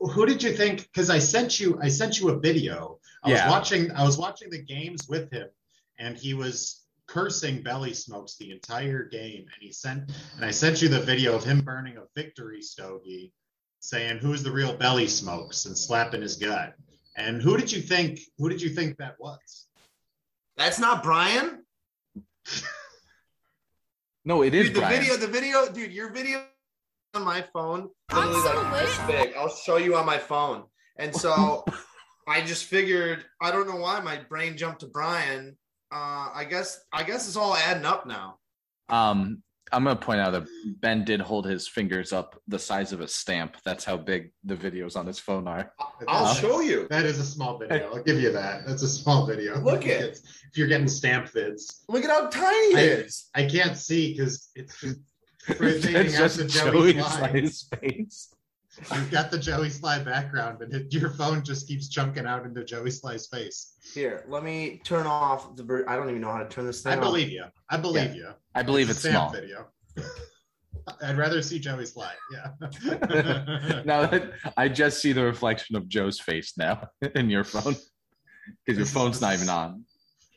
who 0.00 0.26
did 0.26 0.42
you 0.42 0.52
think? 0.52 0.82
Because 0.82 1.10
I 1.10 1.18
sent 1.18 1.60
you, 1.60 1.78
I 1.82 1.88
sent 1.88 2.18
you 2.20 2.30
a 2.30 2.38
video. 2.38 2.98
I 3.22 3.30
Yeah. 3.30 3.44
was 3.46 3.50
watching, 3.52 3.90
I 3.92 4.04
was 4.04 4.18
watching 4.18 4.50
the 4.50 4.62
games 4.62 5.08
with 5.08 5.30
him, 5.30 5.48
and 5.98 6.16
he 6.16 6.34
was 6.34 6.82
cursing 7.06 7.62
belly 7.62 7.94
smokes 7.94 8.36
the 8.36 8.50
entire 8.50 9.04
game. 9.04 9.42
And 9.42 9.60
he 9.60 9.72
sent, 9.72 10.10
and 10.36 10.44
I 10.44 10.50
sent 10.50 10.82
you 10.82 10.88
the 10.88 11.00
video 11.00 11.34
of 11.34 11.44
him 11.44 11.60
burning 11.60 11.96
a 11.96 12.04
victory 12.14 12.62
stogie, 12.62 13.32
saying, 13.80 14.18
"Who's 14.18 14.42
the 14.42 14.52
real 14.52 14.76
belly 14.76 15.08
smokes?" 15.08 15.66
and 15.66 15.76
slapping 15.76 16.22
his 16.22 16.36
gut. 16.36 16.74
And 17.16 17.40
who 17.40 17.56
did 17.56 17.72
you 17.72 17.80
think? 17.80 18.20
Who 18.38 18.48
did 18.48 18.60
you 18.60 18.70
think 18.70 18.98
that 18.98 19.16
was? 19.18 19.66
that's 20.56 20.78
not 20.78 21.02
Brian. 21.02 21.64
No, 24.26 24.42
it 24.42 24.54
is 24.54 24.66
Dude, 24.66 24.74
the 24.74 24.80
Brian. 24.80 24.98
video, 25.00 25.16
the 25.16 25.28
video, 25.28 25.72
dude, 25.72 25.92
your 25.92 26.10
video 26.10 26.44
on 27.14 27.22
my 27.22 27.42
phone, 27.52 27.88
literally 28.12 28.42
like 28.42 28.84
this 28.84 28.98
big. 29.06 29.34
I'll 29.36 29.48
show 29.48 29.76
you 29.76 29.94
on 29.94 30.04
my 30.04 30.18
phone. 30.18 30.64
And 30.98 31.14
so 31.14 31.64
I 32.28 32.40
just 32.40 32.64
figured, 32.64 33.24
I 33.40 33.52
don't 33.52 33.68
know 33.68 33.76
why 33.76 34.00
my 34.00 34.18
brain 34.28 34.56
jumped 34.56 34.80
to 34.80 34.88
Brian. 34.88 35.56
Uh, 35.96 36.28
I 36.34 36.44
guess, 36.48 36.80
I 36.92 37.02
guess 37.04 37.26
it's 37.26 37.36
all 37.36 37.56
adding 37.56 37.86
up 37.86 38.06
now. 38.06 38.36
Um, 38.90 39.42
I'm 39.72 39.82
gonna 39.84 39.96
point 39.96 40.20
out 40.20 40.32
that 40.32 40.46
Ben 40.80 41.04
did 41.04 41.20
hold 41.20 41.46
his 41.46 41.66
fingers 41.66 42.12
up 42.12 42.38
the 42.46 42.58
size 42.58 42.92
of 42.92 43.00
a 43.00 43.08
stamp. 43.08 43.56
That's 43.64 43.82
how 43.84 43.96
big 43.96 44.30
the 44.44 44.54
videos 44.54 44.94
on 44.94 45.06
his 45.06 45.18
phone 45.18 45.48
are. 45.48 45.72
I'll 46.06 46.26
Uh, 46.26 46.34
show 46.34 46.60
you. 46.60 46.86
That 46.90 47.04
is 47.06 47.18
a 47.18 47.24
small 47.24 47.58
video. 47.58 47.90
I'll 47.94 48.02
give 48.02 48.20
you 48.20 48.30
that. 48.32 48.66
That's 48.66 48.82
a 48.82 48.88
small 48.88 49.26
video. 49.26 49.58
Look 49.60 49.86
at- 49.86 50.02
It's- 50.02 50.22
if 50.50 50.56
you're 50.58 50.68
getting 50.68 50.86
stamp 50.86 51.32
vids. 51.32 51.82
Look 51.88 52.04
at 52.04 52.10
how 52.10 52.28
tiny 52.28 52.74
it 52.74 52.76
I- 52.76 52.80
is. 53.04 53.30
I 53.34 53.46
can't 53.46 53.76
see 53.76 54.12
because 54.12 54.50
it's 54.54 54.78
just 54.80 55.00
That's 55.48 55.60
rotating 55.60 56.12
just 56.12 56.36
the 56.36 56.44
Joey 56.44 56.92
Joey 56.92 57.48
face. 57.80 58.32
You've 58.94 59.10
got 59.10 59.30
the 59.30 59.38
Joey 59.38 59.68
Slye 59.68 60.04
background, 60.04 60.60
and 60.60 60.72
it, 60.74 60.92
your 60.92 61.10
phone 61.10 61.42
just 61.42 61.66
keeps 61.66 61.88
chunking 61.88 62.26
out 62.26 62.44
into 62.44 62.62
Joey 62.64 62.90
Slye's 62.90 63.26
face. 63.26 63.74
Here, 63.94 64.24
let 64.28 64.42
me 64.44 64.80
turn 64.84 65.06
off 65.06 65.56
the. 65.56 65.62
ver- 65.62 65.88
I 65.88 65.96
don't 65.96 66.08
even 66.10 66.20
know 66.20 66.30
how 66.30 66.42
to 66.42 66.48
turn 66.48 66.66
this 66.66 66.82
thing 66.82 66.92
I 66.92 66.96
off. 66.96 67.02
believe 67.02 67.30
you. 67.30 67.44
I 67.70 67.76
believe 67.78 68.14
you. 68.14 68.28
I 68.54 68.62
believe 68.62 68.90
It's 68.90 68.98
it's 68.98 69.06
a 69.06 69.10
small. 69.12 69.30
video. 69.30 69.66
I'd 71.02 71.16
rather 71.16 71.42
see 71.42 71.58
Joey 71.58 71.84
Slye. 71.84 72.10
Yeah. 72.32 73.82
now 73.84 74.06
that 74.06 74.30
I 74.56 74.68
just 74.68 75.00
see 75.00 75.12
the 75.12 75.24
reflection 75.24 75.74
of 75.74 75.88
Joe's 75.88 76.20
face 76.20 76.52
now 76.56 76.88
in 77.14 77.28
your 77.28 77.42
phone 77.44 77.74
because 78.64 78.78
your 78.78 78.86
phone's 78.86 79.20
not 79.20 79.34
even 79.34 79.48
on. 79.48 79.84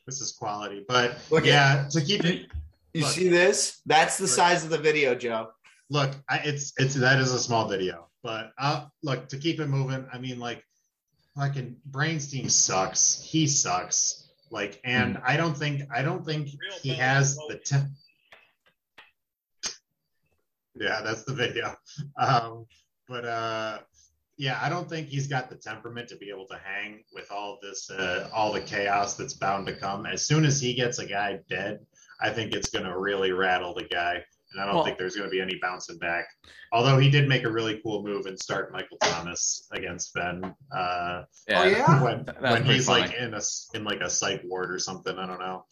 this 0.08 0.22
is 0.22 0.32
quality, 0.32 0.84
but 0.88 1.18
Look 1.30 1.46
yeah, 1.46 1.88
to 1.92 2.02
keep 2.02 2.26
it. 2.26 2.48
You 2.96 3.02
Look. 3.04 3.12
see 3.12 3.28
this? 3.28 3.82
That's 3.86 4.18
the 4.18 4.24
Right. 4.24 4.30
size 4.32 4.64
of 4.64 4.72
the 4.72 4.80
video, 4.80 5.14
Joe. 5.14 5.50
Look, 5.92 6.16
I, 6.28 6.38
it's 6.40 6.74
it's 6.78 6.96
that 6.96 7.20
is 7.20 7.32
a 7.32 7.40
small 7.40 7.68
video, 7.68 8.08
but 8.24 8.52
uh, 8.58 8.86
look 9.04 9.30
to 9.30 9.38
keep 9.38 9.60
it 9.60 9.68
moving. 9.68 10.06
I 10.12 10.18
mean, 10.18 10.40
like, 10.40 10.64
fucking 11.38 11.78
Brainstein 11.90 12.50
sucks. 12.52 13.22
He 13.22 13.48
sucks. 13.48 14.28
Like, 14.52 14.82
and 14.84 15.18
Hmm. 15.18 15.24
I 15.26 15.38
don't 15.38 15.56
think 15.58 15.84
I 15.94 16.02
don't 16.02 16.26
think 16.26 16.50
he 16.82 16.90
has 16.96 17.38
the 17.48 17.56
temp. 17.56 17.90
Yeah, 20.76 21.02
that's 21.02 21.24
the 21.24 21.34
video. 21.34 21.76
Um, 22.18 22.66
but 23.08 23.26
uh, 23.26 23.80
yeah, 24.38 24.60
I 24.62 24.70
don't 24.70 24.88
think 24.88 25.08
he's 25.08 25.28
got 25.28 25.50
the 25.50 25.56
temperament 25.56 26.08
to 26.10 26.16
be 26.16 26.30
able 26.30 26.48
to 26.48 26.58
hang 26.64 27.04
with 27.14 27.32
all 27.32 27.60
this, 27.62 27.90
uh, 27.92 28.30
all 28.34 28.54
the 28.54 28.62
chaos 28.62 29.16
that's 29.16 29.34
bound 29.34 29.68
to 29.68 29.76
come. 29.76 30.06
As 30.06 30.26
soon 30.26 30.46
as 30.46 30.62
he 30.62 30.74
gets 30.74 31.00
a 31.00 31.06
guy 31.06 31.40
dead, 31.50 31.86
I 32.22 32.30
think 32.30 32.54
it's 32.54 32.70
going 32.70 32.86
to 32.86 32.98
really 32.98 33.32
rattle 33.34 33.74
the 33.74 33.84
guy, 33.84 34.24
and 34.52 34.62
I 34.62 34.66
don't 34.66 34.76
Well- 34.76 34.84
think 34.86 34.98
there's 34.98 35.16
going 35.16 35.30
to 35.30 35.32
be 35.32 35.42
any 35.42 35.58
bouncing 35.62 35.98
back. 35.98 36.26
Although 36.72 36.98
he 37.00 37.10
did 37.10 37.28
make 37.28 37.44
a 37.44 37.52
really 37.52 37.80
cool 37.84 38.04
move 38.04 38.26
and 38.26 38.40
start 38.40 38.72
Michael 38.72 38.98
Thomas 39.02 39.68
against 39.72 40.14
Ben. 40.14 40.44
Uh, 40.76 41.24
Oh, 41.52 41.64
yeah? 41.64 42.04
when 42.04 42.26
when 42.40 42.66
he's 42.66 42.86
funny. 42.88 43.02
like 43.02 43.14
in 43.16 43.34
a 43.34 43.38
s- 43.38 43.70
in 43.74 43.84
like 43.84 44.02
a 44.02 44.10
psych 44.10 44.42
ward 44.46 44.72
or 44.72 44.80
something. 44.80 45.18
I 45.18 45.26
don't 45.28 45.40
know. 45.40 45.66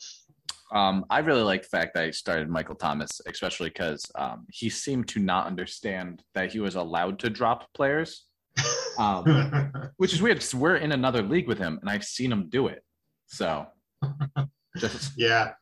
Um, 0.71 1.05
I 1.09 1.19
really 1.19 1.43
like 1.43 1.61
the 1.61 1.69
fact 1.69 1.93
that 1.95 2.05
he 2.07 2.11
started 2.11 2.49
Michael 2.49 2.75
Thomas, 2.75 3.21
especially 3.25 3.69
because 3.69 4.05
um, 4.15 4.45
he 4.51 4.69
seemed 4.69 5.07
to 5.09 5.19
not 5.19 5.47
understand 5.47 6.23
that 6.33 6.51
he 6.51 6.59
was 6.59 6.75
allowed 6.75 7.19
to 7.19 7.29
drop 7.29 7.71
players, 7.73 8.25
um, 8.99 9.71
which 9.95 10.11
is 10.13 10.21
weird 10.21 10.37
because 10.37 10.53
we're 10.53 10.75
in 10.75 10.91
another 10.91 11.21
league 11.21 11.47
with 11.47 11.57
him 11.57 11.77
and 11.79 11.89
I've 11.89 12.03
seen 12.03 12.31
him 12.31 12.49
do 12.49 12.67
it. 12.67 12.83
So, 13.27 13.65
just 14.77 15.13
Yeah, 15.17 15.53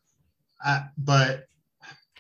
uh, 0.66 0.82
but 0.97 1.45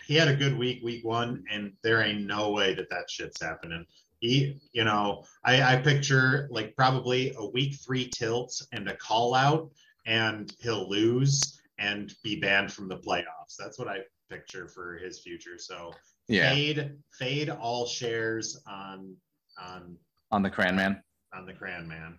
he 0.05 0.15
had 0.15 0.27
a 0.27 0.35
good 0.35 0.57
week, 0.57 0.81
week 0.83 1.03
one, 1.03 1.43
and 1.51 1.73
there 1.83 2.01
ain't 2.01 2.25
no 2.25 2.51
way 2.51 2.73
that 2.75 2.89
that 2.89 3.09
shit's 3.09 3.41
happening. 3.41 3.85
He, 4.19 4.59
you 4.71 4.83
know, 4.83 5.23
I, 5.43 5.61
I 5.61 5.75
picture 5.77 6.47
like 6.51 6.75
probably 6.75 7.33
a 7.37 7.45
week 7.45 7.75
three 7.75 8.09
tilt 8.09 8.53
and 8.71 8.87
a 8.89 8.95
call 8.95 9.33
out, 9.33 9.69
and 10.05 10.53
he'll 10.59 10.89
lose 10.89 11.59
and 11.77 12.13
be 12.23 12.39
banned 12.39 12.71
from 12.71 12.87
the 12.87 12.97
playoffs. 12.97 13.55
That's 13.59 13.77
what 13.77 13.87
I 13.87 13.99
picture 14.29 14.67
for 14.67 14.97
his 14.97 15.19
future. 15.19 15.57
So 15.57 15.91
yeah, 16.27 16.49
fade, 16.49 16.93
fade 17.19 17.49
all 17.49 17.85
shares 17.85 18.61
on 18.67 19.15
on 19.61 19.97
on 20.31 20.41
the 20.41 20.49
Cran 20.49 20.75
Man. 20.75 21.01
on 21.33 21.45
the 21.45 21.53
Cran 21.53 21.87
Man. 21.87 22.17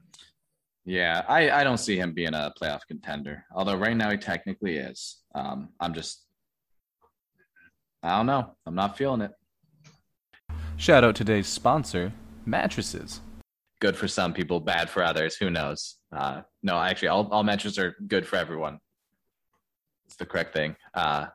Yeah, 0.85 1.25
I, 1.27 1.51
I 1.51 1.65
don't 1.65 1.79
see 1.79 1.99
him 1.99 2.13
being 2.13 2.33
a 2.33 2.53
playoff 2.61 2.83
contender. 2.87 3.45
Although 3.53 3.75
right 3.75 3.97
now 3.97 4.11
he 4.11 4.17
technically 4.17 4.77
is. 4.77 5.23
Um, 5.35 5.71
I'm 5.81 5.93
just, 5.93 6.26
I 8.07 8.17
don't 8.19 8.27
know. 8.27 8.55
I'm 8.65 8.75
not 8.77 8.97
feeling 8.97 9.21
it. 9.21 9.33
Shout 10.77 11.03
out 11.03 11.17
today's 11.17 11.49
sponsor, 11.49 12.13
mattresses. 12.45 13.21
Good 13.81 13.97
for 13.97 14.07
some 14.07 14.33
people, 14.33 14.61
bad 14.61 14.89
for 14.89 15.03
others. 15.03 15.37
Who 15.37 15.51
knows? 15.51 15.97
Uh, 16.15 16.43
no, 16.63 16.79
actually, 16.79 17.09
all, 17.09 17.29
all 17.33 17.43
mattresses 17.43 17.79
are 17.79 17.97
good 18.07 18.27
for 18.27 18.37
everyone. 18.37 18.79
It's 20.07 20.17
the 20.17 20.25
correct 20.27 20.53
thing. 20.55 20.77
Uh, 20.95 21.27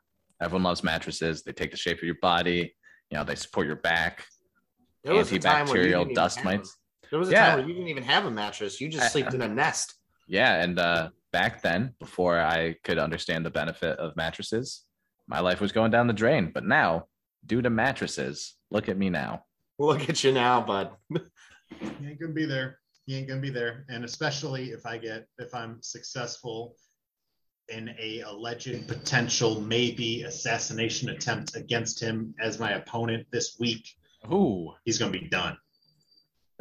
everyone 0.41 0.63
loves 0.63 0.81
mattresses. 0.83 1.43
They 1.43 1.51
take 1.51 1.71
the 1.71 1.77
shape 1.77 1.97
of 1.97 2.03
your 2.03 2.17
body. 2.21 2.73
You 3.09 3.17
know, 3.17 3.25
they 3.25 3.35
support 3.35 3.67
your 3.67 3.75
back. 3.75 4.25
There 5.03 5.13
was 5.13 5.31
a 5.31 5.39
time 5.39 5.67
where 5.67 5.85
you 5.85 5.93
Antibacterial 5.95 6.13
dust 6.15 6.43
mites. 6.45 6.69
a- 7.03 7.07
There 7.09 7.19
was 7.19 7.29
a 7.29 7.31
Yeah. 7.33 7.47
time 7.47 7.59
where 7.59 7.67
you 7.67 7.73
didn't 7.73 7.89
even 7.89 8.03
have 8.03 8.25
a 8.25 8.31
mattress. 8.31 8.79
You 8.79 8.87
just 8.87 9.11
slept 9.13 9.33
in 9.33 9.41
a 9.41 9.47
nest. 9.49 9.95
Yeah, 10.27 10.63
and 10.63 10.79
uh, 10.79 11.09
back 11.33 11.61
then, 11.61 11.95
before 11.99 12.39
I 12.39 12.75
could 12.85 12.97
understand 12.97 13.45
the 13.45 13.49
benefit 13.51 13.99
of 13.99 14.15
mattresses, 14.15 14.85
my 15.31 15.39
life 15.39 15.61
was 15.61 15.71
going 15.71 15.89
down 15.91 16.07
the 16.07 16.13
drain. 16.13 16.51
But 16.53 16.65
now, 16.65 17.05
due 17.45 17.61
to 17.61 17.69
mattresses, 17.69 18.55
look 18.69 18.89
at 18.89 18.97
me 18.97 19.09
now. 19.09 19.45
Look 19.79 20.09
at 20.09 20.23
you 20.25 20.33
now, 20.33 20.61
bud. 20.61 20.91
He 21.09 22.05
ain't 22.05 22.19
gonna 22.19 22.33
be 22.33 22.45
there. 22.45 22.79
he 23.05 23.15
ain't 23.17 23.29
gonna 23.29 23.39
be 23.39 23.49
there. 23.49 23.85
And 23.89 24.03
especially 24.03 24.71
if 24.71 24.85
I 24.85 24.97
get 24.97 25.25
if 25.39 25.55
I'm 25.55 25.81
successful 25.81 26.75
in 27.69 27.95
a 27.97 28.19
alleged 28.21 28.85
potential 28.89 29.61
maybe 29.61 30.23
assassination 30.23 31.09
attempt 31.09 31.55
against 31.55 32.01
him 32.01 32.35
as 32.41 32.59
my 32.59 32.71
opponent 32.73 33.25
this 33.31 33.55
week, 33.57 33.87
Ooh. 34.31 34.73
he's 34.83 34.97
gonna 34.99 35.11
be 35.11 35.29
done. 35.29 35.55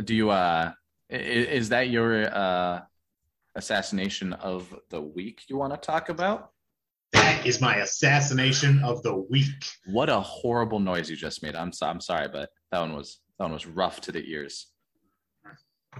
Do 0.04 0.14
you 0.14 0.30
uh 0.30 0.72
i- 1.10 1.14
i- 1.14 1.48
is 1.58 1.70
that 1.70 1.90
your 1.90 2.32
uh 2.32 2.82
assassination 3.56 4.32
of 4.34 4.72
the 4.90 5.00
week 5.02 5.42
you 5.48 5.56
want 5.56 5.72
to 5.74 5.76
talk 5.76 6.08
about? 6.08 6.52
That 7.12 7.44
is 7.46 7.60
my 7.60 7.76
assassination 7.76 8.82
of 8.84 9.02
the 9.02 9.14
week. 9.30 9.46
What 9.86 10.08
a 10.08 10.20
horrible 10.20 10.78
noise 10.80 11.10
you 11.10 11.16
just 11.16 11.42
made. 11.42 11.56
I'm 11.56 11.72
so, 11.72 11.86
I'm 11.86 12.00
sorry, 12.00 12.28
but 12.28 12.50
that 12.70 12.80
one 12.80 12.94
was 12.94 13.18
that 13.38 13.44
one 13.44 13.52
was 13.52 13.66
rough 13.66 14.00
to 14.02 14.12
the 14.12 14.22
ears. 14.30 14.68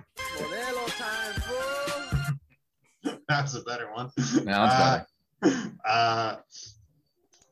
That's 3.28 3.54
a 3.54 3.62
better 3.62 3.90
one. 3.92 4.10
Now 4.44 4.64
it's 4.66 4.74
Uh, 4.74 5.04
better. 5.42 5.72
uh, 5.88 6.36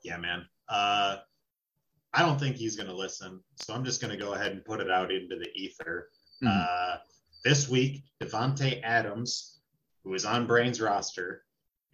yeah, 0.04 0.16
man. 0.18 0.44
Uh, 0.68 1.16
I 2.12 2.22
don't 2.22 2.38
think 2.38 2.56
he's 2.56 2.76
going 2.76 2.88
to 2.88 2.94
listen. 2.96 3.40
So 3.56 3.74
I'm 3.74 3.84
just 3.84 4.00
going 4.00 4.16
to 4.16 4.22
go 4.22 4.34
ahead 4.34 4.52
and 4.52 4.64
put 4.64 4.80
it 4.80 4.90
out 4.90 5.10
into 5.12 5.36
the 5.36 5.48
ether. 5.54 6.10
Mhm. 6.42 6.48
Uh, 6.48 6.98
this 7.44 7.68
week, 7.68 8.04
Davante 8.22 8.80
Adams, 8.82 9.60
who 10.04 10.14
is 10.14 10.24
on 10.24 10.46
Brain's 10.46 10.80
roster, 10.80 11.44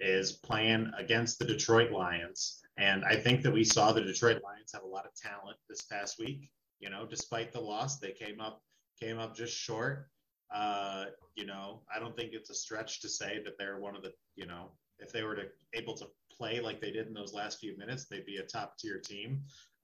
is 0.01 0.33
playing 0.33 0.91
against 0.99 1.39
the 1.39 1.45
Detroit 1.45 1.93
Lions. 1.93 2.61
And 2.77 3.05
I 3.05 3.17
think 3.17 3.43
that 3.43 3.53
we 3.53 3.65
saw 3.65 3.93
the 3.93 4.01
Detroit 4.01 4.43
Lions 4.43 4.73
have 4.73 4.83
a 4.83 4.87
lot 4.87 5.07
of 5.07 5.15
talent 5.15 5.57
this 5.69 5.83
past 5.83 6.19
week. 6.19 6.51
You 6.81 6.91
know, 6.91 7.07
despite 7.09 7.53
the 7.53 7.61
loss, 7.61 7.99
they 7.99 8.11
came 8.11 8.41
up 8.41 8.63
came 9.01 9.19
up 9.19 9.37
just 9.37 9.57
short. 9.57 10.09
Uh, 10.53 11.07
you 11.35 11.47
know, 11.47 11.83
I 11.95 11.99
don't 11.99 12.17
think 12.17 12.33
it's 12.33 12.51
a 12.51 12.55
stretch 12.55 13.01
to 13.03 13.09
say 13.09 13.41
that 13.45 13.59
they're 13.59 13.79
one 13.79 13.97
of 13.97 14.03
the, 14.03 14.13
you 14.37 14.47
know, 14.47 14.73
if 14.99 15.13
they 15.13 15.23
were 15.23 15.35
to 15.35 15.47
able 15.73 15.95
to 15.95 16.07
play 16.31 16.61
like 16.61 16.81
they 16.81 16.91
did 16.91 17.07
in 17.07 17.15
those 17.15 17.33
last 17.33 17.59
few 17.59 17.77
minutes, 17.77 18.07
they'd 18.07 18.27
be 18.27 18.37
a 18.37 18.43
top 18.43 18.79
tier 18.79 18.99
team. 18.99 19.43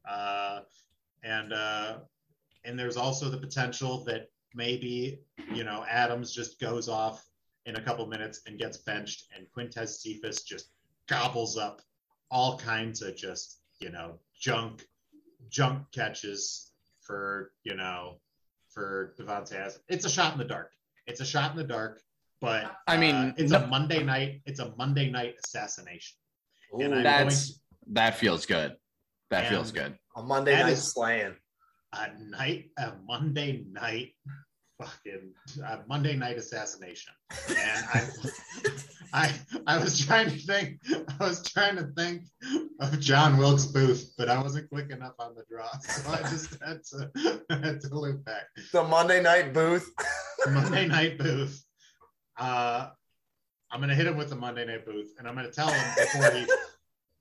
Uh, 0.09 0.61
and 1.23 1.53
uh, 1.53 1.99
and 2.65 2.79
there's 2.79 2.97
also 2.97 3.29
the 3.29 3.37
potential 3.37 4.05
that 4.05 4.31
maybe 4.55 5.21
you 5.53 5.65
know 5.65 5.85
Adams 5.89 6.33
just 6.33 6.61
goes 6.61 6.89
off 6.89 7.25
in 7.71 7.77
a 7.77 7.83
couple 7.83 8.05
minutes 8.07 8.43
and 8.47 8.59
gets 8.59 8.79
benched, 8.79 9.29
and 9.35 9.47
Quintez 9.57 10.01
Cephus 10.01 10.43
just 10.43 10.71
gobbles 11.09 11.57
up 11.57 11.81
all 12.31 12.59
kinds 12.59 13.01
of 13.03 13.17
just 13.17 13.61
you 13.81 13.91
know 13.91 14.19
junk 14.39 14.87
junk 15.49 15.91
catches 15.93 16.73
for 17.01 17.53
you 17.63 17.75
know 17.75 18.17
for 18.69 19.15
Davante 19.19 19.55
Adams. 19.55 19.79
It's 19.89 20.05
a 20.05 20.11
shot 20.11 20.33
in 20.33 20.39
the 20.39 20.45
dark. 20.45 20.73
It's 21.07 21.21
a 21.21 21.25
shot 21.25 21.53
in 21.53 21.57
the 21.57 21.65
dark, 21.65 22.03
but 22.41 22.71
I 22.87 22.97
mean, 22.97 23.15
uh, 23.15 23.33
it's 23.37 23.53
no- 23.53 23.63
a 23.63 23.67
Monday 23.67 24.03
night. 24.03 24.43
It's 24.47 24.61
a 24.61 24.75
Monday 24.77 25.11
night 25.11 25.37
assassination. 25.45 26.17
And 26.73 26.93
Ooh, 26.93 26.97
I'm 26.97 27.03
That's 27.03 27.61
that 27.93 28.17
feels 28.17 28.47
good. 28.47 28.77
That 29.31 29.49
feels 29.49 29.71
good. 29.71 29.97
a 30.17 30.23
Monday 30.23 30.61
night 30.61 30.75
slaying. 30.77 31.37
a 31.93 32.09
night, 32.19 32.71
a 32.79 32.95
Monday 33.07 33.65
night, 33.71 34.15
fucking 34.81 35.33
a 35.67 35.79
Monday 35.87 36.17
night 36.17 36.39
assassination. 36.39 37.13
And 37.49 37.85
I, 37.93 38.07
I, 39.13 39.33
I 39.67 39.79
was 39.79 40.05
trying 40.05 40.31
to 40.31 40.37
think, 40.37 40.79
I 41.21 41.25
was 41.25 41.43
trying 41.43 41.77
to 41.77 41.89
think 41.97 42.23
of 42.81 42.99
John 43.01 43.37
Wilkes 43.37 43.67
Booth, 43.67 44.15
but 44.17 44.29
I 44.29 44.41
wasn't 44.41 44.71
quick 44.71 44.91
enough 44.91 45.15
on 45.19 45.35
the 45.35 45.45
draw, 45.51 45.71
so 45.81 46.11
I 46.11 46.19
just 46.31 46.57
had 46.65 46.83
to, 46.85 47.43
had 47.51 47.81
to 47.81 47.95
loop 47.95 48.25
back. 48.25 48.45
The 48.73 48.83
Monday 48.85 49.23
night 49.23 49.53
booth. 49.53 49.91
Monday 50.49 50.87
Night 50.87 51.19
Booth. 51.19 51.63
Uh, 52.39 52.89
I'm 53.71 53.81
gonna 53.81 53.95
hit 53.95 54.07
him 54.07 54.17
with 54.17 54.31
the 54.31 54.37
Monday 54.37 54.65
Night 54.65 54.87
Booth, 54.87 55.13
and 55.19 55.29
I'm 55.29 55.35
gonna 55.35 55.51
tell 55.51 55.71
him 55.71 55.95
before 55.97 56.31
he, 56.31 56.47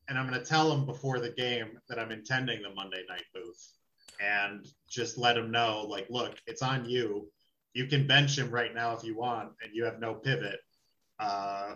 and 0.07 0.17
I'm 0.17 0.25
gonna 0.25 0.43
tell 0.43 0.71
him 0.71 0.85
before 0.85 1.19
the 1.19 1.31
game 1.31 1.79
that 1.89 1.99
I'm 1.99 2.11
intending 2.11 2.61
the 2.61 2.73
Monday 2.73 3.03
Night 3.09 3.25
Booth, 3.33 3.73
and 4.21 4.65
just 4.89 5.17
let 5.17 5.37
him 5.37 5.51
know, 5.51 5.85
like, 5.87 6.07
look, 6.09 6.35
it's 6.47 6.61
on 6.61 6.85
you. 6.85 7.29
You 7.73 7.85
can 7.85 8.07
bench 8.07 8.37
him 8.37 8.49
right 8.49 8.73
now 8.73 8.95
if 8.95 9.03
you 9.03 9.15
want, 9.15 9.49
and 9.63 9.73
you 9.73 9.83
have 9.85 9.99
no 9.99 10.15
pivot, 10.15 10.59
uh, 11.19 11.75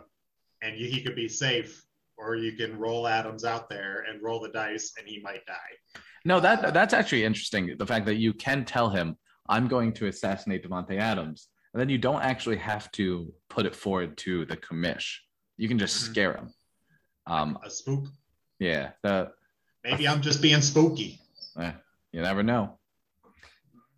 and 0.61 0.77
you, 0.77 0.87
he 0.89 1.01
could 1.03 1.15
be 1.15 1.27
safe, 1.27 1.85
or 2.17 2.35
you 2.35 2.53
can 2.53 2.77
roll 2.77 3.07
Adams 3.07 3.43
out 3.45 3.69
there 3.69 4.05
and 4.09 4.21
roll 4.21 4.39
the 4.39 4.49
dice, 4.49 4.93
and 4.97 5.07
he 5.07 5.19
might 5.21 5.45
die. 5.45 6.01
No, 6.25 6.39
that 6.39 6.73
that's 6.73 6.93
actually 6.93 7.23
interesting. 7.23 7.75
The 7.77 7.85
fact 7.85 8.05
that 8.07 8.15
you 8.15 8.33
can 8.33 8.65
tell 8.65 8.89
him, 8.89 9.17
"I'm 9.49 9.67
going 9.67 9.93
to 9.93 10.07
assassinate 10.07 10.63
Davante 10.67 10.97
Adams," 10.99 11.49
and 11.73 11.79
then 11.81 11.89
you 11.89 11.97
don't 11.97 12.21
actually 12.21 12.57
have 12.57 12.91
to 12.93 13.31
put 13.49 13.65
it 13.65 13.75
forward 13.75 14.17
to 14.19 14.45
the 14.45 14.57
commish. 14.57 15.17
You 15.57 15.67
can 15.67 15.77
just 15.77 15.95
Mhm. 15.97 16.11
scare 16.11 16.33
him. 16.37 16.53
Um, 17.27 17.59
A 17.63 17.69
spook. 17.69 18.05
yeah, 18.59 18.93
the, 19.03 19.31
Maybe 19.83 20.07
I'm 20.07 20.21
just 20.21 20.41
being 20.41 20.61
spooky. 20.61 21.19
eh, 21.59 21.73
you 22.13 22.21
never 22.21 22.41
know. 22.41 22.79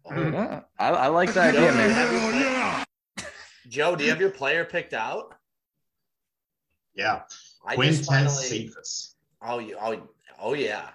Yeah, 0.10 0.62
I, 0.78 0.90
I 0.90 1.08
like 1.08 1.34
that 1.34 1.56
idea, 1.56 1.72
man. 1.72 1.90
Hell! 1.92 3.26
Joe, 3.68 3.96
do 3.96 4.04
you 4.04 4.10
have 4.12 4.20
your 4.20 4.30
player 4.30 4.64
picked 4.64 4.94
out? 4.94 5.34
Yeah, 6.94 7.24
I 7.66 7.76
just 7.76 8.04
Quintez 8.04 8.06
finally. 8.06 8.46
Cephus. 8.46 9.16
Oh, 9.42 9.60
you- 9.60 9.78
oh, 9.82 10.08
oh 10.40 10.54
yeah. 10.54 10.90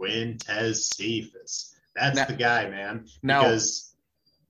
Quintez 0.00 0.94
Cephus. 0.94 1.74
That's 1.94 2.16
Now- 2.16 2.24
the 2.26 2.34
guy, 2.34 2.68
man. 2.68 3.06
now- 3.22 3.42
because 3.42 3.94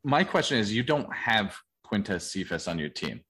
My 0.05 0.25
question 0.25 0.59
is, 0.59 0.73
you 0.73 0.83
don't 0.83 1.13
have 1.13 1.57
Quintez 1.85 2.23
Cephus 2.23 2.69
on 2.69 2.79
your 2.79 2.89
team. 2.89 3.21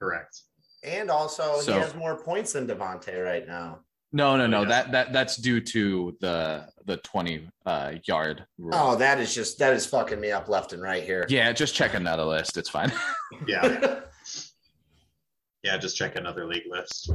correct. 0.00 0.42
And 0.84 1.10
also, 1.10 1.60
So- 1.60 1.72
he 1.74 1.78
has 1.80 1.94
more 1.94 2.16
points 2.22 2.52
than 2.52 2.66
Davante 2.68 3.22
right 3.24 3.46
now. 3.46 3.80
No, 4.12 4.36
no, 4.36 4.46
no. 4.46 4.60
yes. 4.62 4.68
That 4.70 4.92
that 4.92 5.12
that's 5.12 5.36
due 5.36 5.60
to 5.60 6.16
the 6.20 6.66
the 6.86 6.96
twenty 6.98 7.48
uh, 7.66 7.92
yard 8.04 8.46
rule. 8.56 8.70
Oh, 8.74 8.96
that 8.96 9.20
is 9.20 9.34
just 9.34 9.58
that 9.58 9.74
is 9.74 9.84
fucking 9.84 10.18
me 10.20 10.30
up 10.32 10.48
left 10.48 10.72
and 10.72 10.82
right 10.82 11.02
here. 11.02 11.26
Yeah, 11.28 11.52
just 11.52 11.74
check 11.74 11.94
another 11.94 12.24
list. 12.24 12.56
It's 12.56 12.70
fine. 12.70 12.90
Yeah, 13.46 14.00
yeah. 15.62 15.76
Just 15.76 15.96
check 15.96 16.16
another 16.16 16.46
league 16.46 16.64
list. 16.70 17.10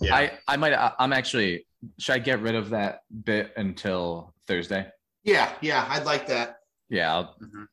Yeah, 0.00 0.14
I 0.16 0.38
I 0.48 0.56
might. 0.56 0.72
I, 0.72 0.92
I'm 0.98 1.12
actually. 1.12 1.66
Should 1.98 2.14
I 2.14 2.18
get 2.18 2.40
rid 2.40 2.54
of 2.54 2.70
that 2.70 3.00
bit 3.24 3.52
until 3.56 4.32
Thursday? 4.46 4.86
yeah, 5.24 5.52
yeah, 5.60 5.86
I'd 5.88 6.04
like 6.04 6.26
that. 6.28 6.56
Yeah, 6.88 7.12
I'll. 7.14 7.36
Mhm. 7.42 7.66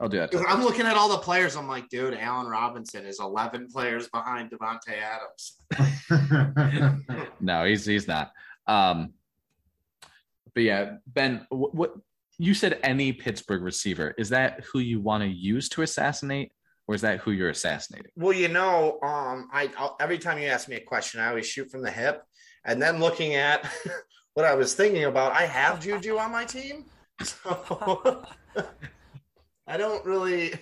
I'll 0.00 0.08
do 0.08 0.16
that. 0.18 0.30
'Cause 0.30 0.44
I'm 0.48 0.62
looking 0.62 0.86
at 0.86 0.96
all 0.96 1.10
the 1.10 1.18
players. 1.18 1.56
I'm 1.56 1.68
like, 1.68 1.88
dude, 1.90 2.14
Allen 2.14 2.46
Robinson 2.46 3.04
is 3.04 3.20
11 3.20 3.68
players 3.68 4.08
behind 4.08 4.50
Davante 4.50 4.94
Adams. 4.98 5.58
No, 7.40 7.64
he's 7.64 7.84
he's 7.86 8.06
not. 8.08 8.32
Um, 8.66 9.12
but 10.54 10.62
yeah, 10.62 10.96
Ben, 11.06 11.46
what, 11.50 11.74
what 11.74 11.94
you 12.38 12.54
said? 12.54 12.78
Any 12.82 13.12
Pittsburgh 13.12 13.62
receiver 13.62 14.14
is 14.18 14.30
that 14.30 14.64
who 14.72 14.78
you 14.78 15.00
want 15.00 15.22
to 15.22 15.28
use 15.28 15.68
to 15.70 15.82
assassinate, 15.82 16.52
or 16.86 16.94
is 16.94 17.00
that 17.02 17.20
who 17.20 17.30
you're 17.32 17.50
assassinating? 17.50 18.10
Well, 18.16 18.32
you 18.32 18.48
know, 18.48 18.98
um, 19.02 19.48
I 19.52 19.70
I'll, 19.78 19.96
every 20.00 20.18
time 20.18 20.38
you 20.38 20.48
ask 20.48 20.68
me 20.68 20.76
a 20.76 20.80
question, 20.80 21.20
I 21.20 21.28
always 21.28 21.46
shoot 21.46 21.70
from 21.70 21.82
the 21.82 21.90
hip, 21.90 22.22
and 22.64 22.80
then 22.80 22.98
looking 23.00 23.34
at 23.34 23.66
what 24.34 24.44
I 24.46 24.54
was 24.54 24.74
thinking 24.74 25.04
about, 25.04 25.32
I 25.32 25.46
have 25.46 25.80
Juju 25.80 26.18
on 26.18 26.30
my 26.32 26.44
team, 26.44 26.86
so 27.22 28.24
I 29.70 29.76
don't 29.76 30.04
really. 30.04 30.52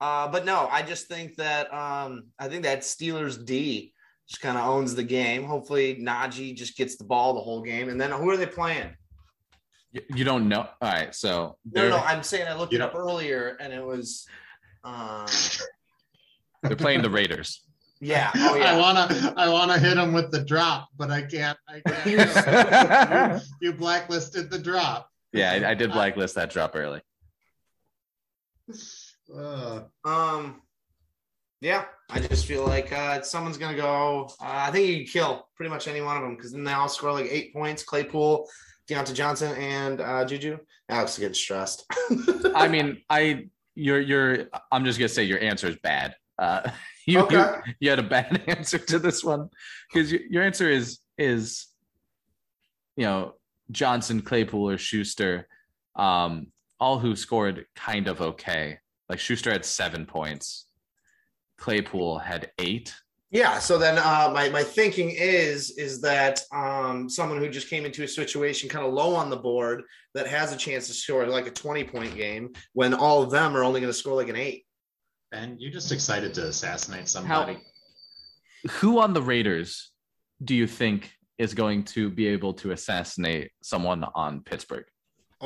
Uh, 0.00 0.28
but 0.28 0.44
no, 0.44 0.68
I 0.70 0.82
just 0.82 1.06
think 1.06 1.36
that 1.36 1.72
um, 1.72 2.24
I 2.38 2.48
think 2.48 2.64
that 2.64 2.80
Steelers 2.80 3.42
D 3.42 3.94
just 4.28 4.42
kind 4.42 4.58
of 4.58 4.64
owns 4.64 4.94
the 4.94 5.04
game. 5.04 5.44
Hopefully, 5.44 5.96
Najee 6.02 6.54
just 6.54 6.76
gets 6.76 6.96
the 6.96 7.04
ball 7.04 7.34
the 7.34 7.40
whole 7.40 7.62
game, 7.62 7.88
and 7.88 8.00
then 8.00 8.10
who 8.10 8.28
are 8.30 8.36
they 8.36 8.46
playing? 8.46 8.90
You, 9.92 10.02
you 10.14 10.24
don't 10.24 10.48
know. 10.48 10.66
All 10.82 10.92
right, 10.92 11.14
so 11.14 11.56
No, 11.72 11.88
no, 11.88 11.98
I'm 11.98 12.24
saying 12.24 12.48
I 12.48 12.54
looked 12.54 12.74
it 12.74 12.80
up 12.80 12.94
earlier, 12.96 13.56
and 13.60 13.72
it 13.72 13.84
was. 13.84 14.26
Um, 14.82 15.26
they're 16.62 16.76
playing 16.76 17.02
the 17.02 17.10
Raiders. 17.10 17.62
yeah. 18.00 18.30
Oh 18.34 18.56
yeah. 18.58 18.74
I 18.74 18.78
wanna, 18.78 19.34
I 19.36 19.48
wanna 19.48 19.78
hit 19.78 19.96
him 19.96 20.12
with 20.12 20.32
the 20.32 20.44
drop, 20.44 20.88
but 20.96 21.12
I 21.12 21.22
can't. 21.22 21.56
I 21.68 21.80
can't. 21.80 22.06
yeah, 22.34 23.40
you 23.60 23.72
blacklisted 23.72 24.50
the 24.50 24.58
drop. 24.58 25.08
I, 25.52 25.70
I 25.70 25.74
did 25.74 25.92
blacklist 25.92 26.34
that 26.34 26.50
drop 26.50 26.72
early. 26.74 27.00
Uh, 29.34 29.80
Um, 30.04 30.60
yeah, 31.60 31.86
I 32.10 32.20
just 32.20 32.46
feel 32.46 32.66
like 32.66 32.92
uh, 32.92 33.22
someone's 33.22 33.56
gonna 33.56 33.76
go. 33.76 34.28
Uh, 34.40 34.44
I 34.68 34.70
think 34.70 34.86
you 34.88 34.96
can 34.98 35.06
kill 35.06 35.48
pretty 35.56 35.70
much 35.70 35.88
any 35.88 36.02
one 36.02 36.16
of 36.16 36.22
them 36.22 36.36
because 36.36 36.52
then 36.52 36.64
they 36.64 36.72
all 36.72 36.88
score 36.88 37.12
like 37.12 37.26
eight 37.30 37.54
points. 37.54 37.82
Claypool, 37.82 38.46
Diontae 38.88 39.14
Johnson, 39.14 39.56
and 39.56 40.00
uh, 40.00 40.24
Juju. 40.24 40.58
Alex 40.90 41.12
is 41.12 41.18
getting 41.20 41.34
stressed. 41.34 41.86
I 42.54 42.68
mean, 42.68 43.00
I 43.08 43.46
your 43.74 43.98
your 44.00 44.48
I'm 44.70 44.84
just 44.84 44.98
gonna 44.98 45.08
say 45.08 45.24
your 45.24 45.40
answer 45.40 45.68
is 45.68 45.76
bad. 45.82 46.14
Uh, 46.38 46.70
you, 47.06 47.20
Okay. 47.20 47.36
you 47.36 47.74
you 47.80 47.90
had 47.90 47.98
a 47.98 48.02
bad 48.02 48.42
answer 48.48 48.76
to 48.78 48.98
this 48.98 49.24
one 49.24 49.48
because 49.90 50.12
your, 50.12 50.20
your 50.28 50.42
answer 50.42 50.68
is 50.68 50.98
is 51.16 51.66
you 52.96 53.04
know 53.04 53.34
Johnson, 53.70 54.20
Claypool, 54.20 54.68
or 54.68 54.76
Schuster, 54.76 55.48
um, 55.96 56.48
all 56.84 56.98
who 56.98 57.16
scored 57.16 57.64
kind 57.74 58.08
of 58.08 58.20
okay. 58.20 58.78
like 59.08 59.18
Schuster 59.18 59.50
had 59.50 59.64
seven 59.64 60.04
points. 60.04 60.66
Claypool 61.56 62.18
had 62.18 62.50
eight. 62.58 62.94
Yeah. 63.30 63.58
So 63.58 63.78
then 63.78 63.96
uh, 63.96 64.30
my 64.34 64.50
my 64.50 64.62
thinking 64.62 65.10
is 65.10 65.78
is 65.78 66.02
that 66.02 66.42
um, 66.52 67.08
someone 67.08 67.38
who 67.38 67.48
just 67.48 67.70
came 67.70 67.86
into 67.86 68.04
a 68.04 68.08
situation 68.08 68.68
kind 68.68 68.84
of 68.86 68.92
low 68.92 69.14
on 69.14 69.30
the 69.30 69.36
board 69.36 69.84
that 70.12 70.26
has 70.26 70.52
a 70.52 70.58
chance 70.58 70.86
to 70.88 70.92
score 70.92 71.26
like 71.26 71.46
a 71.46 71.50
twenty 71.50 71.84
point 71.84 72.14
game 72.16 72.52
when 72.74 72.92
all 72.92 73.22
of 73.22 73.30
them 73.30 73.56
are 73.56 73.64
only 73.64 73.80
going 73.80 73.92
to 73.92 73.98
score 73.98 74.14
like 74.14 74.28
an 74.28 74.36
eight. 74.36 74.66
And 75.32 75.58
you're 75.58 75.72
just 75.72 75.90
excited 75.90 76.34
to 76.34 76.48
assassinate 76.48 77.08
somebody. 77.08 77.58
Who 78.72 79.00
on 79.00 79.14
the 79.14 79.22
Raiders 79.22 79.90
do 80.44 80.54
you 80.54 80.66
think 80.66 81.10
is 81.38 81.54
going 81.54 81.84
to 81.84 82.10
be 82.10 82.26
able 82.26 82.52
to 82.54 82.72
assassinate 82.72 83.52
someone 83.62 84.04
on 84.14 84.42
Pittsburgh? 84.42 84.84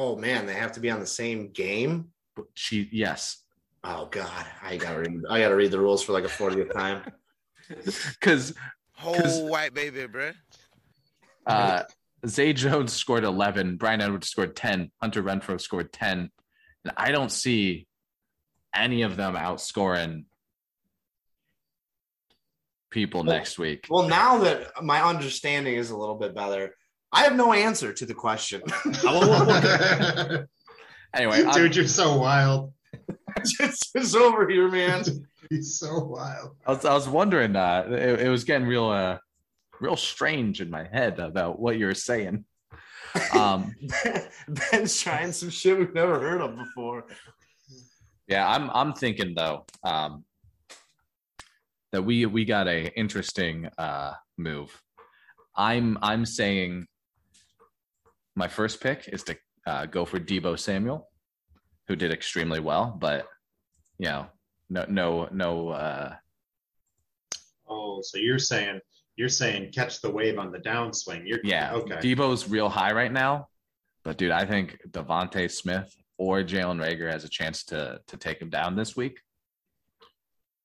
Oh 0.01 0.15
man, 0.15 0.47
they 0.47 0.55
have 0.55 0.71
to 0.73 0.81
be 0.81 0.91
on 0.91 1.01
the 1.01 1.07
same 1.07 1.51
game. 1.51 2.11
She 2.55 2.89
yes, 2.93 3.43
Oh 3.83 4.07
god, 4.07 4.47
I 4.63 4.77
gotta 4.77 5.01
read. 5.01 5.23
I 5.29 5.41
gotta 5.41 5.57
read 5.57 5.73
the 5.73 5.81
rules 5.81 6.05
for 6.05 6.13
like 6.13 6.23
a 6.23 6.29
fortieth 6.29 6.73
time. 6.73 7.03
because 7.85 8.55
Whole 8.93 9.49
white 9.49 9.75
baby, 9.75 10.07
bruh. 10.07 10.35
uh, 11.47 11.83
Zay 12.29 12.53
Jones 12.53 12.93
scored 12.93 13.25
eleven, 13.25 13.77
Bryan 13.77 14.01
Edwards 14.01 14.29
scored 14.29 14.55
ten, 14.55 14.93
Hunter 15.03 15.21
Renfrow 15.21 15.61
scored 15.61 15.93
ten, 15.93 16.31
and 16.85 16.93
I 16.97 17.11
don't 17.11 17.33
see 17.33 17.89
any 18.73 19.03
of 19.03 19.17
them 19.17 19.35
outscoring 19.35 20.27
people 22.91 23.25
Well- 23.25 23.35
next 23.35 23.59
week. 23.59 23.87
Well, 23.91 24.09
now 24.09 24.39
that 24.39 24.81
my 24.85 25.03
understanding 25.03 25.75
is 25.75 25.91
a 25.91 25.97
little 25.97 26.15
bit 26.15 26.37
better, 26.37 26.77
I 27.13 27.25
have 27.25 27.37
no 27.37 27.53
answer 27.53 27.93
to 27.93 28.07
the 28.07 28.15
question. 28.15 28.63
Anyway, 31.15 31.43
I'm- 31.43 31.55
Dude, 31.55 31.75
you're 31.75 31.87
so 31.87 32.19
wild. 32.19 32.75
it's, 33.61 33.91
it's 33.95 34.15
over 34.15 34.47
here, 34.47 34.69
man. 34.71 35.03
He's 35.49 35.79
so 35.79 36.01
wild. 36.05 36.57
I 36.67 36.73
was 36.73 36.85
I 36.85 36.93
was 36.93 37.09
wondering 37.09 37.57
uh 37.57 37.87
it, 37.89 38.21
it 38.21 38.29
was 38.29 38.45
getting 38.45 38.67
real 38.69 38.91
uh 38.91 39.17
real 39.81 39.97
strange 39.97 40.61
in 40.61 40.69
my 40.69 40.85
head 40.87 41.19
about 41.19 41.59
what 41.59 41.79
you're 41.79 41.95
saying. 41.95 42.45
Um 43.33 43.75
Ben's 44.49 45.01
trying 45.01 45.33
some 45.33 45.49
shit 45.49 45.79
we've 45.79 45.95
never 45.95 46.21
heard 46.21 46.43
of 46.43 46.57
before. 46.57 47.07
yeah, 48.27 48.47
I'm 48.47 48.69
I'm 48.71 48.93
thinking 48.93 49.35
though 49.35 49.65
um 49.83 50.27
that 51.93 52.03
we 52.03 52.27
we 52.27 52.45
got 52.45 52.69
a 52.69 52.93
interesting 52.99 53.71
uh 53.79 54.13
move. 54.37 54.79
I'm 55.57 55.97
I'm 56.03 56.27
saying 56.27 56.87
my 58.39 58.49
first 58.49 58.81
pick 58.81 59.09
is 59.13 59.23
to 59.25 59.37
uh, 59.67 59.87
go 59.87 60.05
for 60.05 60.19
Deebo 60.21 60.57
Samuel, 60.59 61.11
who 61.89 61.97
did 61.97 62.13
extremely 62.13 62.61
well, 62.61 62.97
but 62.99 63.27
you 63.99 64.09
know, 64.09 64.27
no 64.71 64.85
no 64.89 65.29
no 65.33 65.69
uh 65.71 66.15
Oh, 67.69 68.01
so 68.03 68.17
you're 68.19 68.39
saying 68.39 68.81
you're 69.17 69.29
saying 69.29 69.73
catch 69.73 70.01
the 70.01 70.11
wave 70.11 70.39
on 70.39 70.53
the 70.53 70.59
downswing. 70.59 71.23
You're 71.27 71.41
Yeah. 71.43 71.73
okay. 71.75 71.97
Deebo's 71.97 72.49
real 72.49 72.69
high 72.69 72.93
right 72.93 73.13
now, 73.13 73.49
but 74.05 74.17
dude, 74.17 74.31
I 74.31 74.45
think 74.47 74.79
DeVonta 74.91 75.51
Smith 75.51 75.93
or 76.17 76.43
Jalen 76.43 76.81
Reagor 76.83 77.11
has 77.13 77.25
a 77.25 77.29
chance 77.29 77.65
to 77.65 78.01
to 78.07 78.17
take 78.17 78.41
him 78.41 78.51
down 78.51 78.77
this 78.77 78.97
week. 78.97 79.19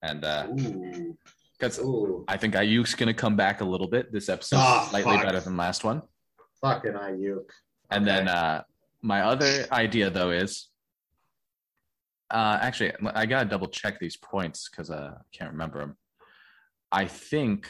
And 0.03 0.23
uh 0.23 0.47
Ooh. 0.59 1.17
because. 1.59 1.79
I 2.27 2.37
think 2.37 2.53
Aiyuk's 2.53 2.93
gonna 2.95 3.13
come 3.13 3.35
back 3.35 3.61
a 3.61 3.65
little 3.65 3.87
bit 3.87 4.11
this 4.13 4.29
episode, 4.29 4.57
Oh, 4.59 4.87
slightly 4.91 5.13
fuck. 5.15 5.23
better 5.25 5.39
than 5.39 5.57
last 5.57 5.83
one. 5.83 6.03
Fucking 6.61 6.93
Ayuk. 6.93 7.49
And 7.91 8.07
then 8.07 8.27
uh 8.27 8.63
my 9.01 9.21
other 9.21 9.65
idea 9.71 10.09
though 10.09 10.31
is 10.31 10.69
uh 12.31 12.57
actually 12.61 12.93
I 13.13 13.25
gotta 13.25 13.49
double 13.49 13.67
check 13.67 13.99
these 13.99 14.17
points 14.17 14.69
because 14.69 14.89
uh 14.89 15.13
I 15.19 15.23
can't 15.37 15.51
remember 15.51 15.79
them. 15.79 15.97
I 16.91 17.05
think 17.05 17.69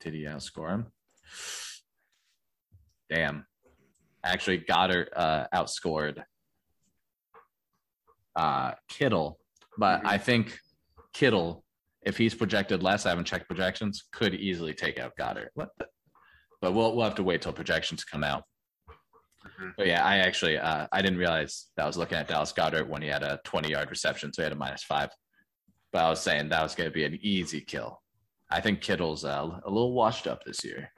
did 0.00 0.14
he 0.14 0.24
outscore 0.24 0.70
him? 0.70 0.86
Damn. 3.08 3.46
Actually 4.24 4.58
Goedert 4.58 5.08
uh 5.16 5.46
outscored 5.54 6.22
uh 8.36 8.72
Kittle, 8.88 9.38
but 9.78 10.02
Mhm. 10.02 10.06
I 10.06 10.18
think 10.18 10.58
Kittle, 11.12 11.64
if 12.02 12.16
he's 12.16 12.34
projected 12.34 12.82
less, 12.82 13.04
I 13.06 13.10
haven't 13.10 13.26
checked 13.26 13.46
projections, 13.48 14.04
could 14.12 14.34
easily 14.34 14.72
take 14.74 14.98
out 14.98 15.12
Goedert. 15.18 15.50
What 15.54 15.70
the? 15.78 15.86
But 16.62 16.72
we'll 16.72 16.94
we'll 16.96 17.04
have 17.04 17.16
to 17.16 17.22
wait 17.24 17.42
till 17.42 17.52
projections 17.52 18.04
come 18.04 18.24
out. 18.24 18.44
Mhm. 19.44 19.72
But 19.76 19.88
yeah, 19.88 20.02
I 20.06 20.18
actually 20.18 20.56
uh, 20.56 20.86
I 20.92 21.02
didn't 21.02 21.18
realize 21.18 21.66
that 21.76 21.82
I 21.82 21.86
was 21.86 21.98
looking 21.98 22.16
at 22.16 22.28
Dallas 22.28 22.52
Goedert 22.52 22.88
when 22.88 23.02
he 23.02 23.08
had 23.08 23.24
a 23.24 23.40
20 23.44 23.68
yard 23.68 23.90
reception, 23.90 24.32
so 24.32 24.40
he 24.40 24.44
had 24.44 24.52
a 24.52 24.56
minus 24.56 24.84
five. 24.84 25.10
But 25.92 26.04
I 26.04 26.08
was 26.08 26.20
saying 26.22 26.48
that 26.48 26.62
was 26.62 26.74
going 26.76 26.88
to 26.88 26.94
be 26.94 27.04
an 27.04 27.18
easy 27.20 27.60
kill. 27.60 28.00
I 28.48 28.60
think 28.60 28.80
Kittle's 28.80 29.24
uh, 29.24 29.60
a 29.64 29.68
little 29.70 29.92
washed 29.92 30.26
up 30.28 30.44
this 30.44 30.64
year. 30.64 30.90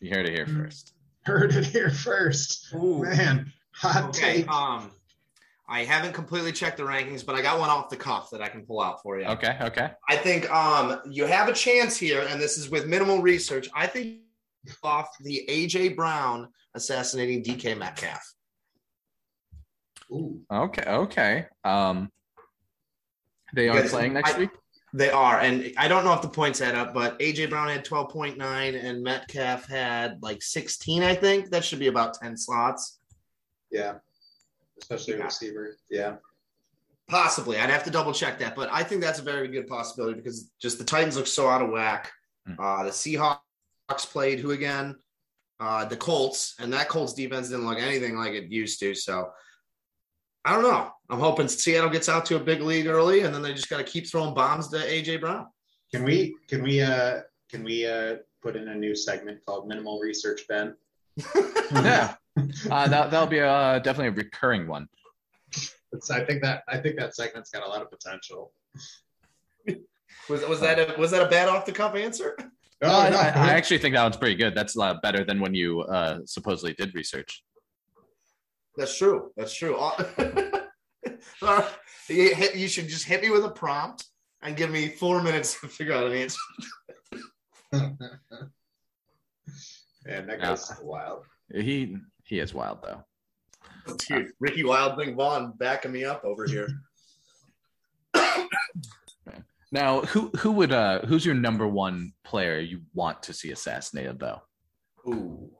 You 0.00 0.10
heard 0.10 0.26
it 0.26 0.32
here 0.34 0.46
Mm. 0.46 0.64
first. 0.64 0.94
Heard 1.24 1.54
it 1.54 1.66
here 1.66 1.90
first. 1.90 2.72
Ooh. 2.74 3.02
Man, 3.02 3.52
hot 3.74 4.04
Okay. 4.10 4.38
take. 4.42 4.48
Um, 4.48 4.92
I 5.68 5.84
haven't 5.84 6.12
completely 6.12 6.52
checked 6.52 6.76
the 6.76 6.84
rankings, 6.84 7.26
but 7.26 7.34
I 7.34 7.42
got 7.42 7.58
one 7.58 7.70
off 7.70 7.88
the 7.88 7.96
cuff 7.96 8.30
that 8.30 8.40
I 8.40 8.48
can 8.48 8.64
pull 8.64 8.80
out 8.80 9.02
for 9.02 9.18
you. 9.18 9.26
Okay, 9.26 9.56
okay. 9.60 9.90
I 10.08 10.16
think 10.16 10.48
um, 10.50 11.00
you 11.10 11.26
have 11.26 11.48
a 11.48 11.52
chance 11.52 11.96
here, 11.96 12.24
and 12.28 12.40
this 12.40 12.56
is 12.56 12.70
with 12.70 12.86
minimal 12.86 13.20
research. 13.20 13.68
I 13.74 13.86
think 13.88 14.20
off 14.82 15.08
the 15.20 15.44
AJ 15.48 15.96
Brown 15.96 16.48
assassinating 16.74 17.42
DK 17.42 17.76
Metcalf. 17.76 18.34
Ooh. 20.12 20.40
Okay, 20.52 20.84
okay. 20.86 21.46
Um, 21.64 22.12
they 23.54 23.68
are 23.68 23.82
playing 23.82 24.14
next 24.14 24.34
I- 24.34 24.38
week. 24.38 24.50
They 24.92 25.10
are, 25.10 25.40
and 25.40 25.74
I 25.76 25.88
don't 25.88 26.04
know 26.04 26.14
if 26.14 26.22
the 26.22 26.28
points 26.28 26.62
add 26.62 26.74
up, 26.74 26.94
but 26.94 27.18
AJ 27.18 27.50
Brown 27.50 27.68
had 27.68 27.84
twelve 27.84 28.08
point 28.08 28.38
nine, 28.38 28.74
and 28.74 29.02
Metcalf 29.02 29.66
had 29.66 30.22
like 30.22 30.42
sixteen. 30.42 31.02
I 31.02 31.14
think 31.14 31.50
that 31.50 31.64
should 31.64 31.80
be 31.80 31.88
about 31.88 32.14
ten 32.14 32.34
slots. 32.36 32.98
Yeah. 33.70 33.96
Especially 34.80 35.16
Yeah. 35.16 35.24
receiver. 35.24 35.76
Yeah. 35.90 36.16
Possibly, 37.08 37.56
I'd 37.58 37.70
have 37.70 37.84
to 37.84 37.90
double 37.90 38.12
check 38.12 38.38
that, 38.40 38.56
but 38.56 38.68
I 38.72 38.82
think 38.82 39.00
that's 39.00 39.20
a 39.20 39.22
very 39.22 39.46
good 39.46 39.68
possibility 39.68 40.14
because 40.14 40.50
just 40.60 40.78
the 40.78 40.84
Titans 40.84 41.16
look 41.16 41.28
so 41.28 41.48
out 41.48 41.62
of 41.62 41.70
whack. 41.70 42.10
Hmm. 42.46 42.54
Uh, 42.60 42.82
the 42.84 42.90
Seahawks 42.90 43.40
played 44.10 44.40
who 44.40 44.50
again? 44.50 44.96
Uh, 45.60 45.84
the 45.84 45.96
Colts, 45.96 46.54
and 46.58 46.72
that 46.72 46.88
Colts 46.88 47.14
defense 47.14 47.48
didn't 47.48 47.66
look 47.66 47.78
anything 47.78 48.16
like 48.16 48.32
it 48.32 48.50
used 48.50 48.80
to. 48.80 48.94
So 48.94 49.30
I 50.44 50.52
don't 50.52 50.62
know. 50.62 50.90
I'm 51.08 51.18
hoping 51.20 51.48
Seattle 51.48 51.90
gets 51.90 52.08
out 52.08 52.26
to 52.26 52.36
a 52.36 52.40
big 52.40 52.60
lead 52.60 52.86
early, 52.86 53.20
and 53.20 53.32
then 53.34 53.40
they 53.42 53.54
just 53.54 53.70
got 53.70 53.78
to 53.78 53.84
keep 53.84 54.06
throwing 54.08 54.34
bombs 54.34 54.68
to 54.68 54.76
AJ 54.76 55.20
Brown. 55.20 55.46
Can 55.92 56.02
we 56.04 56.36
can 56.48 56.62
we 56.62 56.80
uh 56.82 57.20
can 57.48 57.62
we 57.62 57.86
uh 57.86 58.16
put 58.42 58.56
in 58.56 58.68
a 58.68 58.74
new 58.74 58.94
segment 58.96 59.38
called 59.46 59.68
minimal 59.68 60.00
research 60.00 60.42
Ben? 60.48 60.74
Yeah, 61.72 62.14
uh, 62.70 62.88
that 62.88 63.10
that'll 63.10 63.26
be 63.26 63.40
uh, 63.40 63.78
definitely 63.80 64.08
a 64.08 64.24
recurring 64.24 64.66
one. 64.66 64.88
It's, 65.92 66.10
I 66.10 66.24
think 66.24 66.42
that 66.42 66.62
I 66.68 66.78
think 66.78 66.96
that 66.96 67.14
segment's 67.14 67.50
got 67.50 67.64
a 67.64 67.68
lot 67.68 67.82
of 67.82 67.90
potential. 67.90 68.52
Was 70.28 70.46
was 70.46 70.60
that 70.60 70.78
a, 70.78 70.98
was 70.98 71.10
that 71.12 71.22
a 71.22 71.28
bad 71.28 71.48
off 71.48 71.66
the 71.66 71.72
cuff 71.72 71.94
answer? 71.94 72.36
Oh, 72.82 73.00
I, 73.00 73.08
no. 73.08 73.16
I, 73.16 73.28
I 73.28 73.50
actually 73.52 73.78
think 73.78 73.94
that 73.94 74.02
one's 74.02 74.16
pretty 74.16 74.34
good. 74.34 74.54
That's 74.54 74.76
a 74.76 74.78
lot 74.78 75.00
better 75.00 75.24
than 75.24 75.40
when 75.40 75.54
you 75.54 75.80
uh, 75.82 76.18
supposedly 76.26 76.74
did 76.74 76.94
research. 76.94 77.42
That's 78.76 78.96
true. 78.96 79.30
That's 79.36 79.54
true. 79.54 79.78
You, 82.08 82.68
should 82.68 82.88
just 82.88 83.04
hit 83.04 83.20
me 83.20 83.30
with 83.30 83.44
a 83.44 83.50
prompt 83.50 84.04
and 84.42 84.56
give 84.56 84.70
me 84.70 84.88
four 84.88 85.20
minutes 85.20 85.60
to 85.60 85.66
figure 85.66 85.92
out 85.92 86.06
an 86.06 86.12
answer. 86.12 86.38
Man, 90.06 90.26
that 90.28 90.40
guy's 90.40 90.72
wild. 90.82 91.24
He 91.52 91.96
he 92.26 92.38
is 92.38 92.52
wild 92.52 92.82
though. 92.82 93.04
Dude, 94.08 94.32
Ricky 94.40 94.64
Wild 94.64 94.98
Thing 94.98 95.14
Vaughn 95.14 95.52
backing 95.56 95.92
me 95.92 96.04
up 96.04 96.24
over 96.24 96.44
here. 96.44 96.68
Now, 99.72 100.02
who 100.02 100.30
who 100.38 100.52
would 100.52 100.72
uh 100.72 101.00
who's 101.06 101.26
your 101.26 101.34
number 101.34 101.66
one 101.66 102.12
player 102.24 102.58
you 102.60 102.82
want 102.94 103.22
to 103.24 103.32
see 103.32 103.50
assassinated 103.50 104.18
though? 104.18 104.40
Ooh. 105.08 105.50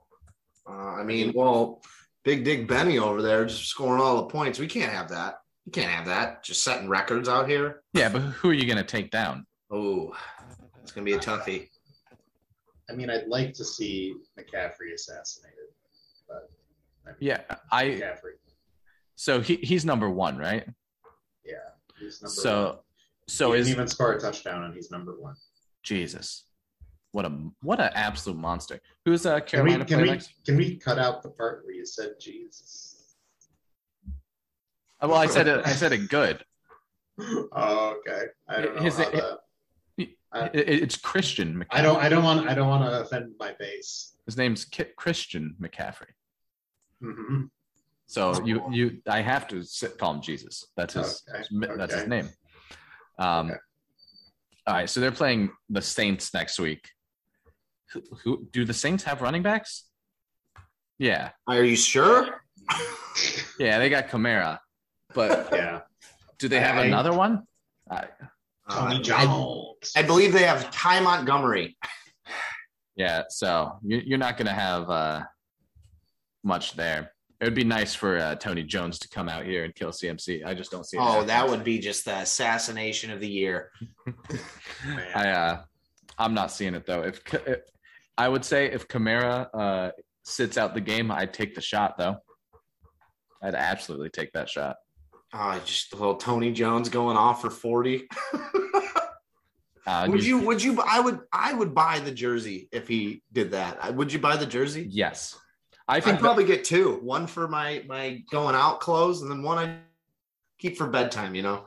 Uh, 0.69 0.95
I 0.95 1.03
mean, 1.03 1.33
well, 1.35 1.83
Big 2.25 2.45
Dick 2.45 2.67
Benny 2.67 2.99
over 2.99 3.23
there 3.23 3.45
just 3.45 3.67
scoring 3.67 4.01
all 4.01 4.17
the 4.17 4.27
points. 4.27 4.59
We 4.59 4.67
can't 4.67 4.93
have 4.93 5.09
that. 5.11 5.37
You 5.65 5.73
can't 5.73 5.91
have 5.91 6.07
that. 6.07 6.45
Just 6.45 6.63
setting 6.63 6.89
records 6.89 7.29
out 7.29 7.49
here. 7.49 7.83
Yeah, 7.93 8.09
but 8.09 8.21
who 8.21 8.51
are 8.51 8.55
you 8.55 8.67
gonna 8.67 8.85
take 8.85 9.11
down? 9.11 9.47
Oh, 9.71 10.17
it's 10.83 10.93
gonna 10.93 11.05
be 11.05 11.15
a 11.15 11.19
toughie. 11.19 11.69
I 12.89 12.95
mean, 12.95 13.11
I'd 13.11 13.27
like 13.27 13.53
to 13.55 13.65
see 13.65 14.15
McCaffrey 14.39 14.95
assassinated, 14.95 15.59
but 15.59 15.66
I 17.07 17.11
mean, 17.11 17.17
Yeah, 17.21 17.41
I 17.71 17.85
McCaffrey. 17.85 18.35
so 19.15 19.41
he 19.41 19.57
he's 19.57 19.85
number 19.85 20.11
one, 20.11 20.37
right? 20.37 20.67
Yeah, 21.45 21.55
he's 21.99 22.21
number 22.23 22.33
So 22.35 22.65
one. 22.67 22.77
so 23.29 23.53
he 23.53 23.61
is 23.61 23.71
even 23.71 23.87
score 23.89 24.13
a 24.15 24.21
touchdown, 24.21 24.65
and 24.65 24.75
he's 24.75 24.91
number 24.91 25.13
one. 25.19 25.37
Jesus. 25.83 26.45
What 27.13 27.25
a 27.25 27.33
what 27.63 27.81
an 27.81 27.91
absolute 27.95 28.39
monster. 28.39 28.81
Who's 29.05 29.25
uh 29.25 29.41
Can 29.41 29.65
we 29.65 29.77
can 29.85 30.03
we 30.03 30.21
can 30.45 30.57
we 30.57 30.77
cut 30.77 30.99
out 30.99 31.23
the 31.23 31.31
part 31.31 31.65
where 31.65 31.75
you 31.75 31.87
said 31.87 32.15
Jesus? 32.21 33.17
Uh, 35.01 35.09
Well, 35.09 35.15
I 35.19 35.27
said 35.27 35.47
it. 35.49 35.67
I 35.67 35.73
said 35.73 35.93
it 35.93 36.09
good. 36.09 36.45
Oh, 37.19 37.97
okay. 37.99 38.25
I 38.47 38.61
don't 38.61 38.77
know 38.77 38.83
His- 38.83 38.99
how 38.99 39.11
that- 39.11 39.39
It- 39.97 40.11
it- 40.55 40.83
it's 40.83 40.99
Christian. 40.99 41.55
McCaffrey. 41.55 41.67
I 41.79 41.81
don't. 41.81 41.97
I 41.97 42.09
don't 42.11 42.23
want. 42.25 42.47
I 42.47 42.55
don't 42.55 42.69
want 42.69 42.83
to 42.85 43.01
offend 43.01 43.33
my 43.39 43.55
base. 43.59 44.17
His 44.27 44.37
name's 44.37 44.67
Ki- 44.67 44.93
Christian 44.99 45.57
McCaffrey. 45.59 46.13
Hmm 47.15 47.45
So 48.07 48.45
you 48.45 48.63
you 48.71 49.01
I 49.09 49.21
have 49.21 49.47
to 49.49 49.63
sit, 49.65 49.99
call 49.99 50.15
him 50.15 50.21
Jesus. 50.23 50.65
That's 50.77 50.95
his 50.95 51.23
Okay, 51.29 51.73
that's 51.77 51.95
his 51.95 52.07
name. 52.09 52.29
Um, 53.19 53.51
Okay. 53.51 53.59
All 54.69 54.75
right, 54.75 54.91
so 54.91 55.01
they're 55.01 55.13
playing 55.13 55.51
the 55.71 55.81
Saints 55.81 56.35
next 56.35 56.59
week. 56.59 56.89
Who, 57.93 58.03
who 58.25 58.49
do 58.51 58.65
the 58.65 58.75
Saints 58.75 59.05
have 59.05 59.23
running 59.23 59.43
backs? 59.45 59.85
Yeah, 60.99 61.31
Are 61.47 61.63
you 61.63 61.77
sure? 61.77 62.43
yeah, 63.61 63.79
they 63.79 63.89
got 63.91 64.09
Kamara, 64.09 64.59
but 65.15 65.49
Yeah. 65.53 65.81
do 66.39 66.49
they 66.49 66.59
have 66.59 66.77
I- 66.79 66.87
another 66.87 67.13
one? 67.13 67.45
I, 67.89 68.07
Tony 68.69 68.97
Uh, 68.97 69.03
Jones. 69.03 69.93
I, 69.95 70.01
I 70.01 70.03
believe 70.03 70.33
they 70.33 70.43
have 70.43 70.69
Ty 70.73 70.99
Montgomery. 71.01 71.77
yeah, 72.97 73.23
so 73.29 73.79
you, 73.85 74.03
you're 74.05 74.19
not 74.19 74.37
going 74.37 74.49
to 74.49 74.53
have 74.53 74.91
uh, 74.91 75.23
much 76.47 76.75
there. 76.75 77.13
It 77.41 77.45
would 77.45 77.55
be 77.55 77.65
nice 77.65 77.95
for 77.95 78.17
uh, 78.17 78.35
Tony 78.37 78.63
Jones 78.63 78.99
to 79.01 79.09
come 79.09 79.29
out 79.29 79.45
here 79.45 79.65
and 79.65 79.75
kill 79.75 79.91
CMC. 79.91 80.47
I 80.47 80.55
just 80.55 80.71
don't 80.71 80.87
see. 80.87 80.97
it 80.97 81.03
Oh, 81.03 81.23
that 81.25 81.47
would 81.47 81.65
be 81.65 81.79
just 81.79 82.07
the 82.07 82.17
assassination 82.19 83.11
of 83.11 83.21
the 83.21 83.29
year. 83.29 83.71
I 85.15 85.29
uh, 85.29 85.63
I'm 86.17 86.33
not 86.33 86.51
seeing 86.51 86.75
it 86.75 86.87
though. 86.87 87.03
If, 87.03 87.21
if 87.35 87.59
I 88.17 88.29
would 88.29 88.45
say 88.45 88.67
if 88.73 88.89
Kamara 88.89 89.49
uh 89.53 89.91
sits 90.23 90.57
out 90.57 90.73
the 90.73 90.81
game, 90.81 91.11
I'd 91.11 91.35
take 91.35 91.55
the 91.55 91.61
shot 91.61 91.99
though. 91.99 92.17
I'd 93.43 93.55
absolutely 93.55 94.09
take 94.09 94.33
that 94.33 94.49
shot. 94.49 94.77
Uh, 95.33 95.59
just 95.67 95.93
a 95.93 95.97
little 95.97 96.15
Tony 96.15 96.53
Jones 96.53 96.89
going 96.89 97.19
off 97.19 97.43
for 97.43 97.51
40. 97.51 98.09
Uh, 99.87 100.09
would 100.11 100.25
you 100.25 100.41
would 100.41 100.61
you 100.61 100.77
I 100.85 100.99
would 100.99 101.21
I 101.33 101.55
would 101.55 101.73
buy 101.73 102.01
the 102.01 102.11
jersey 102.11 102.69
if 102.73 102.89
he 102.89 103.23
did 103.33 103.53
that. 103.53 103.95
Would 103.95 104.13
you 104.13 104.19
buy 104.19 104.37
the 104.37 104.45
jersey? 104.45 104.85
Yes, 104.91 105.39
I 105.89 105.97
I'd 105.97 106.05
think. 106.05 106.19
that- 106.19 106.23
probably 106.23 106.45
get 106.45 106.65
two. 106.65 106.99
One 107.03 107.27
for 107.27 107.49
my 107.49 107.85
my 107.87 108.23
going 108.31 108.55
out 108.55 108.81
clothes 108.81 109.23
and 109.23 109.31
then 109.31 109.43
one 109.43 109.59
I 109.59 109.79
keep 110.59 110.77
for 110.77 110.87
bedtime, 110.87 111.35
you 111.35 111.43
know. 111.43 111.65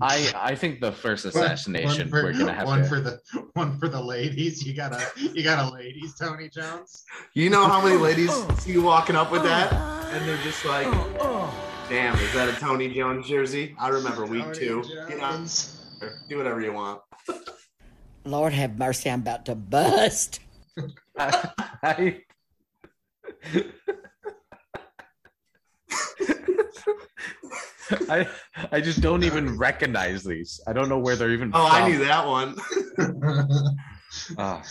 I 0.00 0.32
I 0.34 0.54
think 0.56 0.80
the 0.80 0.90
first 0.90 1.24
assassination 1.24 1.86
one 1.86 2.08
for, 2.08 2.22
we're 2.24 2.32
gonna 2.32 2.52
have 2.52 2.66
one 2.66 2.82
to. 2.82 2.88
for 2.88 3.00
the 3.00 3.20
one 3.52 3.78
for 3.78 3.88
the 3.88 4.00
ladies. 4.02 4.66
You 4.66 4.74
got 4.74 4.92
a 4.92 5.06
you 5.16 5.44
got 5.44 5.64
a 5.64 5.74
ladies, 5.74 6.16
Tony 6.16 6.48
Jones. 6.48 7.04
You 7.34 7.50
know 7.50 7.66
how 7.66 7.80
many 7.80 7.96
ladies 7.96 8.32
see 8.58 8.72
you 8.72 8.82
walking 8.82 9.14
up 9.14 9.30
with 9.30 9.44
that 9.44 9.72
oh. 9.72 10.10
and 10.12 10.26
they're 10.26 10.42
just 10.42 10.64
like, 10.64 10.88
oh, 10.88 11.16
oh. 11.20 11.86
"Damn, 11.88 12.16
is 12.16 12.32
that 12.34 12.48
a 12.48 12.52
Tony 12.58 12.92
Jones 12.92 13.28
jersey?" 13.28 13.76
I 13.78 13.88
remember 13.90 14.26
week 14.26 14.42
Tony 14.42 14.58
two. 14.58 14.84
You 15.08 15.18
know, 15.18 15.46
do 16.28 16.36
whatever 16.36 16.60
you 16.60 16.72
want. 16.72 17.00
Lord 18.24 18.52
have 18.52 18.78
mercy, 18.78 19.10
I'm 19.10 19.20
about 19.20 19.46
to 19.46 19.54
bust. 19.54 20.40
I, 21.18 21.50
I 21.82 22.22
I 28.08 28.26
I 28.70 28.80
just 28.80 29.00
don't 29.00 29.24
even 29.24 29.58
recognize 29.58 30.24
these. 30.24 30.60
I 30.66 30.72
don't 30.72 30.88
know 30.88 30.98
where 30.98 31.16
they're 31.16 31.30
even. 31.30 31.50
Oh, 31.54 31.66
I 31.66 31.88
knew 31.88 31.98
that 31.98 32.26
one. 32.26 32.56
Ah. 34.38 34.62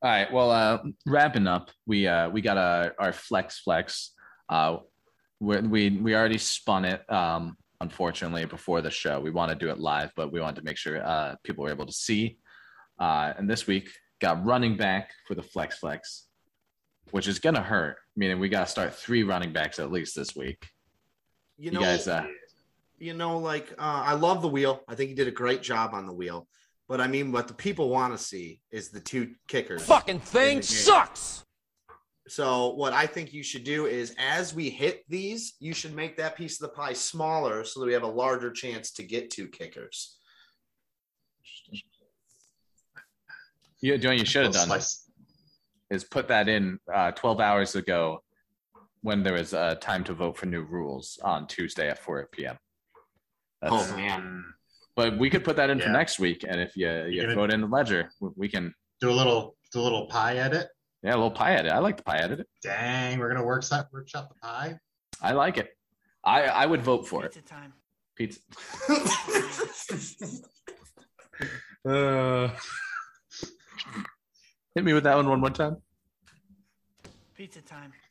All 0.00 0.10
right. 0.10 0.32
Well, 0.32 0.50
uh, 0.52 0.78
wrapping 1.06 1.48
up, 1.48 1.70
we 1.86 2.06
uh, 2.06 2.30
we 2.30 2.40
got 2.40 2.56
our, 2.56 2.94
our 2.98 3.12
flex 3.12 3.58
flex. 3.58 4.12
Uh, 4.48 4.78
we 5.40 5.58
we 5.60 5.90
we 5.90 6.14
already 6.14 6.38
spun 6.38 6.84
it. 6.84 7.02
Um, 7.12 7.56
unfortunately, 7.80 8.44
before 8.44 8.80
the 8.80 8.90
show, 8.90 9.20
we 9.20 9.30
want 9.30 9.50
to 9.50 9.56
do 9.56 9.70
it 9.70 9.78
live, 9.78 10.12
but 10.16 10.32
we 10.32 10.40
wanted 10.40 10.56
to 10.56 10.64
make 10.64 10.76
sure 10.76 11.04
uh, 11.04 11.34
people 11.42 11.64
were 11.64 11.70
able 11.70 11.86
to 11.86 11.92
see. 11.92 12.38
Uh, 12.98 13.32
and 13.36 13.50
this 13.50 13.66
week 13.66 13.90
got 14.20 14.44
running 14.44 14.76
back 14.76 15.10
for 15.26 15.34
the 15.34 15.42
flex 15.42 15.78
flex, 15.78 16.26
which 17.10 17.28
is 17.28 17.38
gonna 17.38 17.62
hurt. 17.62 17.96
Meaning 18.16 18.40
we 18.40 18.48
got 18.48 18.64
to 18.66 18.70
start 18.70 18.94
three 18.94 19.22
running 19.22 19.52
backs 19.52 19.78
at 19.78 19.92
least 19.92 20.16
this 20.16 20.34
week. 20.34 20.66
You 21.56 21.70
You 21.72 21.78
guys, 21.80 22.08
uh, 22.08 22.26
you 22.98 23.14
know, 23.14 23.38
like 23.38 23.72
uh, 23.78 24.02
I 24.04 24.14
love 24.14 24.42
the 24.42 24.48
wheel. 24.48 24.82
I 24.88 24.94
think 24.94 25.10
he 25.10 25.14
did 25.14 25.28
a 25.28 25.32
great 25.32 25.62
job 25.62 25.94
on 25.94 26.06
the 26.06 26.12
wheel. 26.12 26.48
But 26.88 27.00
I 27.00 27.06
mean, 27.06 27.32
what 27.32 27.48
the 27.48 27.54
people 27.54 27.90
want 27.90 28.16
to 28.16 28.18
see 28.22 28.60
is 28.70 28.88
the 28.88 29.00
two 29.00 29.34
kickers. 29.46 29.82
Fucking 29.84 30.20
thing 30.20 30.48
In 30.48 30.56
the 30.56 30.62
game. 30.62 30.62
sucks. 30.62 31.44
So 32.26 32.74
what 32.74 32.92
I 32.92 33.06
think 33.06 33.32
you 33.32 33.42
should 33.42 33.64
do 33.64 33.86
is, 33.86 34.14
as 34.18 34.54
we 34.54 34.68
hit 34.68 35.04
these, 35.08 35.54
you 35.60 35.72
should 35.72 35.94
make 35.94 36.16
that 36.16 36.36
piece 36.36 36.60
of 36.60 36.68
the 36.68 36.74
pie 36.74 36.92
smaller 36.92 37.64
so 37.64 37.80
that 37.80 37.86
we 37.86 37.92
have 37.92 38.02
a 38.02 38.06
larger 38.06 38.50
chance 38.50 38.90
to 38.92 39.02
get 39.02 39.30
two 39.30 39.48
kickers. 39.48 40.17
You, 43.80 43.94
you 43.94 43.98
know 43.98 44.10
you 44.10 44.24
should 44.24 44.44
have 44.44 44.52
done 44.52 44.66
Slice. 44.66 45.08
is 45.90 46.04
put 46.04 46.28
that 46.28 46.48
in 46.48 46.78
uh, 46.92 47.12
12 47.12 47.40
hours 47.40 47.74
ago 47.76 48.22
when 49.02 49.22
there 49.22 49.34
was 49.34 49.54
uh, 49.54 49.76
time 49.76 50.02
to 50.04 50.12
vote 50.14 50.36
for 50.36 50.46
new 50.46 50.62
rules 50.62 51.18
on 51.22 51.46
Tuesday 51.46 51.88
at 51.88 51.98
4 51.98 52.28
p.m. 52.32 52.56
That's, 53.62 53.72
Oh 53.74 53.96
man, 53.96 54.44
But 54.96 55.18
we 55.18 55.30
could 55.30 55.44
put 55.44 55.56
that 55.56 55.70
in 55.70 55.80
for 55.80 55.88
next 55.90 56.18
week, 56.18 56.44
and 56.48 56.60
if 56.60 56.76
you 56.76 56.88
you 57.06 57.22
gonna- 57.22 57.34
vote 57.34 57.52
in 57.52 57.60
the 57.60 57.66
ledger, 57.68 58.10
we- 58.20 58.30
we 58.36 58.48
can 58.48 58.74
Do 59.00 59.10
a 59.10 59.12
little 59.12 59.56
do 59.72 59.80
a 59.80 59.82
little 59.82 60.06
pie 60.06 60.36
edit. 60.36 60.68
yeah 61.02 61.12
a 61.12 61.18
little 61.20 61.30
pie 61.30 61.54
edit. 61.54 61.70
I 61.72 61.78
like 61.78 61.96
the 61.96 62.02
pie 62.02 62.18
edit. 62.18 62.46
Dang, 62.62 63.18
we're 63.18 63.28
gonna 63.32 63.44
workshop 63.44 63.88
workshop 63.92 64.28
the 64.30 64.34
pie. 64.40 64.78
I 65.22 65.32
like 65.32 65.56
it. 65.58 65.68
I 66.24 66.42
I 66.42 66.66
would 66.66 66.82
vote 66.82 67.06
for 67.06 67.24
it. 67.24 67.32
Pizza 67.34 67.48
time. 67.48 67.72
Pizza. 68.16 68.40
Uh, 71.88 72.50
hit 74.74 74.84
me 74.84 74.92
with 74.92 75.04
that 75.04 75.16
one 75.16 75.28
one 75.28 75.40
more 75.40 75.50
time. 75.50 75.76
Pizza 77.34 77.60
time. 77.62 77.92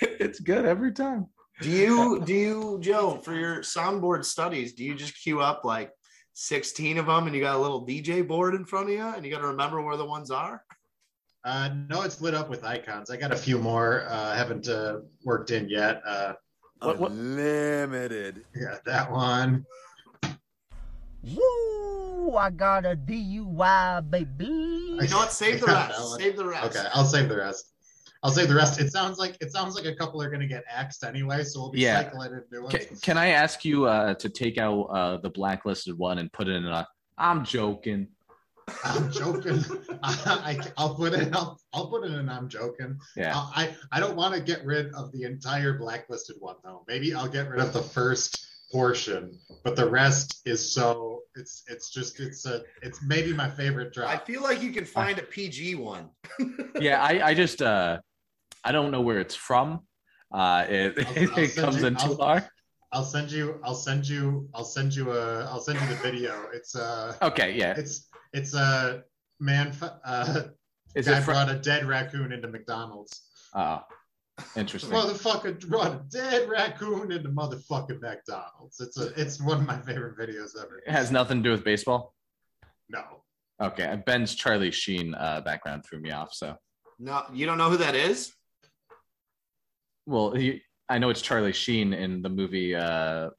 It's 0.00 0.40
good 0.40 0.64
every 0.64 0.90
time. 0.92 1.26
do 1.60 1.70
you 1.70 2.20
do 2.24 2.34
you 2.34 2.78
Joe 2.80 3.16
for 3.16 3.32
your 3.32 3.58
soundboard 3.58 4.24
studies? 4.24 4.72
Do 4.72 4.82
you 4.84 4.94
just 4.96 5.14
queue 5.22 5.40
up 5.40 5.64
like 5.64 5.92
sixteen 6.32 6.98
of 6.98 7.06
them, 7.06 7.26
and 7.26 7.34
you 7.36 7.40
got 7.40 7.54
a 7.54 7.58
little 7.58 7.86
DJ 7.86 8.26
board 8.26 8.54
in 8.56 8.64
front 8.64 8.88
of 8.88 8.92
you, 8.94 9.02
and 9.06 9.24
you 9.24 9.30
got 9.30 9.40
to 9.40 9.46
remember 9.46 9.80
where 9.82 9.96
the 9.96 10.04
ones 10.04 10.32
are? 10.32 10.64
Uh, 11.44 11.70
no, 11.88 12.02
it's 12.02 12.20
lit 12.20 12.34
up 12.34 12.48
with 12.50 12.64
icons. 12.64 13.08
I 13.10 13.16
got 13.16 13.30
a 13.32 13.36
few 13.36 13.58
more. 13.58 14.04
Uh, 14.08 14.34
haven't 14.34 14.66
uh, 14.68 15.00
worked 15.24 15.50
in 15.52 15.68
yet. 15.68 16.02
Uh, 16.04 16.32
What, 16.80 16.98
what, 16.98 17.12
Limited. 17.12 18.44
yeah, 18.56 18.78
that 18.84 19.10
one. 19.12 19.64
Woo! 21.32 22.36
I 22.36 22.50
got 22.50 22.84
a 22.84 22.96
DUI, 22.96 24.10
baby. 24.10 24.44
You 24.44 25.08
know 25.08 25.18
what? 25.18 25.32
Save 25.32 25.60
the 25.60 25.66
Yeah, 25.66 25.72
that 25.74 25.88
rest. 25.90 26.16
Save 26.18 26.36
the 26.36 26.46
rest. 26.46 26.76
Okay, 26.76 26.86
I'll 26.92 27.04
save 27.04 27.28
the 27.28 27.36
rest. 27.36 27.72
I'll 28.22 28.30
save 28.30 28.48
the 28.48 28.54
rest. 28.54 28.80
It 28.80 28.90
sounds 28.90 29.18
like 29.18 29.36
it 29.40 29.52
sounds 29.52 29.74
like 29.74 29.84
a 29.84 29.94
couple 29.94 30.22
are 30.22 30.30
gonna 30.30 30.46
get 30.46 30.64
axed 30.68 31.04
anyway, 31.04 31.44
so 31.44 31.60
we'll 31.60 31.70
be 31.70 31.80
Yeah. 31.80 32.02
cycling 32.02 32.32
in 32.32 32.42
new 32.50 32.62
ones. 32.62 32.74
can, 32.74 32.96
can 32.96 33.18
I 33.18 33.28
ask 33.28 33.64
you 33.64 33.84
uh, 33.84 34.14
to 34.14 34.28
take 34.30 34.56
out 34.56 34.84
uh, 34.84 35.16
the 35.18 35.28
blacklisted 35.30 35.98
one 35.98 36.18
and 36.18 36.32
put 36.32 36.48
it 36.48 36.52
in 36.54 36.64
a? 36.64 36.88
I'm 37.18 37.44
joking. 37.44 38.08
I'm 38.84 39.12
joking. 39.12 39.62
I, 40.02 40.58
will 40.78 40.94
put 40.94 41.12
it. 41.12 41.34
I'll, 41.36 41.60
I'll 41.74 41.88
put 41.88 42.04
it 42.04 42.12
in. 42.12 42.30
I'm 42.30 42.48
joking. 42.48 42.98
Yeah. 43.14 43.32
I 43.36 43.64
I 43.64 43.76
I 43.92 44.00
don't 44.00 44.16
want 44.16 44.34
to 44.34 44.40
get 44.40 44.64
rid 44.64 44.92
of 44.94 45.12
the 45.12 45.24
entire 45.24 45.74
blacklisted 45.74 46.36
one 46.38 46.56
though. 46.64 46.82
Maybe 46.88 47.14
I'll 47.14 47.28
get 47.28 47.50
rid 47.50 47.60
of 47.60 47.74
the 47.74 47.82
first 47.82 48.46
portion, 48.72 49.38
but 49.64 49.76
the 49.76 49.88
rest 49.88 50.40
is 50.44 50.72
so. 50.74 51.20
It's 51.36 51.64
it's 51.68 51.90
just 51.90 52.20
it's 52.20 52.46
a 52.46 52.62
it's 52.82 53.00
maybe 53.02 53.32
my 53.32 53.50
favorite 53.50 53.92
drop. 53.92 54.08
I 54.10 54.18
feel 54.24 54.40
like 54.42 54.62
you 54.62 54.70
can 54.72 54.84
find 54.84 55.18
a 55.18 55.22
PG 55.22 55.74
one. 55.74 56.10
yeah 56.80 57.02
i 57.02 57.30
i 57.30 57.34
just 57.34 57.60
uh 57.62 57.98
i 58.64 58.70
don't 58.72 58.90
know 58.92 59.00
where 59.00 59.18
it's 59.20 59.34
from 59.34 59.80
uh 60.32 60.64
it, 60.68 60.94
I'll- 60.98 61.06
I'll 61.32 61.38
it 61.44 61.54
comes 61.56 61.80
you- 61.80 61.86
in 61.88 61.94
too 61.96 62.06
I'll- 62.10 62.16
far 62.16 62.50
I'll 62.92 63.02
send 63.04 63.32
you. 63.32 63.58
I'll 63.64 63.74
send 63.74 64.08
you. 64.08 64.48
I'll 64.54 64.64
send 64.64 64.94
you 64.94 65.10
a. 65.10 65.44
I'll 65.46 65.58
send 65.60 65.80
you 65.80 65.88
the 65.88 65.96
video. 65.96 66.32
It's 66.52 66.76
uh. 66.76 67.16
okay 67.22 67.50
yeah 67.52 67.74
It's 67.76 68.06
it's 68.32 68.54
a 68.54 69.02
man. 69.40 69.74
Uh, 70.04 70.42
is 70.94 71.06
guy 71.08 71.18
it 71.18 71.22
from 71.24 71.34
brought 71.34 71.50
a 71.50 71.56
dead 71.58 71.86
raccoon 71.86 72.30
into 72.30 72.46
McDonald's. 72.46 73.22
oh 73.56 73.80
interesting 74.56 74.90
Motherfucker 74.90 75.66
brought 75.68 75.92
a 75.92 76.02
dead 76.10 76.48
raccoon 76.48 77.12
into 77.12 77.28
motherfucking 77.28 78.00
McDonald's. 78.00 78.80
It's 78.80 78.98
a. 78.98 79.12
It's 79.20 79.40
one 79.40 79.60
of 79.60 79.66
my 79.66 79.78
favorite 79.80 80.18
videos 80.18 80.56
ever. 80.60 80.78
it 80.86 80.90
has 80.90 81.10
nothing 81.10 81.38
to 81.38 81.42
do 81.42 81.50
with 81.52 81.64
baseball 81.64 82.14
No. 82.88 83.02
okay 83.62 84.00
ben's 84.06 84.34
charlie 84.34 84.70
sheen 84.72 85.14
uh 85.14 85.40
background 85.42 85.84
threw 85.88 86.00
me 86.00 86.10
off 86.10 86.32
so 86.34 86.56
No, 86.98 87.22
you 87.32 87.46
don't 87.46 87.58
know 87.58 87.70
who 87.70 87.76
that 87.78 87.94
is? 87.94 88.32
well 90.06 90.32
he 90.34 90.62
i 90.88 90.98
know 90.98 91.10
it's 91.10 91.22
charlie 91.22 91.52
sheen 91.52 91.92
in 91.92 92.20
the 92.22 92.28
movie 92.28 92.74
uh 92.74 93.30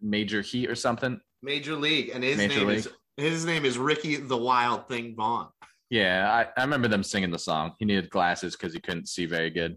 major 0.00 0.40
heat 0.42 0.68
or 0.70 0.74
something 0.74 1.20
Major 1.44 1.74
League, 1.74 2.10
and 2.14 2.22
his 2.22 2.36
Major 2.36 2.58
name 2.60 2.68
League. 2.68 2.78
is 2.78 2.88
his 3.16 3.44
name 3.44 3.64
is 3.64 3.76
Ricky 3.76 4.14
the 4.16 4.36
Wild 4.36 4.86
Thing 4.88 5.16
Vaughn. 5.16 5.48
yeah 5.90 6.46
i, 6.56 6.60
I 6.60 6.62
remember 6.64 6.86
them 6.86 7.02
singing 7.02 7.32
the 7.32 7.38
song 7.38 7.72
he 7.80 7.84
needed 7.84 8.08
glasses 8.10 8.54
because 8.56 8.72
he 8.72 8.78
couldn't 8.80 9.08
see 9.08 9.26
very 9.26 9.50
good 9.50 9.76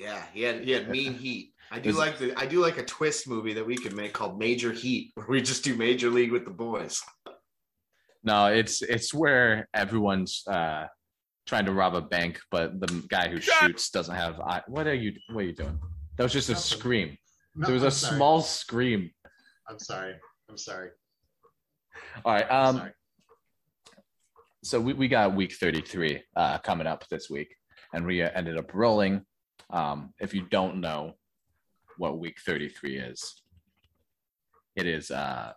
Yeah, 0.00 0.22
he 0.32 0.42
had 0.42 0.64
he 0.64 0.70
had 0.70 0.88
mean 0.88 1.12
heat. 1.12 1.52
I 1.70 1.78
do 1.78 1.92
like 1.92 2.18
the 2.18 2.32
I 2.34 2.46
do 2.46 2.60
like 2.60 2.78
a 2.78 2.84
twist 2.84 3.28
movie 3.28 3.52
that 3.52 3.66
we 3.66 3.76
could 3.76 3.94
make 3.94 4.14
called 4.14 4.38
Major 4.38 4.72
Heat, 4.72 5.12
where 5.14 5.26
we 5.28 5.42
just 5.42 5.62
do 5.62 5.76
Major 5.76 6.08
League 6.08 6.32
with 6.32 6.46
the 6.46 6.50
boys. 6.50 7.02
No, 8.24 8.46
it's 8.46 8.80
it's 8.80 9.12
where 9.12 9.68
everyone's 9.74 10.42
uh 10.48 10.86
trying 11.46 11.66
to 11.66 11.72
rob 11.72 11.94
a 11.94 12.00
bank, 12.00 12.40
but 12.50 12.80
the 12.80 13.04
guy 13.08 13.28
who 13.28 13.40
shoots 13.42 13.90
doesn't 13.90 14.14
have 14.14 14.40
eye. 14.40 14.62
What 14.68 14.86
are 14.86 14.94
you 14.94 15.12
what 15.32 15.42
are 15.42 15.46
you 15.48 15.52
doing? 15.54 15.78
That 16.16 16.22
was 16.22 16.32
just 16.32 16.48
a 16.48 16.52
Nothing. 16.52 16.78
scream. 16.78 17.18
No, 17.54 17.66
There 17.66 17.74
was 17.74 17.82
I'm 17.82 17.88
a 17.88 17.90
sorry. 17.90 18.16
small 18.16 18.40
scream. 18.40 19.10
I'm 19.68 19.78
sorry. 19.78 20.14
I'm 20.48 20.56
sorry. 20.56 20.90
All 22.24 22.32
right. 22.32 22.50
Um 22.50 22.76
sorry. 22.78 22.92
so 24.64 24.80
we, 24.80 24.94
we 24.94 25.08
got 25.08 25.34
week 25.34 25.52
33 25.52 26.22
uh 26.36 26.56
coming 26.58 26.86
up 26.86 27.06
this 27.10 27.28
week 27.28 27.54
and 27.92 28.06
we 28.06 28.22
uh, 28.22 28.30
ended 28.34 28.56
up 28.56 28.72
rolling. 28.72 29.26
Um 29.72 30.14
if 30.20 30.34
you 30.34 30.46
don't 30.50 30.80
know 30.80 31.14
what 31.98 32.18
week 32.18 32.38
33 32.44 32.98
is, 32.98 33.42
it 34.76 34.86
is 34.86 35.10
uh 35.10 35.52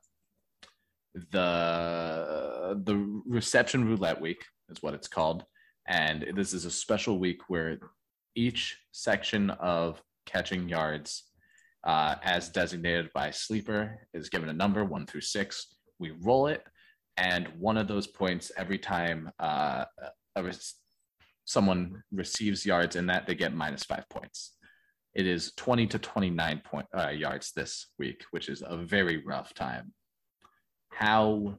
the 1.32 2.82
the 2.84 3.22
reception 3.26 3.86
roulette 3.86 4.20
week 4.20 4.44
is 4.70 4.82
what 4.82 4.94
it's 4.94 5.08
called. 5.08 5.46
And 5.88 6.26
this 6.36 6.54
is 6.54 6.66
a 6.66 6.72
special 6.72 7.20
week 7.20 7.42
where 7.50 7.78
each 8.36 8.78
section 8.92 9.50
of 9.52 10.02
catching 10.26 10.70
yards 10.70 11.24
uh, 11.84 12.16
as 12.24 12.50
designated 12.50 13.12
by 13.14 13.30
sleeper 13.32 14.08
is 14.14 14.30
given 14.30 14.50
a 14.50 14.54
number 14.54 14.86
one 14.86 15.06
through 15.06 15.22
six. 15.22 15.76
We 16.00 16.12
roll 16.22 16.48
it 16.48 16.64
and 17.18 17.48
one 17.60 17.78
of 17.78 17.88
those 17.88 18.08
points 18.08 18.52
every 18.58 18.80
time 18.80 19.32
uh, 19.40 19.86
a 20.36 20.44
someone 21.46 22.04
receives 22.12 22.66
yards 22.66 22.96
in 22.96 23.08
that 23.08 23.28
they 23.28 23.36
get 23.36 23.54
minus 23.54 23.84
five 23.84 24.08
points 24.10 24.56
it 25.14 25.28
is 25.28 25.54
20 25.58 25.88
to 25.88 26.00
29 26.00 26.62
point 26.66 26.88
uh, 26.98 27.10
yards 27.10 27.52
this 27.56 27.88
week 28.00 28.24
which 28.32 28.50
is 28.50 28.64
a 28.66 28.78
very 28.78 29.24
rough 29.26 29.54
time 29.54 29.94
how 30.92 31.56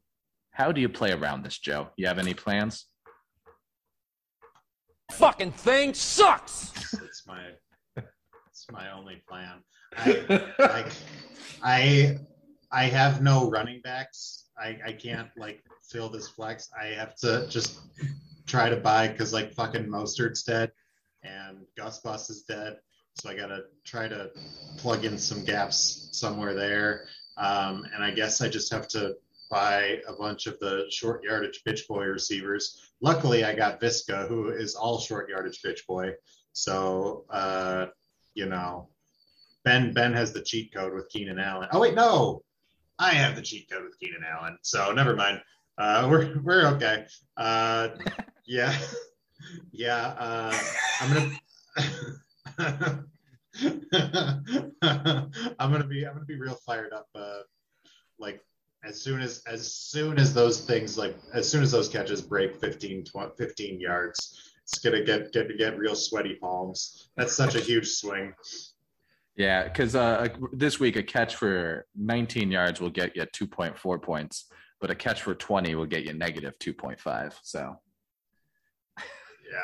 how 0.53 0.73
do 0.73 0.81
you 0.81 0.89
play 0.89 1.13
around 1.13 1.43
this 1.43 1.59
joe 1.59 1.89
you 1.97 2.07
have 2.07 2.19
any 2.19 2.35
plans 2.35 2.87
Fucking 5.13 5.53
thing 5.53 5.95
sucks! 5.95 6.73
It's 7.05 7.27
my 7.27 7.43
it's 7.97 8.67
my 8.71 8.91
only 8.93 9.23
plan. 9.29 9.63
I 9.97 10.53
like 10.59 10.93
I 11.63 12.19
I 12.73 12.85
have 12.87 13.23
no 13.23 13.49
running 13.51 13.81
backs. 13.83 14.49
I 14.59 14.79
I 14.85 14.93
can't 14.93 15.29
like 15.37 15.63
fill 15.89 16.09
this 16.09 16.29
flex. 16.29 16.69
I 16.81 16.87
have 16.87 17.15
to 17.17 17.47
just 17.49 17.81
try 18.47 18.69
to 18.69 18.77
buy 18.77 19.09
because 19.09 19.33
like 19.33 19.55
fucking 19.55 19.87
Mostert's 19.87 20.43
dead 20.43 20.73
and 21.23 21.59
Gus 21.77 22.01
Bus 22.01 22.31
is 22.31 22.43
dead. 22.43 22.79
So 23.17 23.31
I 23.31 23.35
gotta 23.35 23.65
try 23.85 24.09
to 24.09 24.31
plug 24.79 25.05
in 25.05 25.19
some 25.19 25.45
gaps 25.45 26.09
somewhere 26.13 26.55
there. 26.55 27.07
Um, 27.37 27.85
and 27.95 28.03
I 28.03 28.11
guess 28.11 28.41
I 28.41 28.49
just 28.49 28.73
have 28.73 28.89
to 28.89 29.15
buy 29.51 30.01
a 30.09 30.13
bunch 30.15 30.47
of 30.47 30.59
the 30.59 30.87
short 30.91 31.23
yardage 31.23 31.63
bitch 31.67 31.87
boy 31.87 32.05
receivers. 32.07 32.91
Luckily, 33.01 33.45
I 33.45 33.55
got 33.55 33.81
Visca, 33.81 34.29
who 34.29 34.49
is 34.49 34.75
all 34.75 34.99
short 34.99 35.29
yardage 35.29 35.61
bitch 35.63 35.87
boy. 35.87 36.13
So 36.53 37.25
uh, 37.31 37.87
you 38.35 38.47
know, 38.47 38.89
Ben 39.65 39.93
Ben 39.93 40.13
has 40.13 40.33
the 40.33 40.43
cheat 40.43 40.75
code 40.75 40.93
with 40.93 41.09
Keenan 41.09 41.39
Allen. 41.39 41.69
Oh 41.73 41.81
wait, 41.81 41.95
no, 41.95 42.43
I 42.99 43.11
have 43.11 43.37
the 43.37 43.43
cheat 43.43 43.71
code 43.71 43.85
with 43.85 43.99
Keenan 43.99 44.25
Allen. 44.25 44.59
So 44.63 44.93
never 44.93 45.15
mind. 45.15 45.41
Uh, 45.79 46.07
we're 46.11 46.41
we're 46.43 46.67
okay. 46.67 47.07
Uh, 47.37 47.89
yeah, 48.47 48.77
yeah. 49.73 50.15
Uh, 50.19 50.59
I'm 51.01 51.15
gonna. 51.15 51.31
I'm 55.59 55.73
gonna 55.73 55.87
be 55.87 56.07
I'm 56.07 56.15
gonna 56.15 56.25
be 56.27 56.37
real 56.37 56.59
fired 56.67 56.93
up. 56.93 57.09
Uh, 57.15 57.41
like 58.19 58.41
as 58.85 59.01
soon 59.01 59.21
as 59.21 59.43
as 59.47 59.73
soon 59.73 60.19
as 60.19 60.35
those 60.35 60.61
things 60.61 60.99
like 60.99 61.17
as 61.33 61.49
soon 61.49 61.63
as 61.63 61.73
those 61.73 61.89
catches 61.89 62.21
break 62.21 62.57
15 62.57 63.05
20, 63.05 63.33
15 63.37 63.81
yards 63.81 64.53
it's 64.63 64.79
gonna 64.79 65.03
get 65.03 65.33
get 65.33 65.57
get 65.59 65.79
real 65.79 65.95
sweaty 65.95 66.35
palms 66.35 67.09
that's 67.17 67.35
such 67.35 67.55
a 67.55 67.61
huge 67.61 67.89
swing 67.89 68.35
yeah 69.37 69.65
because 69.65 69.95
uh, 69.95 70.29
this 70.53 70.79
week 70.79 70.97
a 70.97 71.03
catch 71.03 71.37
for 71.37 71.87
19 71.97 72.51
yards 72.51 72.81
will 72.81 72.91
get 72.91 73.17
you 73.17 73.23
2.4 73.23 74.03
points 74.03 74.47
but 74.81 74.91
a 74.91 74.95
catch 74.95 75.23
for 75.23 75.35
20 75.35 75.75
will 75.75 75.87
get 75.87 76.05
you 76.05 76.13
negative 76.13 76.59
2.5 76.59 77.35
so 77.43 77.79
yeah 79.55 79.61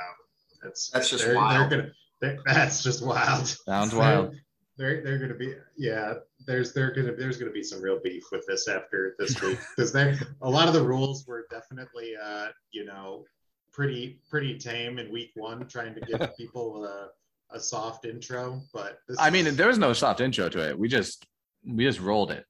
that's 0.62 0.90
That's 0.90 1.10
just 1.10 1.24
they're, 1.24 1.36
wild. 1.36 1.70
they're 1.70 1.78
gonna 1.78 1.92
they're, 2.20 2.38
that's 2.46 2.82
just 2.82 3.04
wild. 3.04 3.46
Sounds 3.46 3.94
wild. 3.94 4.34
They're 4.76 5.02
they're 5.02 5.18
gonna 5.18 5.34
be 5.34 5.54
yeah 5.76 6.14
there's 6.46 6.72
they're 6.72 6.92
gonna 6.94 7.12
there's 7.14 7.36
gonna 7.38 7.50
be 7.50 7.62
some 7.62 7.82
real 7.82 7.98
beef 8.02 8.24
with 8.32 8.46
this 8.46 8.68
after 8.68 9.14
this 9.18 9.40
week 9.42 9.58
because 9.76 9.92
they 9.92 10.16
a 10.42 10.48
lot 10.48 10.68
of 10.68 10.74
the 10.74 10.82
rules 10.82 11.26
were 11.26 11.46
definitely 11.50 12.14
uh 12.22 12.48
you 12.72 12.84
know 12.84 13.24
pretty 13.72 14.20
pretty 14.30 14.58
tame 14.58 14.98
in 14.98 15.10
week 15.12 15.30
one 15.34 15.66
trying 15.68 15.94
to 15.94 16.00
give 16.00 16.36
people 16.36 16.84
a, 16.84 17.08
a 17.56 17.60
soft 17.60 18.04
intro 18.04 18.60
but 18.72 18.98
this 19.06 19.18
i 19.20 19.28
mean 19.30 19.54
there 19.54 19.68
was 19.68 19.78
no 19.78 19.92
soft 19.92 20.20
intro 20.20 20.48
to 20.48 20.68
it. 20.68 20.78
We 20.78 20.88
just 20.88 21.26
we 21.66 21.84
just 21.84 22.00
rolled 22.00 22.30
it. 22.30 22.44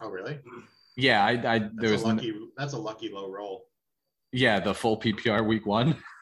Oh 0.00 0.10
really? 0.10 0.38
Yeah 0.96 1.24
i 1.24 1.30
i 1.54 1.58
that's 1.60 1.70
there 1.76 1.92
was 1.92 2.02
a 2.02 2.08
n- 2.08 2.16
lucky 2.16 2.34
that's 2.56 2.72
a 2.74 2.78
lucky 2.78 3.10
low 3.10 3.30
roll. 3.30 3.66
Yeah 4.32 4.58
the 4.60 4.74
full 4.74 4.98
ppr 4.98 5.44
week 5.46 5.66
one 5.66 5.96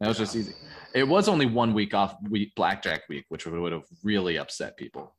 that 0.00 0.08
was 0.08 0.18
just 0.18 0.36
easy. 0.36 0.54
It 0.94 1.06
was 1.06 1.28
only 1.28 1.46
one 1.46 1.74
week 1.74 1.92
off 1.94 2.14
week 2.30 2.54
blackjack 2.54 3.08
week 3.08 3.24
which 3.28 3.46
would 3.46 3.72
have 3.72 3.84
really 4.02 4.38
upset 4.38 4.76
people. 4.76 5.14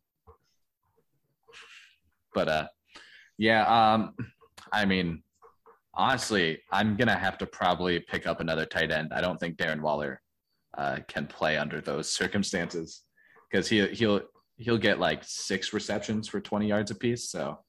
But 2.34 2.47
uh 2.47 2.67
yeah 3.38 3.93
um 3.93 4.15
i 4.73 4.84
mean 4.86 5.23
honestly 5.93 6.61
i'm 6.71 6.95
gonna 6.97 7.15
have 7.17 7.38
to 7.38 7.45
probably 7.45 7.99
pick 7.99 8.27
up 8.27 8.39
another 8.41 8.65
tight 8.65 8.91
end. 8.91 9.11
I 9.13 9.21
don't 9.21 9.39
think 9.39 9.57
darren 9.57 9.82
waller 9.82 10.21
uh 10.77 10.99
can 11.07 11.25
play 11.27 11.57
under 11.57 11.82
those 11.82 12.09
circumstances 12.11 13.03
because 13.49 13.67
he 13.67 13.88
he'll 13.88 14.21
he'll 14.57 14.77
get 14.77 14.99
like 14.99 15.23
six 15.23 15.73
receptions 15.73 16.27
for 16.27 16.39
20 16.39 16.67
yards 16.67 16.91
apiece 16.91 17.30
so 17.30 17.59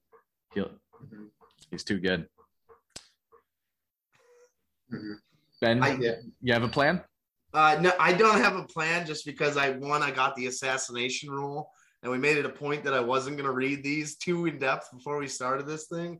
he'll 0.55 0.71
Mhm. 1.03 1.31
he's 1.71 1.83
too 1.83 1.99
good. 1.99 2.29
Mhm. 4.93 5.15
Ben 5.61 5.83
I- 5.83 5.99
you 6.41 6.53
have 6.53 6.63
a 6.63 6.69
plan 6.69 7.03
Uh, 7.53 7.77
no, 7.81 7.93
I 7.99 8.13
don't 8.13 8.41
have 8.41 8.57
a 8.57 8.65
plan 8.65 9.07
just 9.07 9.27
because 9.27 9.57
I 9.57 9.71
one 9.71 10.03
I 10.03 10.11
got 10.13 10.37
the 10.37 10.47
assassination 10.47 11.31
rule, 11.31 11.71
and 12.03 12.13
we 12.13 12.19
made 12.19 12.39
it 12.39 12.47
a 12.47 12.51
point 12.65 12.85
that 12.85 12.95
I 12.95 13.01
wasn't 13.01 13.37
going 13.37 13.47
to 13.47 13.53
read 13.53 13.83
these 13.83 14.17
too 14.17 14.47
in 14.47 14.59
depth 14.59 14.87
before 14.93 15.19
we 15.19 15.27
started 15.27 15.67
this 15.67 15.87
thing. 15.89 16.19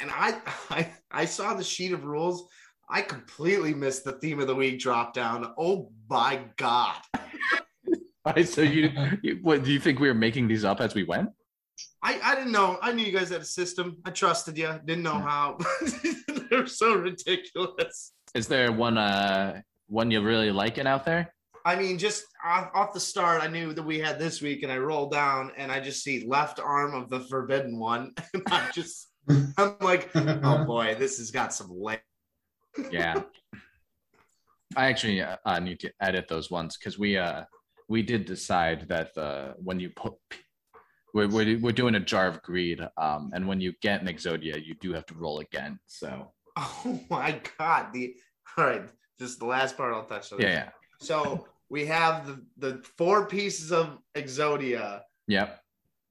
And 0.00 0.10
I, 0.12 0.38
I 0.70 0.92
I 1.10 1.24
saw 1.24 1.54
the 1.54 1.64
sheet 1.64 1.92
of 1.92 2.04
rules. 2.04 2.48
I 2.90 3.00
completely 3.02 3.72
missed 3.74 4.04
the 4.04 4.12
theme 4.20 4.40
of 4.40 4.46
the 4.46 4.54
week 4.54 4.78
drop 4.78 5.14
down. 5.14 5.52
Oh 5.56 5.90
my 6.08 6.40
god! 6.56 7.00
All 8.24 8.32
right, 8.36 8.46
so 8.48 8.60
you, 8.60 8.90
you 9.22 9.38
what 9.42 9.64
do 9.64 9.72
you 9.72 9.80
think 9.80 10.00
we 10.00 10.08
were 10.08 10.14
making 10.14 10.48
these 10.48 10.64
up 10.64 10.80
as 10.82 10.94
we 10.94 11.04
went? 11.04 11.30
I 12.02 12.20
I 12.22 12.34
didn't 12.34 12.52
know. 12.52 12.78
I 12.82 12.92
knew 12.92 13.04
you 13.06 13.12
guys 13.18 13.30
had 13.30 13.40
a 13.40 13.44
system. 13.44 13.96
I 14.04 14.10
trusted 14.10 14.58
you. 14.58 14.70
Didn't 14.84 15.02
know 15.02 15.18
how. 15.18 15.56
They're 16.50 16.66
so 16.66 16.94
ridiculous. 16.94 18.12
Is 18.38 18.46
there 18.46 18.70
one 18.70 18.96
uh 18.96 19.62
one 19.88 20.12
you're 20.12 20.22
really 20.22 20.52
liking 20.52 20.86
out 20.86 21.04
there? 21.04 21.34
I 21.64 21.74
mean, 21.74 21.98
just 21.98 22.24
off, 22.44 22.70
off 22.72 22.92
the 22.92 23.00
start, 23.00 23.42
I 23.42 23.48
knew 23.48 23.72
that 23.72 23.82
we 23.82 23.98
had 23.98 24.16
this 24.16 24.40
week, 24.40 24.62
and 24.62 24.70
I 24.70 24.78
roll 24.78 25.08
down 25.08 25.50
and 25.56 25.72
I 25.72 25.80
just 25.80 26.04
see 26.04 26.24
left 26.24 26.60
arm 26.60 26.94
of 26.94 27.10
the 27.10 27.20
forbidden 27.20 27.80
one. 27.80 28.14
And 28.34 28.44
I 28.46 28.70
just, 28.72 29.08
I'm 29.28 29.74
like, 29.80 30.08
oh 30.14 30.64
boy, 30.66 30.94
this 30.96 31.18
has 31.18 31.32
got 31.32 31.52
some 31.52 31.68
leg. 31.68 32.00
Yeah. 32.92 33.22
I 34.76 34.86
actually 34.86 35.20
uh, 35.20 35.38
uh, 35.44 35.58
need 35.58 35.80
to 35.80 35.90
edit 36.00 36.28
those 36.28 36.48
ones 36.48 36.76
because 36.76 36.96
we 36.96 37.18
uh 37.18 37.42
we 37.88 38.02
did 38.02 38.24
decide 38.24 38.86
that 38.88 39.14
the 39.14 39.54
when 39.56 39.80
you 39.80 39.90
put 39.90 40.14
we're, 41.12 41.26
we're, 41.26 41.58
we're 41.58 41.72
doing 41.72 41.96
a 41.96 42.00
jar 42.00 42.28
of 42.28 42.40
greed 42.42 42.86
um 42.98 43.30
and 43.34 43.48
when 43.48 43.60
you 43.60 43.72
get 43.80 44.00
an 44.00 44.06
exodia 44.06 44.62
you 44.64 44.74
do 44.74 44.92
have 44.92 45.06
to 45.06 45.14
roll 45.14 45.40
again 45.40 45.80
so 45.86 46.30
Oh 46.84 47.00
my 47.08 47.40
god! 47.56 47.92
The 47.92 48.16
all 48.56 48.64
right, 48.64 48.82
just 49.18 49.38
the 49.38 49.46
last 49.46 49.76
part 49.76 49.94
I'll 49.94 50.04
touch 50.04 50.32
on. 50.32 50.40
yeah 50.40 50.48
yeah 50.48 50.68
So 51.00 51.46
we 51.68 51.86
have 51.86 52.26
the 52.26 52.42
the 52.58 52.82
four 52.96 53.26
pieces 53.26 53.72
of 53.72 53.98
Exodia, 54.14 55.02
yep 55.26 55.60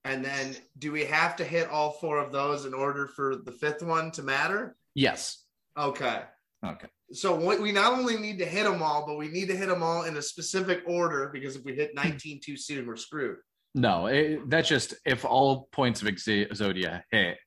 and 0.06 0.24
then 0.24 0.56
do 0.78 0.92
we 0.94 1.04
have 1.04 1.36
to 1.36 1.44
hit 1.44 1.68
all 1.70 1.92
four 1.92 2.18
of 2.20 2.32
those 2.32 2.66
in 2.66 2.74
order 2.74 3.08
for 3.08 3.36
the 3.44 3.52
fifth 3.52 3.84
one 3.84 4.12
to 4.12 4.24
matter? 4.24 4.76
yes 4.96 5.44
Okay. 5.78 6.22
okay 6.66 6.88
So 7.12 7.36
we 7.62 7.72
not 7.72 7.94
only 7.94 8.18
need 8.18 8.40
to 8.40 8.46
hit 8.46 8.64
them 8.64 8.82
all, 8.82 9.06
but 9.06 9.18
we 9.18 9.28
need 9.28 9.48
to 9.50 9.56
hit 9.58 9.68
them 9.70 9.84
all 9.84 10.04
in 10.04 10.16
a 10.18 10.22
specific 10.22 10.82
order 10.88 11.30
because 11.34 11.56
if 11.58 11.64
we 11.66 11.74
hit 11.76 11.92
hmm. 11.96 12.08
19 12.10 12.40
too 12.44 12.56
soon, 12.58 12.88
we're 12.88 12.96
screwed. 12.96 13.38
no 13.76 14.08
it, 14.08 14.50
that's 14.50 14.70
just 14.70 14.96
if 15.06 15.26
all 15.26 15.68
points 15.72 16.02
of 16.02 16.08
exodia 16.08 17.02
hit 17.12 17.38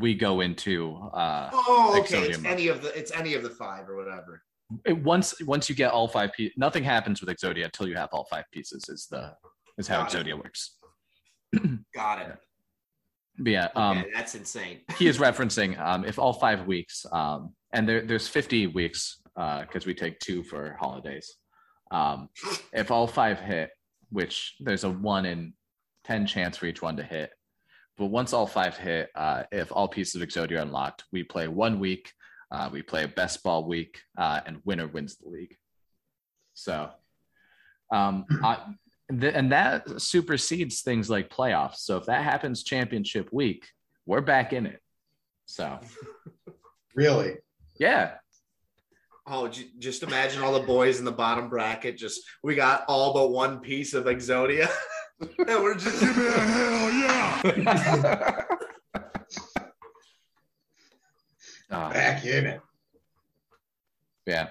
we 0.00 0.14
go 0.14 0.40
into 0.40 0.96
uh 1.14 1.50
Oh, 1.52 1.96
okay. 2.00 2.28
It's 2.28 2.44
any 2.44 2.68
of 2.68 2.82
the 2.82 2.98
it's 2.98 3.12
any 3.12 3.34
of 3.34 3.42
the 3.42 3.50
five 3.50 3.88
or 3.88 3.96
whatever. 3.96 4.42
it, 4.84 4.98
once 5.02 5.40
once 5.42 5.68
you 5.68 5.74
get 5.74 5.92
all 5.92 6.08
five 6.08 6.32
pieces, 6.32 6.54
nothing 6.56 6.82
happens 6.82 7.20
with 7.20 7.28
Exodia 7.28 7.66
until 7.66 7.86
you 7.88 7.96
have 7.96 8.08
all 8.12 8.26
five 8.30 8.44
pieces. 8.52 8.88
Is 8.88 9.06
the 9.10 9.34
is 9.78 9.86
how 9.86 10.02
Got 10.02 10.14
it. 10.14 10.26
Exodia 10.26 10.34
works. 10.36 10.76
Got 11.94 12.22
it. 12.22 12.36
But 13.38 13.52
yeah, 13.52 13.68
um, 13.74 13.98
okay, 13.98 14.10
that's 14.14 14.34
insane. 14.34 14.80
he 14.98 15.06
is 15.06 15.18
referencing 15.18 15.78
um, 15.80 16.04
if 16.04 16.18
all 16.18 16.32
five 16.32 16.66
weeks, 16.66 17.06
um, 17.10 17.54
and 17.72 17.88
there, 17.88 18.02
there's 18.02 18.28
50 18.28 18.68
weeks 18.68 19.22
because 19.34 19.86
we 19.86 19.94
take 19.94 20.18
two 20.18 20.42
for 20.42 20.76
holidays. 20.78 21.36
Um, 21.90 22.28
if 22.72 22.90
all 22.90 23.06
five 23.06 23.40
hit, 23.40 23.70
which 24.10 24.56
there's 24.60 24.84
a 24.84 24.90
one 24.90 25.24
in 25.24 25.54
10 26.04 26.26
chance 26.26 26.58
for 26.58 26.66
each 26.66 26.82
one 26.82 26.96
to 26.96 27.02
hit, 27.02 27.30
but 28.00 28.06
once 28.06 28.32
all 28.32 28.46
five 28.46 28.78
hit, 28.78 29.10
uh, 29.14 29.42
if 29.52 29.70
all 29.70 29.86
pieces 29.86 30.20
of 30.20 30.26
Exodia 30.26 30.56
are 30.56 30.62
unlocked, 30.62 31.04
we 31.12 31.22
play 31.22 31.48
one 31.48 31.78
week. 31.78 32.10
Uh, 32.50 32.70
we 32.72 32.80
play 32.80 33.04
a 33.04 33.08
best 33.08 33.42
ball 33.42 33.64
week, 33.68 34.00
uh, 34.16 34.40
and 34.46 34.62
winner 34.64 34.86
wins 34.88 35.16
the 35.18 35.28
league. 35.28 35.54
So, 36.54 36.88
um, 37.92 38.24
I, 38.42 38.56
th- 39.10 39.34
and 39.36 39.52
that 39.52 40.00
supersedes 40.00 40.80
things 40.80 41.10
like 41.10 41.28
playoffs. 41.28 41.76
So 41.80 41.98
if 41.98 42.06
that 42.06 42.24
happens 42.24 42.62
championship 42.64 43.28
week, 43.32 43.68
we're 44.06 44.22
back 44.22 44.54
in 44.54 44.64
it. 44.64 44.80
So 45.44 45.78
Really? 46.94 47.34
yeah, 47.78 48.14
Oh, 49.26 49.46
j- 49.46 49.68
just 49.78 50.02
imagine 50.02 50.42
all 50.42 50.54
the 50.58 50.66
boys 50.66 50.98
in 50.98 51.04
the 51.04 51.12
bottom 51.12 51.50
bracket. 51.50 51.98
Just 51.98 52.22
we 52.42 52.54
got 52.54 52.84
all 52.88 53.12
but 53.12 53.30
one 53.30 53.60
piece 53.60 53.92
of 53.92 54.06
Exodia, 54.06 54.68
and 55.20 55.62
we're 55.62 55.74
just 55.74 56.00
Give 56.00 56.16
me 56.16 56.24
hell 56.24 56.90
yeah. 56.92 57.09
Uh, 61.70 61.92
Back 61.92 62.24
in 62.26 62.46
it. 62.46 62.60
yeah. 64.26 64.48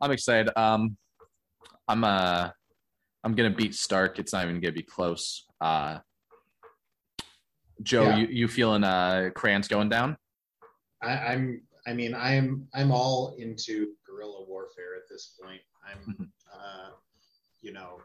I'm 0.00 0.12
excited. 0.12 0.50
Um, 0.56 0.96
I'm 1.88 2.04
uh, 2.04 2.50
I'm 3.24 3.34
gonna 3.34 3.50
beat 3.50 3.74
Stark. 3.74 4.18
It's 4.20 4.32
not 4.32 4.44
even 4.44 4.60
gonna 4.60 4.72
be 4.72 4.82
close. 4.82 5.44
Uh, 5.60 5.98
Joe, 7.82 8.04
Yeah. 8.04 8.16
you 8.18 8.26
you 8.28 8.48
feeling 8.48 8.84
uh 8.84 9.30
crayons 9.34 9.66
going 9.68 9.88
down? 9.88 10.16
I, 11.02 11.10
I'm. 11.18 11.62
I 11.88 11.92
mean, 11.92 12.14
I'm. 12.14 12.68
I'm 12.72 12.92
all 12.92 13.34
into 13.38 13.94
guerrilla 14.06 14.44
warfare 14.46 14.94
at 14.96 15.08
this 15.10 15.34
point. 15.42 15.60
I'm. 15.84 16.14
Mhm. 16.14 16.28
Uh, 16.52 16.90
you 17.62 17.72
know, 17.72 18.00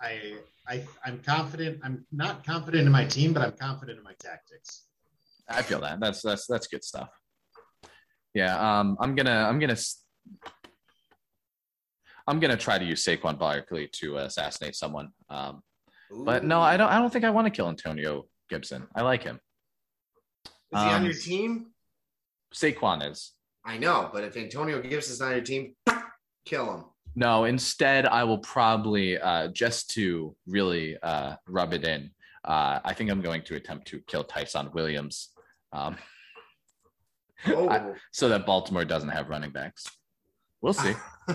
I. 0.00 0.36
I. 0.68 0.84
I'm 1.04 1.20
confident. 1.20 1.80
I'm 1.82 2.06
not 2.12 2.44
confident 2.44 2.86
in 2.86 2.92
my 2.92 3.04
team, 3.04 3.32
but 3.32 3.42
I'm 3.42 3.52
confident 3.52 3.98
in 3.98 4.04
my 4.04 4.14
tactics. 4.18 4.84
I 5.48 5.62
feel 5.62 5.80
that. 5.80 6.00
That's 6.00 6.22
that's 6.22 6.46
that's 6.46 6.66
good 6.66 6.84
stuff. 6.84 7.08
Yeah. 8.34 8.80
Um, 8.80 8.96
I'm 9.00 9.14
gonna 9.14 9.46
I'm 9.48 9.58
gonna 9.58 9.76
I'm 12.26 12.40
gonna 12.40 12.56
try 12.56 12.78
to 12.78 12.84
use 12.84 13.04
Saquon 13.04 13.38
Barkley 13.38 13.88
to 14.00 14.16
assassinate 14.18 14.74
someone. 14.74 15.10
Um, 15.28 15.62
but 16.10 16.44
no, 16.44 16.60
I 16.60 16.76
don't. 16.76 16.88
I 16.88 16.98
don't 16.98 17.12
think 17.12 17.24
I 17.24 17.30
want 17.30 17.46
to 17.46 17.50
kill 17.50 17.68
Antonio 17.68 18.26
Gibson. 18.50 18.86
I 18.94 19.02
like 19.02 19.22
him. 19.22 19.40
Is 20.72 20.82
he 20.82 20.88
on 20.88 20.94
um, 20.94 21.04
your 21.04 21.14
team? 21.14 21.66
Saquon 22.54 23.10
is. 23.10 23.32
I 23.64 23.78
know, 23.78 24.10
but 24.12 24.24
if 24.24 24.36
Antonio 24.36 24.80
Gibson's 24.80 25.20
on 25.20 25.32
your 25.32 25.40
team, 25.40 25.74
kill 26.44 26.72
him. 26.72 26.84
No, 27.16 27.44
instead, 27.44 28.06
I 28.06 28.24
will 28.24 28.38
probably 28.38 29.18
uh, 29.18 29.48
just 29.48 29.90
to 29.92 30.36
really 30.46 30.98
uh, 31.02 31.36
rub 31.48 31.72
it 31.72 31.84
in. 31.84 32.10
Uh, 32.44 32.78
I 32.84 32.92
think 32.92 33.10
I'm 33.10 33.22
going 33.22 33.42
to 33.44 33.56
attempt 33.56 33.88
to 33.88 34.00
kill 34.06 34.22
Ty'Son 34.22 34.70
Williams, 34.72 35.30
um, 35.72 35.96
Oh, 37.48 37.68
I- 37.70 37.94
so 38.12 38.28
that 38.28 38.46
Baltimore 38.46 38.84
doesn't 38.84 39.08
have 39.08 39.28
running 39.28 39.50
backs. 39.50 39.86
We'll 40.60 40.72
see. 40.72 40.94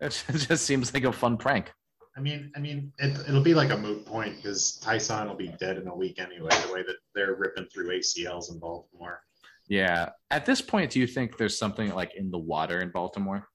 it 0.00 0.24
just 0.32 0.64
seems 0.64 0.92
like 0.92 1.04
a 1.04 1.12
fun 1.12 1.36
prank. 1.36 1.72
I 2.16 2.20
mean, 2.20 2.50
I 2.56 2.60
mean, 2.60 2.92
it, 2.98 3.18
it'll 3.28 3.42
be 3.42 3.52
like 3.54 3.70
a 3.70 3.76
moot 3.76 4.06
point 4.06 4.36
because 4.36 4.76
Tyson 4.76 5.28
will 5.28 5.36
be 5.36 5.48
dead 5.60 5.76
in 5.76 5.86
a 5.86 5.94
week 5.94 6.18
anyway. 6.18 6.48
The 6.66 6.72
way 6.72 6.82
that 6.82 6.96
they're 7.14 7.34
ripping 7.34 7.66
through 7.66 7.90
ACLs 7.90 8.50
in 8.50 8.58
Baltimore. 8.58 9.20
Yeah. 9.68 10.10
At 10.30 10.46
this 10.46 10.62
point, 10.62 10.90
do 10.90 11.00
you 11.00 11.06
think 11.06 11.36
there's 11.36 11.58
something 11.58 11.94
like 11.94 12.14
in 12.14 12.30
the 12.30 12.38
water 12.38 12.80
in 12.80 12.90
Baltimore? 12.90 13.46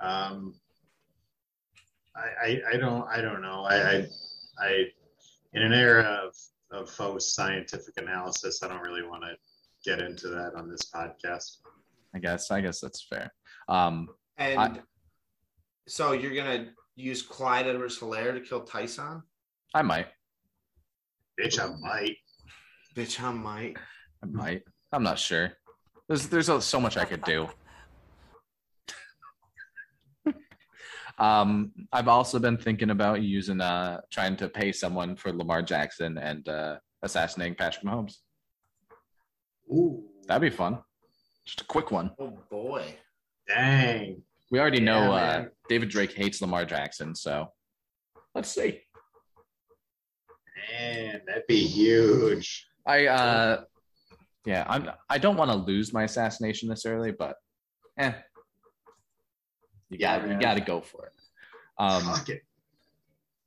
Um, 0.00 0.54
I, 2.14 2.46
I, 2.48 2.60
I 2.72 2.76
don't, 2.76 3.06
I 3.08 3.20
don't 3.20 3.42
know. 3.42 3.62
I, 3.68 3.76
I, 3.76 4.06
I, 4.60 4.84
in 5.54 5.62
an 5.62 5.72
era 5.72 6.02
of, 6.24 6.34
of 6.70 6.90
faux 6.90 7.34
scientific 7.34 7.94
analysis, 7.96 8.62
I 8.62 8.68
don't 8.68 8.80
really 8.82 9.02
want 9.06 9.22
to 9.24 9.34
get 9.84 10.00
into 10.00 10.28
that 10.28 10.54
on 10.54 10.68
this 10.70 10.90
podcast. 10.94 11.58
I 12.14 12.18
guess. 12.18 12.50
I 12.50 12.60
guess 12.60 12.80
that's 12.80 13.02
fair. 13.02 13.32
Um, 13.68 14.08
and 14.38 14.58
I- 14.60 14.80
so 15.88 16.12
you're 16.12 16.34
gonna 16.34 16.70
use 16.96 17.22
Clyde 17.22 17.68
Edwards-Helaire 17.68 18.34
to 18.34 18.40
kill 18.40 18.62
Ty'Son? 18.62 19.22
I 19.72 19.82
might. 19.82 20.08
Bitch, 21.40 21.60
I 21.60 21.68
might. 21.80 22.16
Bitch, 22.96 23.22
I 23.22 23.30
might. 23.30 23.76
I 24.22 24.26
might. 24.26 24.62
I'm 24.92 25.02
not 25.04 25.18
sure. 25.18 25.52
There's 26.08 26.26
there's 26.28 26.64
so 26.64 26.80
much 26.80 26.96
I 26.96 27.04
could 27.04 27.22
do. 27.22 27.48
Um, 31.18 31.72
I've 31.92 32.08
also 32.08 32.38
been 32.38 32.56
thinking 32.58 32.90
about 32.90 33.22
using 33.22 33.60
uh 33.60 34.00
trying 34.10 34.36
to 34.36 34.48
pay 34.48 34.72
someone 34.72 35.16
for 35.16 35.32
Lamar 35.32 35.62
Jackson 35.62 36.18
and 36.18 36.48
uh 36.48 36.76
assassinating 37.02 37.54
Patrick 37.54 37.84
Mahomes. 37.84 38.16
Ooh, 39.70 40.04
That'd 40.26 40.50
be 40.50 40.54
fun. 40.56 40.78
Just 41.46 41.60
a 41.60 41.64
quick 41.64 41.90
one. 41.90 42.10
Oh 42.18 42.38
boy. 42.50 42.84
dang. 43.48 44.22
We 44.50 44.60
already 44.60 44.80
know 44.80 45.12
uh. 45.12 45.46
David 45.68 45.88
Drake 45.88 46.12
hates 46.12 46.40
Lamar 46.40 46.64
Jackson, 46.64 47.14
so 47.14 47.48
let's 48.34 48.50
see. 48.50 48.80
Man, 50.70 51.20
that'd 51.26 51.46
be 51.46 51.66
huge. 51.66 52.66
I 52.86 53.06
uh 53.06 53.64
yeah, 54.44 54.64
I'm 54.68 54.90
I 55.08 55.18
don't 55.18 55.36
want 55.36 55.50
to 55.50 55.56
lose 55.56 55.92
my 55.92 56.04
assassination 56.04 56.68
this 56.68 56.86
early, 56.86 57.10
but 57.12 57.36
eh. 57.98 58.12
You 59.90 59.98
Yeah, 60.00 60.18
got 60.18 60.28
you 60.28 60.38
got 60.40 60.54
to 60.54 60.60
go 60.60 60.80
for 60.80 61.06
it. 61.06 61.12
Um, 61.78 62.02
Fuck 62.02 62.28
it. 62.30 62.42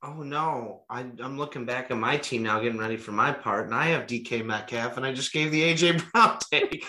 Oh 0.02 0.22
no. 0.22 0.82
I, 0.88 1.00
I'm 1.00 1.36
looking 1.36 1.66
back 1.66 1.90
at 1.90 1.96
my 1.98 2.16
team 2.16 2.42
now, 2.44 2.58
getting 2.60 2.78
ready 2.78 2.96
for 2.96 3.12
my 3.12 3.32
part, 3.32 3.66
and 3.66 3.74
I 3.74 3.86
have 3.88 4.06
DK 4.06 4.44
Metcalf, 4.44 4.96
and 4.96 5.04
I 5.04 5.12
just 5.12 5.32
gave 5.32 5.50
the 5.50 5.60
AJ 5.62 6.02
Brown 6.12 6.38
take. 6.50 6.86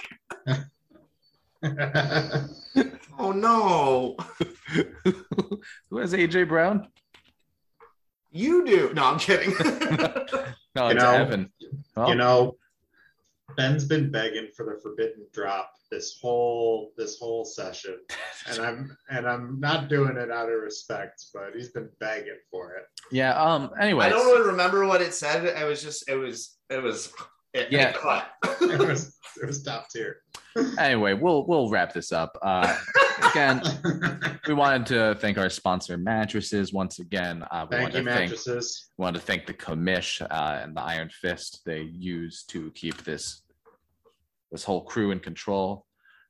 Oh 3.19 3.31
no. 3.31 4.15
who 5.89 5.97
has 5.97 6.13
AJ 6.13 6.47
Brown? 6.47 6.87
You 8.31 8.65
do. 8.65 8.91
No, 8.95 9.03
I'm 9.05 9.19
kidding. 9.19 9.53
No, 10.73 10.85
You 10.87 10.91
it's 10.95 11.03
know- 11.03 11.11
Evan. 11.13 11.51
Oh, 11.97 12.07
you 12.07 12.15
know, 12.15 12.55
Ben's 13.55 13.85
been 13.85 14.11
begging 14.11 14.47
for 14.55 14.65
the 14.65 14.79
forbidden 14.81 15.25
drop 15.33 15.71
this 15.89 16.17
whole 16.21 16.91
this 16.97 17.19
whole 17.19 17.45
session, 17.45 17.97
and 18.49 18.59
I'm 18.59 18.97
and 19.09 19.27
I'm 19.27 19.59
not 19.59 19.89
doing 19.89 20.17
it 20.17 20.31
out 20.31 20.49
of 20.49 20.61
respect, 20.61 21.25
but 21.33 21.51
he's 21.55 21.69
been 21.69 21.89
begging 21.99 22.37
for 22.49 22.73
it. 22.75 22.83
yeah. 23.11 23.33
Um. 23.41 23.71
Anyway, 23.79 24.05
I 24.05 24.09
don't 24.09 24.25
really 24.25 24.49
remember 24.49 24.85
what 24.85 25.01
it 25.01 25.13
said. 25.13 25.45
It 25.45 25.67
was 25.67 25.83
just 25.83 26.09
it 26.09 26.15
was 26.15 26.57
it 26.69 26.81
was 26.81 27.11
it, 27.53 27.71
Yeah. 27.71 27.89
it 27.89 27.95
cut. 27.95 28.27
It 28.61 28.79
was 28.79 29.17
it 29.41 29.45
was 29.47 29.63
top 29.63 29.89
tier. 29.89 30.21
anyway, 30.77 31.13
we'll 31.13 31.45
we'll 31.47 31.69
wrap 31.69 31.93
this 31.93 32.11
up. 32.11 32.37
Uh, 32.41 32.77
again, 33.31 33.61
we 34.47 34.53
wanted 34.53 34.85
to 34.87 35.15
thank 35.19 35.37
our 35.37 35.49
sponsor, 35.49 35.97
mattresses. 35.97 36.71
Once 36.73 36.99
again, 36.99 37.43
uh, 37.51 37.65
we 37.69 37.77
Thank 37.77 37.83
want 37.83 37.93
you, 37.95 38.03
to 38.03 38.09
thank 38.11 38.29
mattresses. 38.31 38.91
We 38.97 39.03
want 39.03 39.15
to 39.15 39.21
thank 39.21 39.45
the 39.47 39.53
commish 39.53 40.21
uh, 40.21 40.59
and 40.63 40.75
the 40.75 40.81
Iron 40.81 41.09
Fist 41.09 41.61
they 41.65 41.81
use 41.81 42.43
to 42.49 42.71
keep 42.71 43.03
this 43.03 43.41
this 44.51 44.63
whole 44.63 44.83
crew 44.83 45.11
in 45.11 45.19
control. 45.19 45.85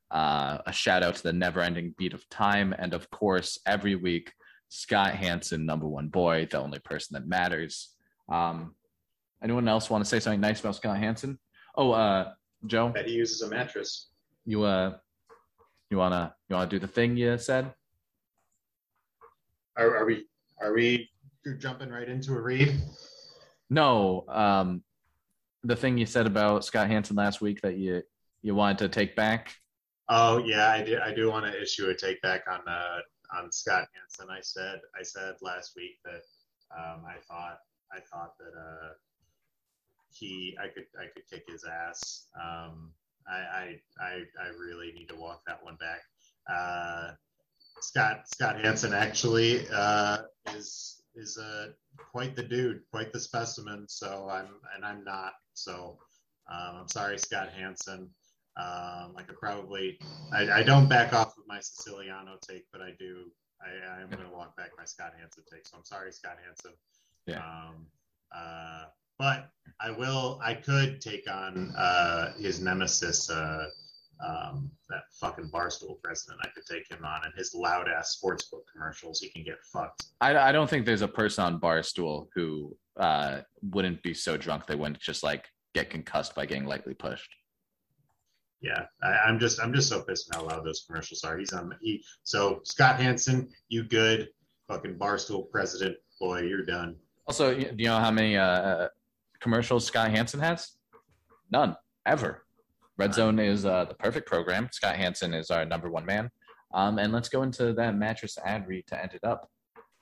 Uh, 0.10 0.60
a 0.66 0.72
shout 0.74 1.04
out 1.04 1.16
to 1.16 1.24
the 1.24 1.34
never 1.34 1.62
ending 1.62 1.94
beat 1.98 2.14
of 2.14 2.28
time, 2.30 2.74
and 2.78 2.94
of 2.94 3.10
course, 3.12 3.60
every 3.66 3.96
week, 3.96 4.32
Scott 4.70 5.16
Hanson, 5.16 5.66
number 5.66 5.88
one 5.88 6.08
boy, 6.08 6.48
the 6.50 6.60
only 6.60 6.80
person 6.80 7.14
that 7.16 7.28
matters. 7.28 7.90
Um, 8.32 8.76
anyone 9.44 9.68
else 9.68 9.90
want 9.90 10.04
to 10.04 10.10
say 10.10 10.20
something 10.20 10.40
nice 10.42 10.60
about 10.60 10.76
Scott 10.76 10.98
Hanson? 10.98 11.40
Oh, 11.76 11.92
uh, 11.92 12.34
Joe, 12.68 12.92
That 12.94 13.08
he 13.08 13.14
uses 13.14 13.42
a 13.42 13.48
mattress. 13.50 14.10
you 14.46 14.64
uh, 14.64 14.98
you 15.90 15.98
wanna 15.98 16.34
you 16.50 16.56
wanna 16.56 16.70
do 16.70 16.80
the 16.80 16.88
thing 16.88 17.18
you 17.18 17.38
said? 17.38 17.74
Are, 19.78 19.98
are 19.98 20.06
we 20.06 20.28
are 20.62 20.74
we 20.74 21.10
jumping 21.60 21.90
right 21.90 22.08
into 22.08 22.34
a 22.34 22.42
read? 22.42 22.80
No, 23.70 24.26
um, 24.28 24.84
the 25.64 25.76
thing 25.76 25.98
you 25.98 26.06
said 26.06 26.28
about 26.28 26.66
Scott 26.66 26.88
Hanson 26.88 27.16
last 27.16 27.42
week 27.42 27.62
that 27.62 27.78
you 27.78 28.04
you 28.42 28.54
wanted 28.56 28.78
to 28.80 28.90
take 28.90 29.16
back. 29.16 29.54
Oh 30.10 30.40
yeah, 30.40 30.70
I 30.70 30.84
do. 30.84 31.00
I 31.04 31.14
do 31.14 31.30
want 31.32 31.46
to 31.46 31.62
issue 31.62 31.90
a 31.90 31.96
take 31.96 32.22
back 32.22 32.44
on 32.50 32.60
uh, 32.68 33.00
on 33.40 33.52
Scott 33.52 33.88
Hanson. 33.96 34.28
I 34.30 34.42
said 34.42 34.80
I 35.00 35.04
said 35.04 35.36
last 35.42 35.74
week 35.76 35.98
that 36.06 36.22
um, 36.78 37.04
I 37.08 37.16
thought 37.28 37.60
I 37.92 38.00
thought 38.12 38.34
that 38.40 38.58
uh, 38.60 38.90
he 40.14 40.58
I 40.62 40.68
could 40.68 40.86
I 41.00 41.08
could 41.14 41.28
kick 41.30 41.46
his 41.48 41.64
ass. 41.64 42.28
Um, 42.36 42.92
I, 43.28 43.38
I 43.38 43.80
I 44.00 44.12
I 44.42 44.48
really 44.60 44.92
need 44.94 45.10
to 45.10 45.16
walk 45.16 45.44
that 45.48 45.64
one 45.64 45.78
back. 45.78 46.02
Uh, 46.50 47.12
Scott 47.82 48.28
Scott 48.28 48.60
Hanson 48.60 48.94
actually 48.94 49.68
uh, 49.74 50.20
is 50.54 51.04
is 51.16 51.38
a 51.38 51.74
quite 51.98 52.36
the 52.36 52.44
dude, 52.44 52.82
quite 52.92 53.12
the 53.12 53.20
specimen. 53.20 53.86
So 53.88 54.28
I'm 54.30 54.48
and 54.76 54.86
I'm 54.86 55.04
not. 55.04 55.34
So 55.54 55.98
um, 56.52 56.78
I'm 56.82 56.88
sorry, 56.88 57.18
Scott 57.18 57.50
Hanson. 57.50 58.10
Um, 58.58 59.14
I 59.18 59.24
could 59.26 59.40
probably 59.40 59.98
I, 60.34 60.60
I 60.60 60.64
don't 60.64 60.90
back 60.90 61.14
off 61.14 61.38
of 61.38 61.44
my 61.48 61.60
Siciliano 61.60 62.38
take, 62.48 62.66
but 62.72 62.82
I 62.82 62.92
do. 63.00 63.32
I, 63.62 64.02
I'm 64.02 64.10
going 64.10 64.24
to 64.24 64.36
walk 64.36 64.58
back 64.58 64.72
my 64.78 64.86
Scott 64.86 65.14
Hanson 65.20 65.44
take. 65.52 65.68
So 65.68 65.78
I'm 65.78 65.86
sorry, 65.86 66.12
Scott 66.12 66.38
Hanson. 66.44 66.72
Yeah. 67.28 67.38
Um, 67.38 67.86
uh, 68.36 68.86
but 69.22 69.50
I 69.80 69.92
will. 69.92 70.40
I 70.44 70.56
could 70.56 71.00
take 71.00 71.32
on 71.32 71.72
uh, 71.78 72.34
his 72.40 72.60
nemesis, 72.60 73.30
uh, 73.30 73.66
um, 74.28 74.72
that 74.90 75.04
fucking 75.20 75.52
barstool 75.54 76.02
president. 76.02 76.40
I 76.44 76.48
could 76.50 76.66
take 76.66 76.90
him 76.90 77.06
on, 77.06 77.22
and 77.24 77.34
his 77.38 77.54
loud 77.54 77.88
ass 77.88 78.20
sportsbook 78.20 78.64
commercials. 78.74 79.20
He 79.20 79.30
can 79.30 79.44
get 79.44 79.58
fucked. 79.72 80.06
I, 80.22 80.36
I 80.36 80.52
don't 80.52 80.68
think 80.68 80.88
there's 80.88 81.04
a 81.04 81.08
person 81.08 81.44
on 81.44 81.60
Barstool 81.60 82.28
who 82.34 82.76
uh, 82.98 83.42
wouldn't 83.62 84.02
be 84.02 84.16
so 84.16 84.38
drunk 84.38 84.66
they 84.66 84.76
wouldn't 84.76 85.00
just 85.00 85.22
like 85.22 85.46
get 85.76 85.92
concussed 85.92 86.34
by 86.34 86.48
getting 86.48 86.66
lightly 86.66 86.96
pushed. 86.96 87.30
Yeah, 88.60 88.86
I, 89.04 89.10
I'm 89.28 89.38
just. 89.38 89.62
I'm 89.62 89.72
just 89.72 89.88
so 89.88 90.02
pissed 90.02 90.30
at 90.32 90.38
how 90.38 90.48
loud 90.48 90.66
those 90.66 90.84
commercials 90.88 91.24
are. 91.24 91.38
He's 91.38 91.54
on. 91.54 91.76
He 91.80 92.04
so 92.24 92.62
Scott 92.64 93.00
Hanson, 93.00 93.50
you 93.70 93.84
good? 93.84 94.30
Fucking 94.68 94.98
barstool 94.98 95.48
president, 95.52 95.98
boy, 96.20 96.42
you're 96.42 96.66
done. 96.66 96.96
Also, 97.28 97.54
do 97.54 97.76
you 97.78 97.86
know 97.86 98.00
how 98.00 98.12
many 98.12 98.36
uh, 98.36 98.88
commercials 99.42 99.86
Scott 99.86 100.12
Hanson 100.12 100.40
has? 100.40 100.72
None 101.52 101.76
ever. 102.06 102.44
Red 102.98 103.14
Zone 103.14 103.40
is 103.40 103.66
uh, 103.66 103.86
the 103.86 103.96
perfect 103.96 104.28
program. 104.28 104.70
Scott 104.72 104.96
Hanson 104.96 105.34
is 105.34 105.50
our 105.50 105.66
number 105.66 105.90
one 105.90 106.06
man. 106.06 106.30
Um, 106.74 107.00
and 107.00 107.12
let's 107.12 107.30
go 107.30 107.44
into 107.44 107.74
that 107.74 107.96
mattress 107.96 108.38
ad 108.46 108.68
read 108.68 108.86
to 108.88 109.02
end 109.02 109.14
it 109.14 109.24
up. 109.24 109.50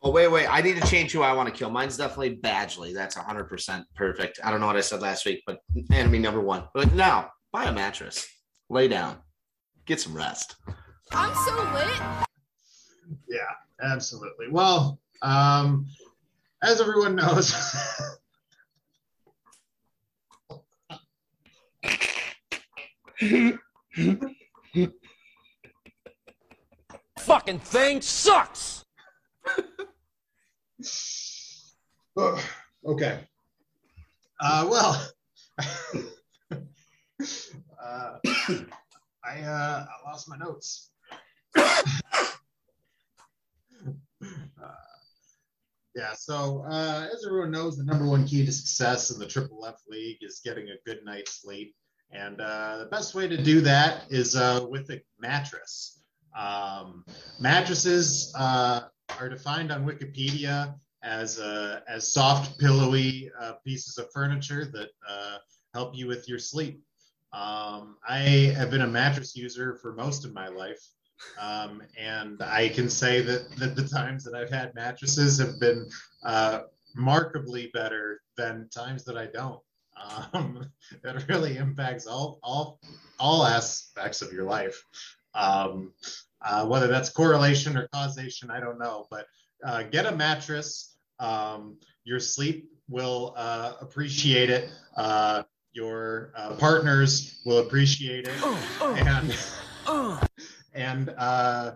Oh 0.02 0.12
wait, 0.12 0.30
wait! 0.30 0.48
I 0.48 0.62
need 0.62 0.82
to 0.82 0.88
change 0.88 1.12
who 1.12 1.24
I 1.24 1.34
want 1.34 1.50
to 1.50 1.54
kill. 1.54 1.70
Mine's 1.70 1.98
definitely 1.98 2.38
Badgley. 2.38 2.94
That's 2.94 3.18
100 3.18 3.46
percent 3.46 3.86
perfect. 3.96 4.40
I 4.44 4.50
don't 4.50 4.62
know 4.62 4.68
what 4.68 4.78
I 4.78 4.82
said 4.82 5.02
last 5.02 5.26
week, 5.26 5.44
but 5.46 5.60
enemy 5.92 6.20
number 6.20 6.40
one. 6.40 6.66
But 6.74 6.94
now, 6.94 7.32
buy 7.52 7.66
a 7.66 7.74
mattress, 7.74 8.26
lay 8.70 8.88
down, 8.88 9.18
get 9.86 10.00
some 10.00 10.16
rest. 10.16 10.56
I'm 11.12 11.36
so 11.36 11.54
lit. 11.74 12.28
Yeah, 13.28 13.40
absolutely. 13.82 14.48
Well, 14.50 15.00
um, 15.22 15.86
as 16.64 16.80
everyone 16.80 17.16
knows, 17.16 17.54
Fucking 27.20 27.60
thing 27.60 28.02
sucks. 28.02 28.86
Okay. 32.86 33.20
Uh, 34.42 34.68
well, 34.70 35.10
uh, 35.60 36.58
I 39.24 39.42
uh, 39.42 39.86
I 39.86 40.10
lost 40.10 40.30
my 40.30 40.38
notes. 40.38 40.92
Uh, 44.62 44.74
yeah, 45.96 46.14
so 46.14 46.66
uh, 46.70 47.08
as 47.14 47.26
everyone 47.26 47.52
knows, 47.52 47.78
the 47.78 47.86
number 47.86 48.06
one 48.06 48.28
key 48.28 48.46
to 48.46 48.52
success 48.52 49.12
in 49.12 49.20
the 49.20 49.26
Triple 49.26 49.66
F 49.66 49.80
League 49.88 50.18
is 50.22 50.42
getting 50.44 50.68
a 50.68 50.76
good 50.86 51.00
night's 51.06 51.42
sleep. 51.42 51.74
And 52.12 52.42
uh, 52.42 52.78
the 52.80 52.86
best 52.86 53.14
way 53.14 53.28
to 53.28 53.42
do 53.42 53.62
that 53.62 54.04
is 54.10 54.36
uh, 54.36 54.66
with 54.70 54.90
a 54.90 55.02
mattress. 55.20 56.02
Um, 56.38 57.06
mattresses 57.40 58.34
uh, 58.38 58.82
are 59.20 59.30
defined 59.30 59.72
on 59.72 59.86
Wikipedia 59.86 60.76
as 61.04 61.40
uh, 61.40 61.82
as 61.88 62.12
soft, 62.12 62.60
pillowy 62.60 63.32
uh, 63.40 63.54
pieces 63.66 63.98
of 63.98 64.12
furniture 64.12 64.66
that 64.66 64.90
uh, 65.08 65.38
help 65.74 65.96
you 65.96 66.08
with 66.08 66.28
your 66.28 66.40
sleep. 66.40 66.82
Um, 67.32 67.98
I 68.08 68.54
have 68.56 68.72
been 68.72 68.82
a 68.82 68.88
mattress 68.88 69.36
user 69.36 69.76
for 69.76 69.94
most 69.94 70.26
of 70.26 70.34
my 70.34 70.48
life, 70.48 70.82
um, 71.40 71.84
and 71.98 72.42
I 72.42 72.70
can 72.70 72.90
say 72.90 73.22
that, 73.22 73.52
that 73.58 73.76
the 73.76 73.88
times 73.88 74.24
that 74.24 74.34
I've 74.34 74.50
had 74.50 74.74
mattresses 74.74 75.40
have 75.40 75.60
been 75.60 75.88
markedly 76.96 77.70
better 77.72 78.20
than 78.36 78.68
times 78.74 79.06
that 79.06 79.16
I 79.16 79.28
don't. 79.28 79.62
Um, 80.34 80.70
it 81.04 81.28
really 81.28 81.58
impacts 81.58 82.08
all 82.08 82.40
all 82.44 82.80
all 83.20 83.46
aspects 83.46 84.22
of 84.22 84.32
your 84.32 84.46
life. 84.46 84.84
Um, 85.36 85.94
uh, 86.42 86.66
whether 86.66 86.88
that's 86.88 87.10
correlation 87.10 87.78
or 87.78 87.88
causation, 87.94 88.50
I 88.50 88.60
don't 88.60 88.80
know. 88.80 89.08
But 89.12 89.26
uh, 89.64 89.84
get 89.84 90.06
a 90.06 90.16
mattress. 90.16 90.96
Um, 91.20 91.78
your 92.06 92.20
sleep 92.20 92.70
will 92.88 93.34
uh, 93.38 93.74
appreciate 93.82 94.50
it. 94.50 94.70
Uh, 94.96 95.44
your 95.74 96.32
uh, 96.36 96.56
partners 96.56 97.42
will 97.46 97.60
appreciate 97.60 98.28
it, 98.28 98.44
and 98.82 99.38
and 100.74 101.14
uh, 101.18 101.74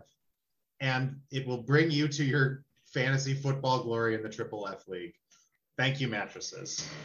and 0.80 1.18
it 1.32 1.48
will 1.48 1.62
bring 1.62 1.92
you 1.92 2.08
to 2.08 2.24
your 2.24 2.64
fantasy 2.86 3.34
football 3.34 3.84
glory 3.84 4.16
in 4.16 4.24
the 4.24 4.30
Triple 4.30 4.68
F 4.68 4.88
League. 4.88 5.14
Thank 5.78 6.00
you, 6.00 6.08
mattresses. 6.08 6.88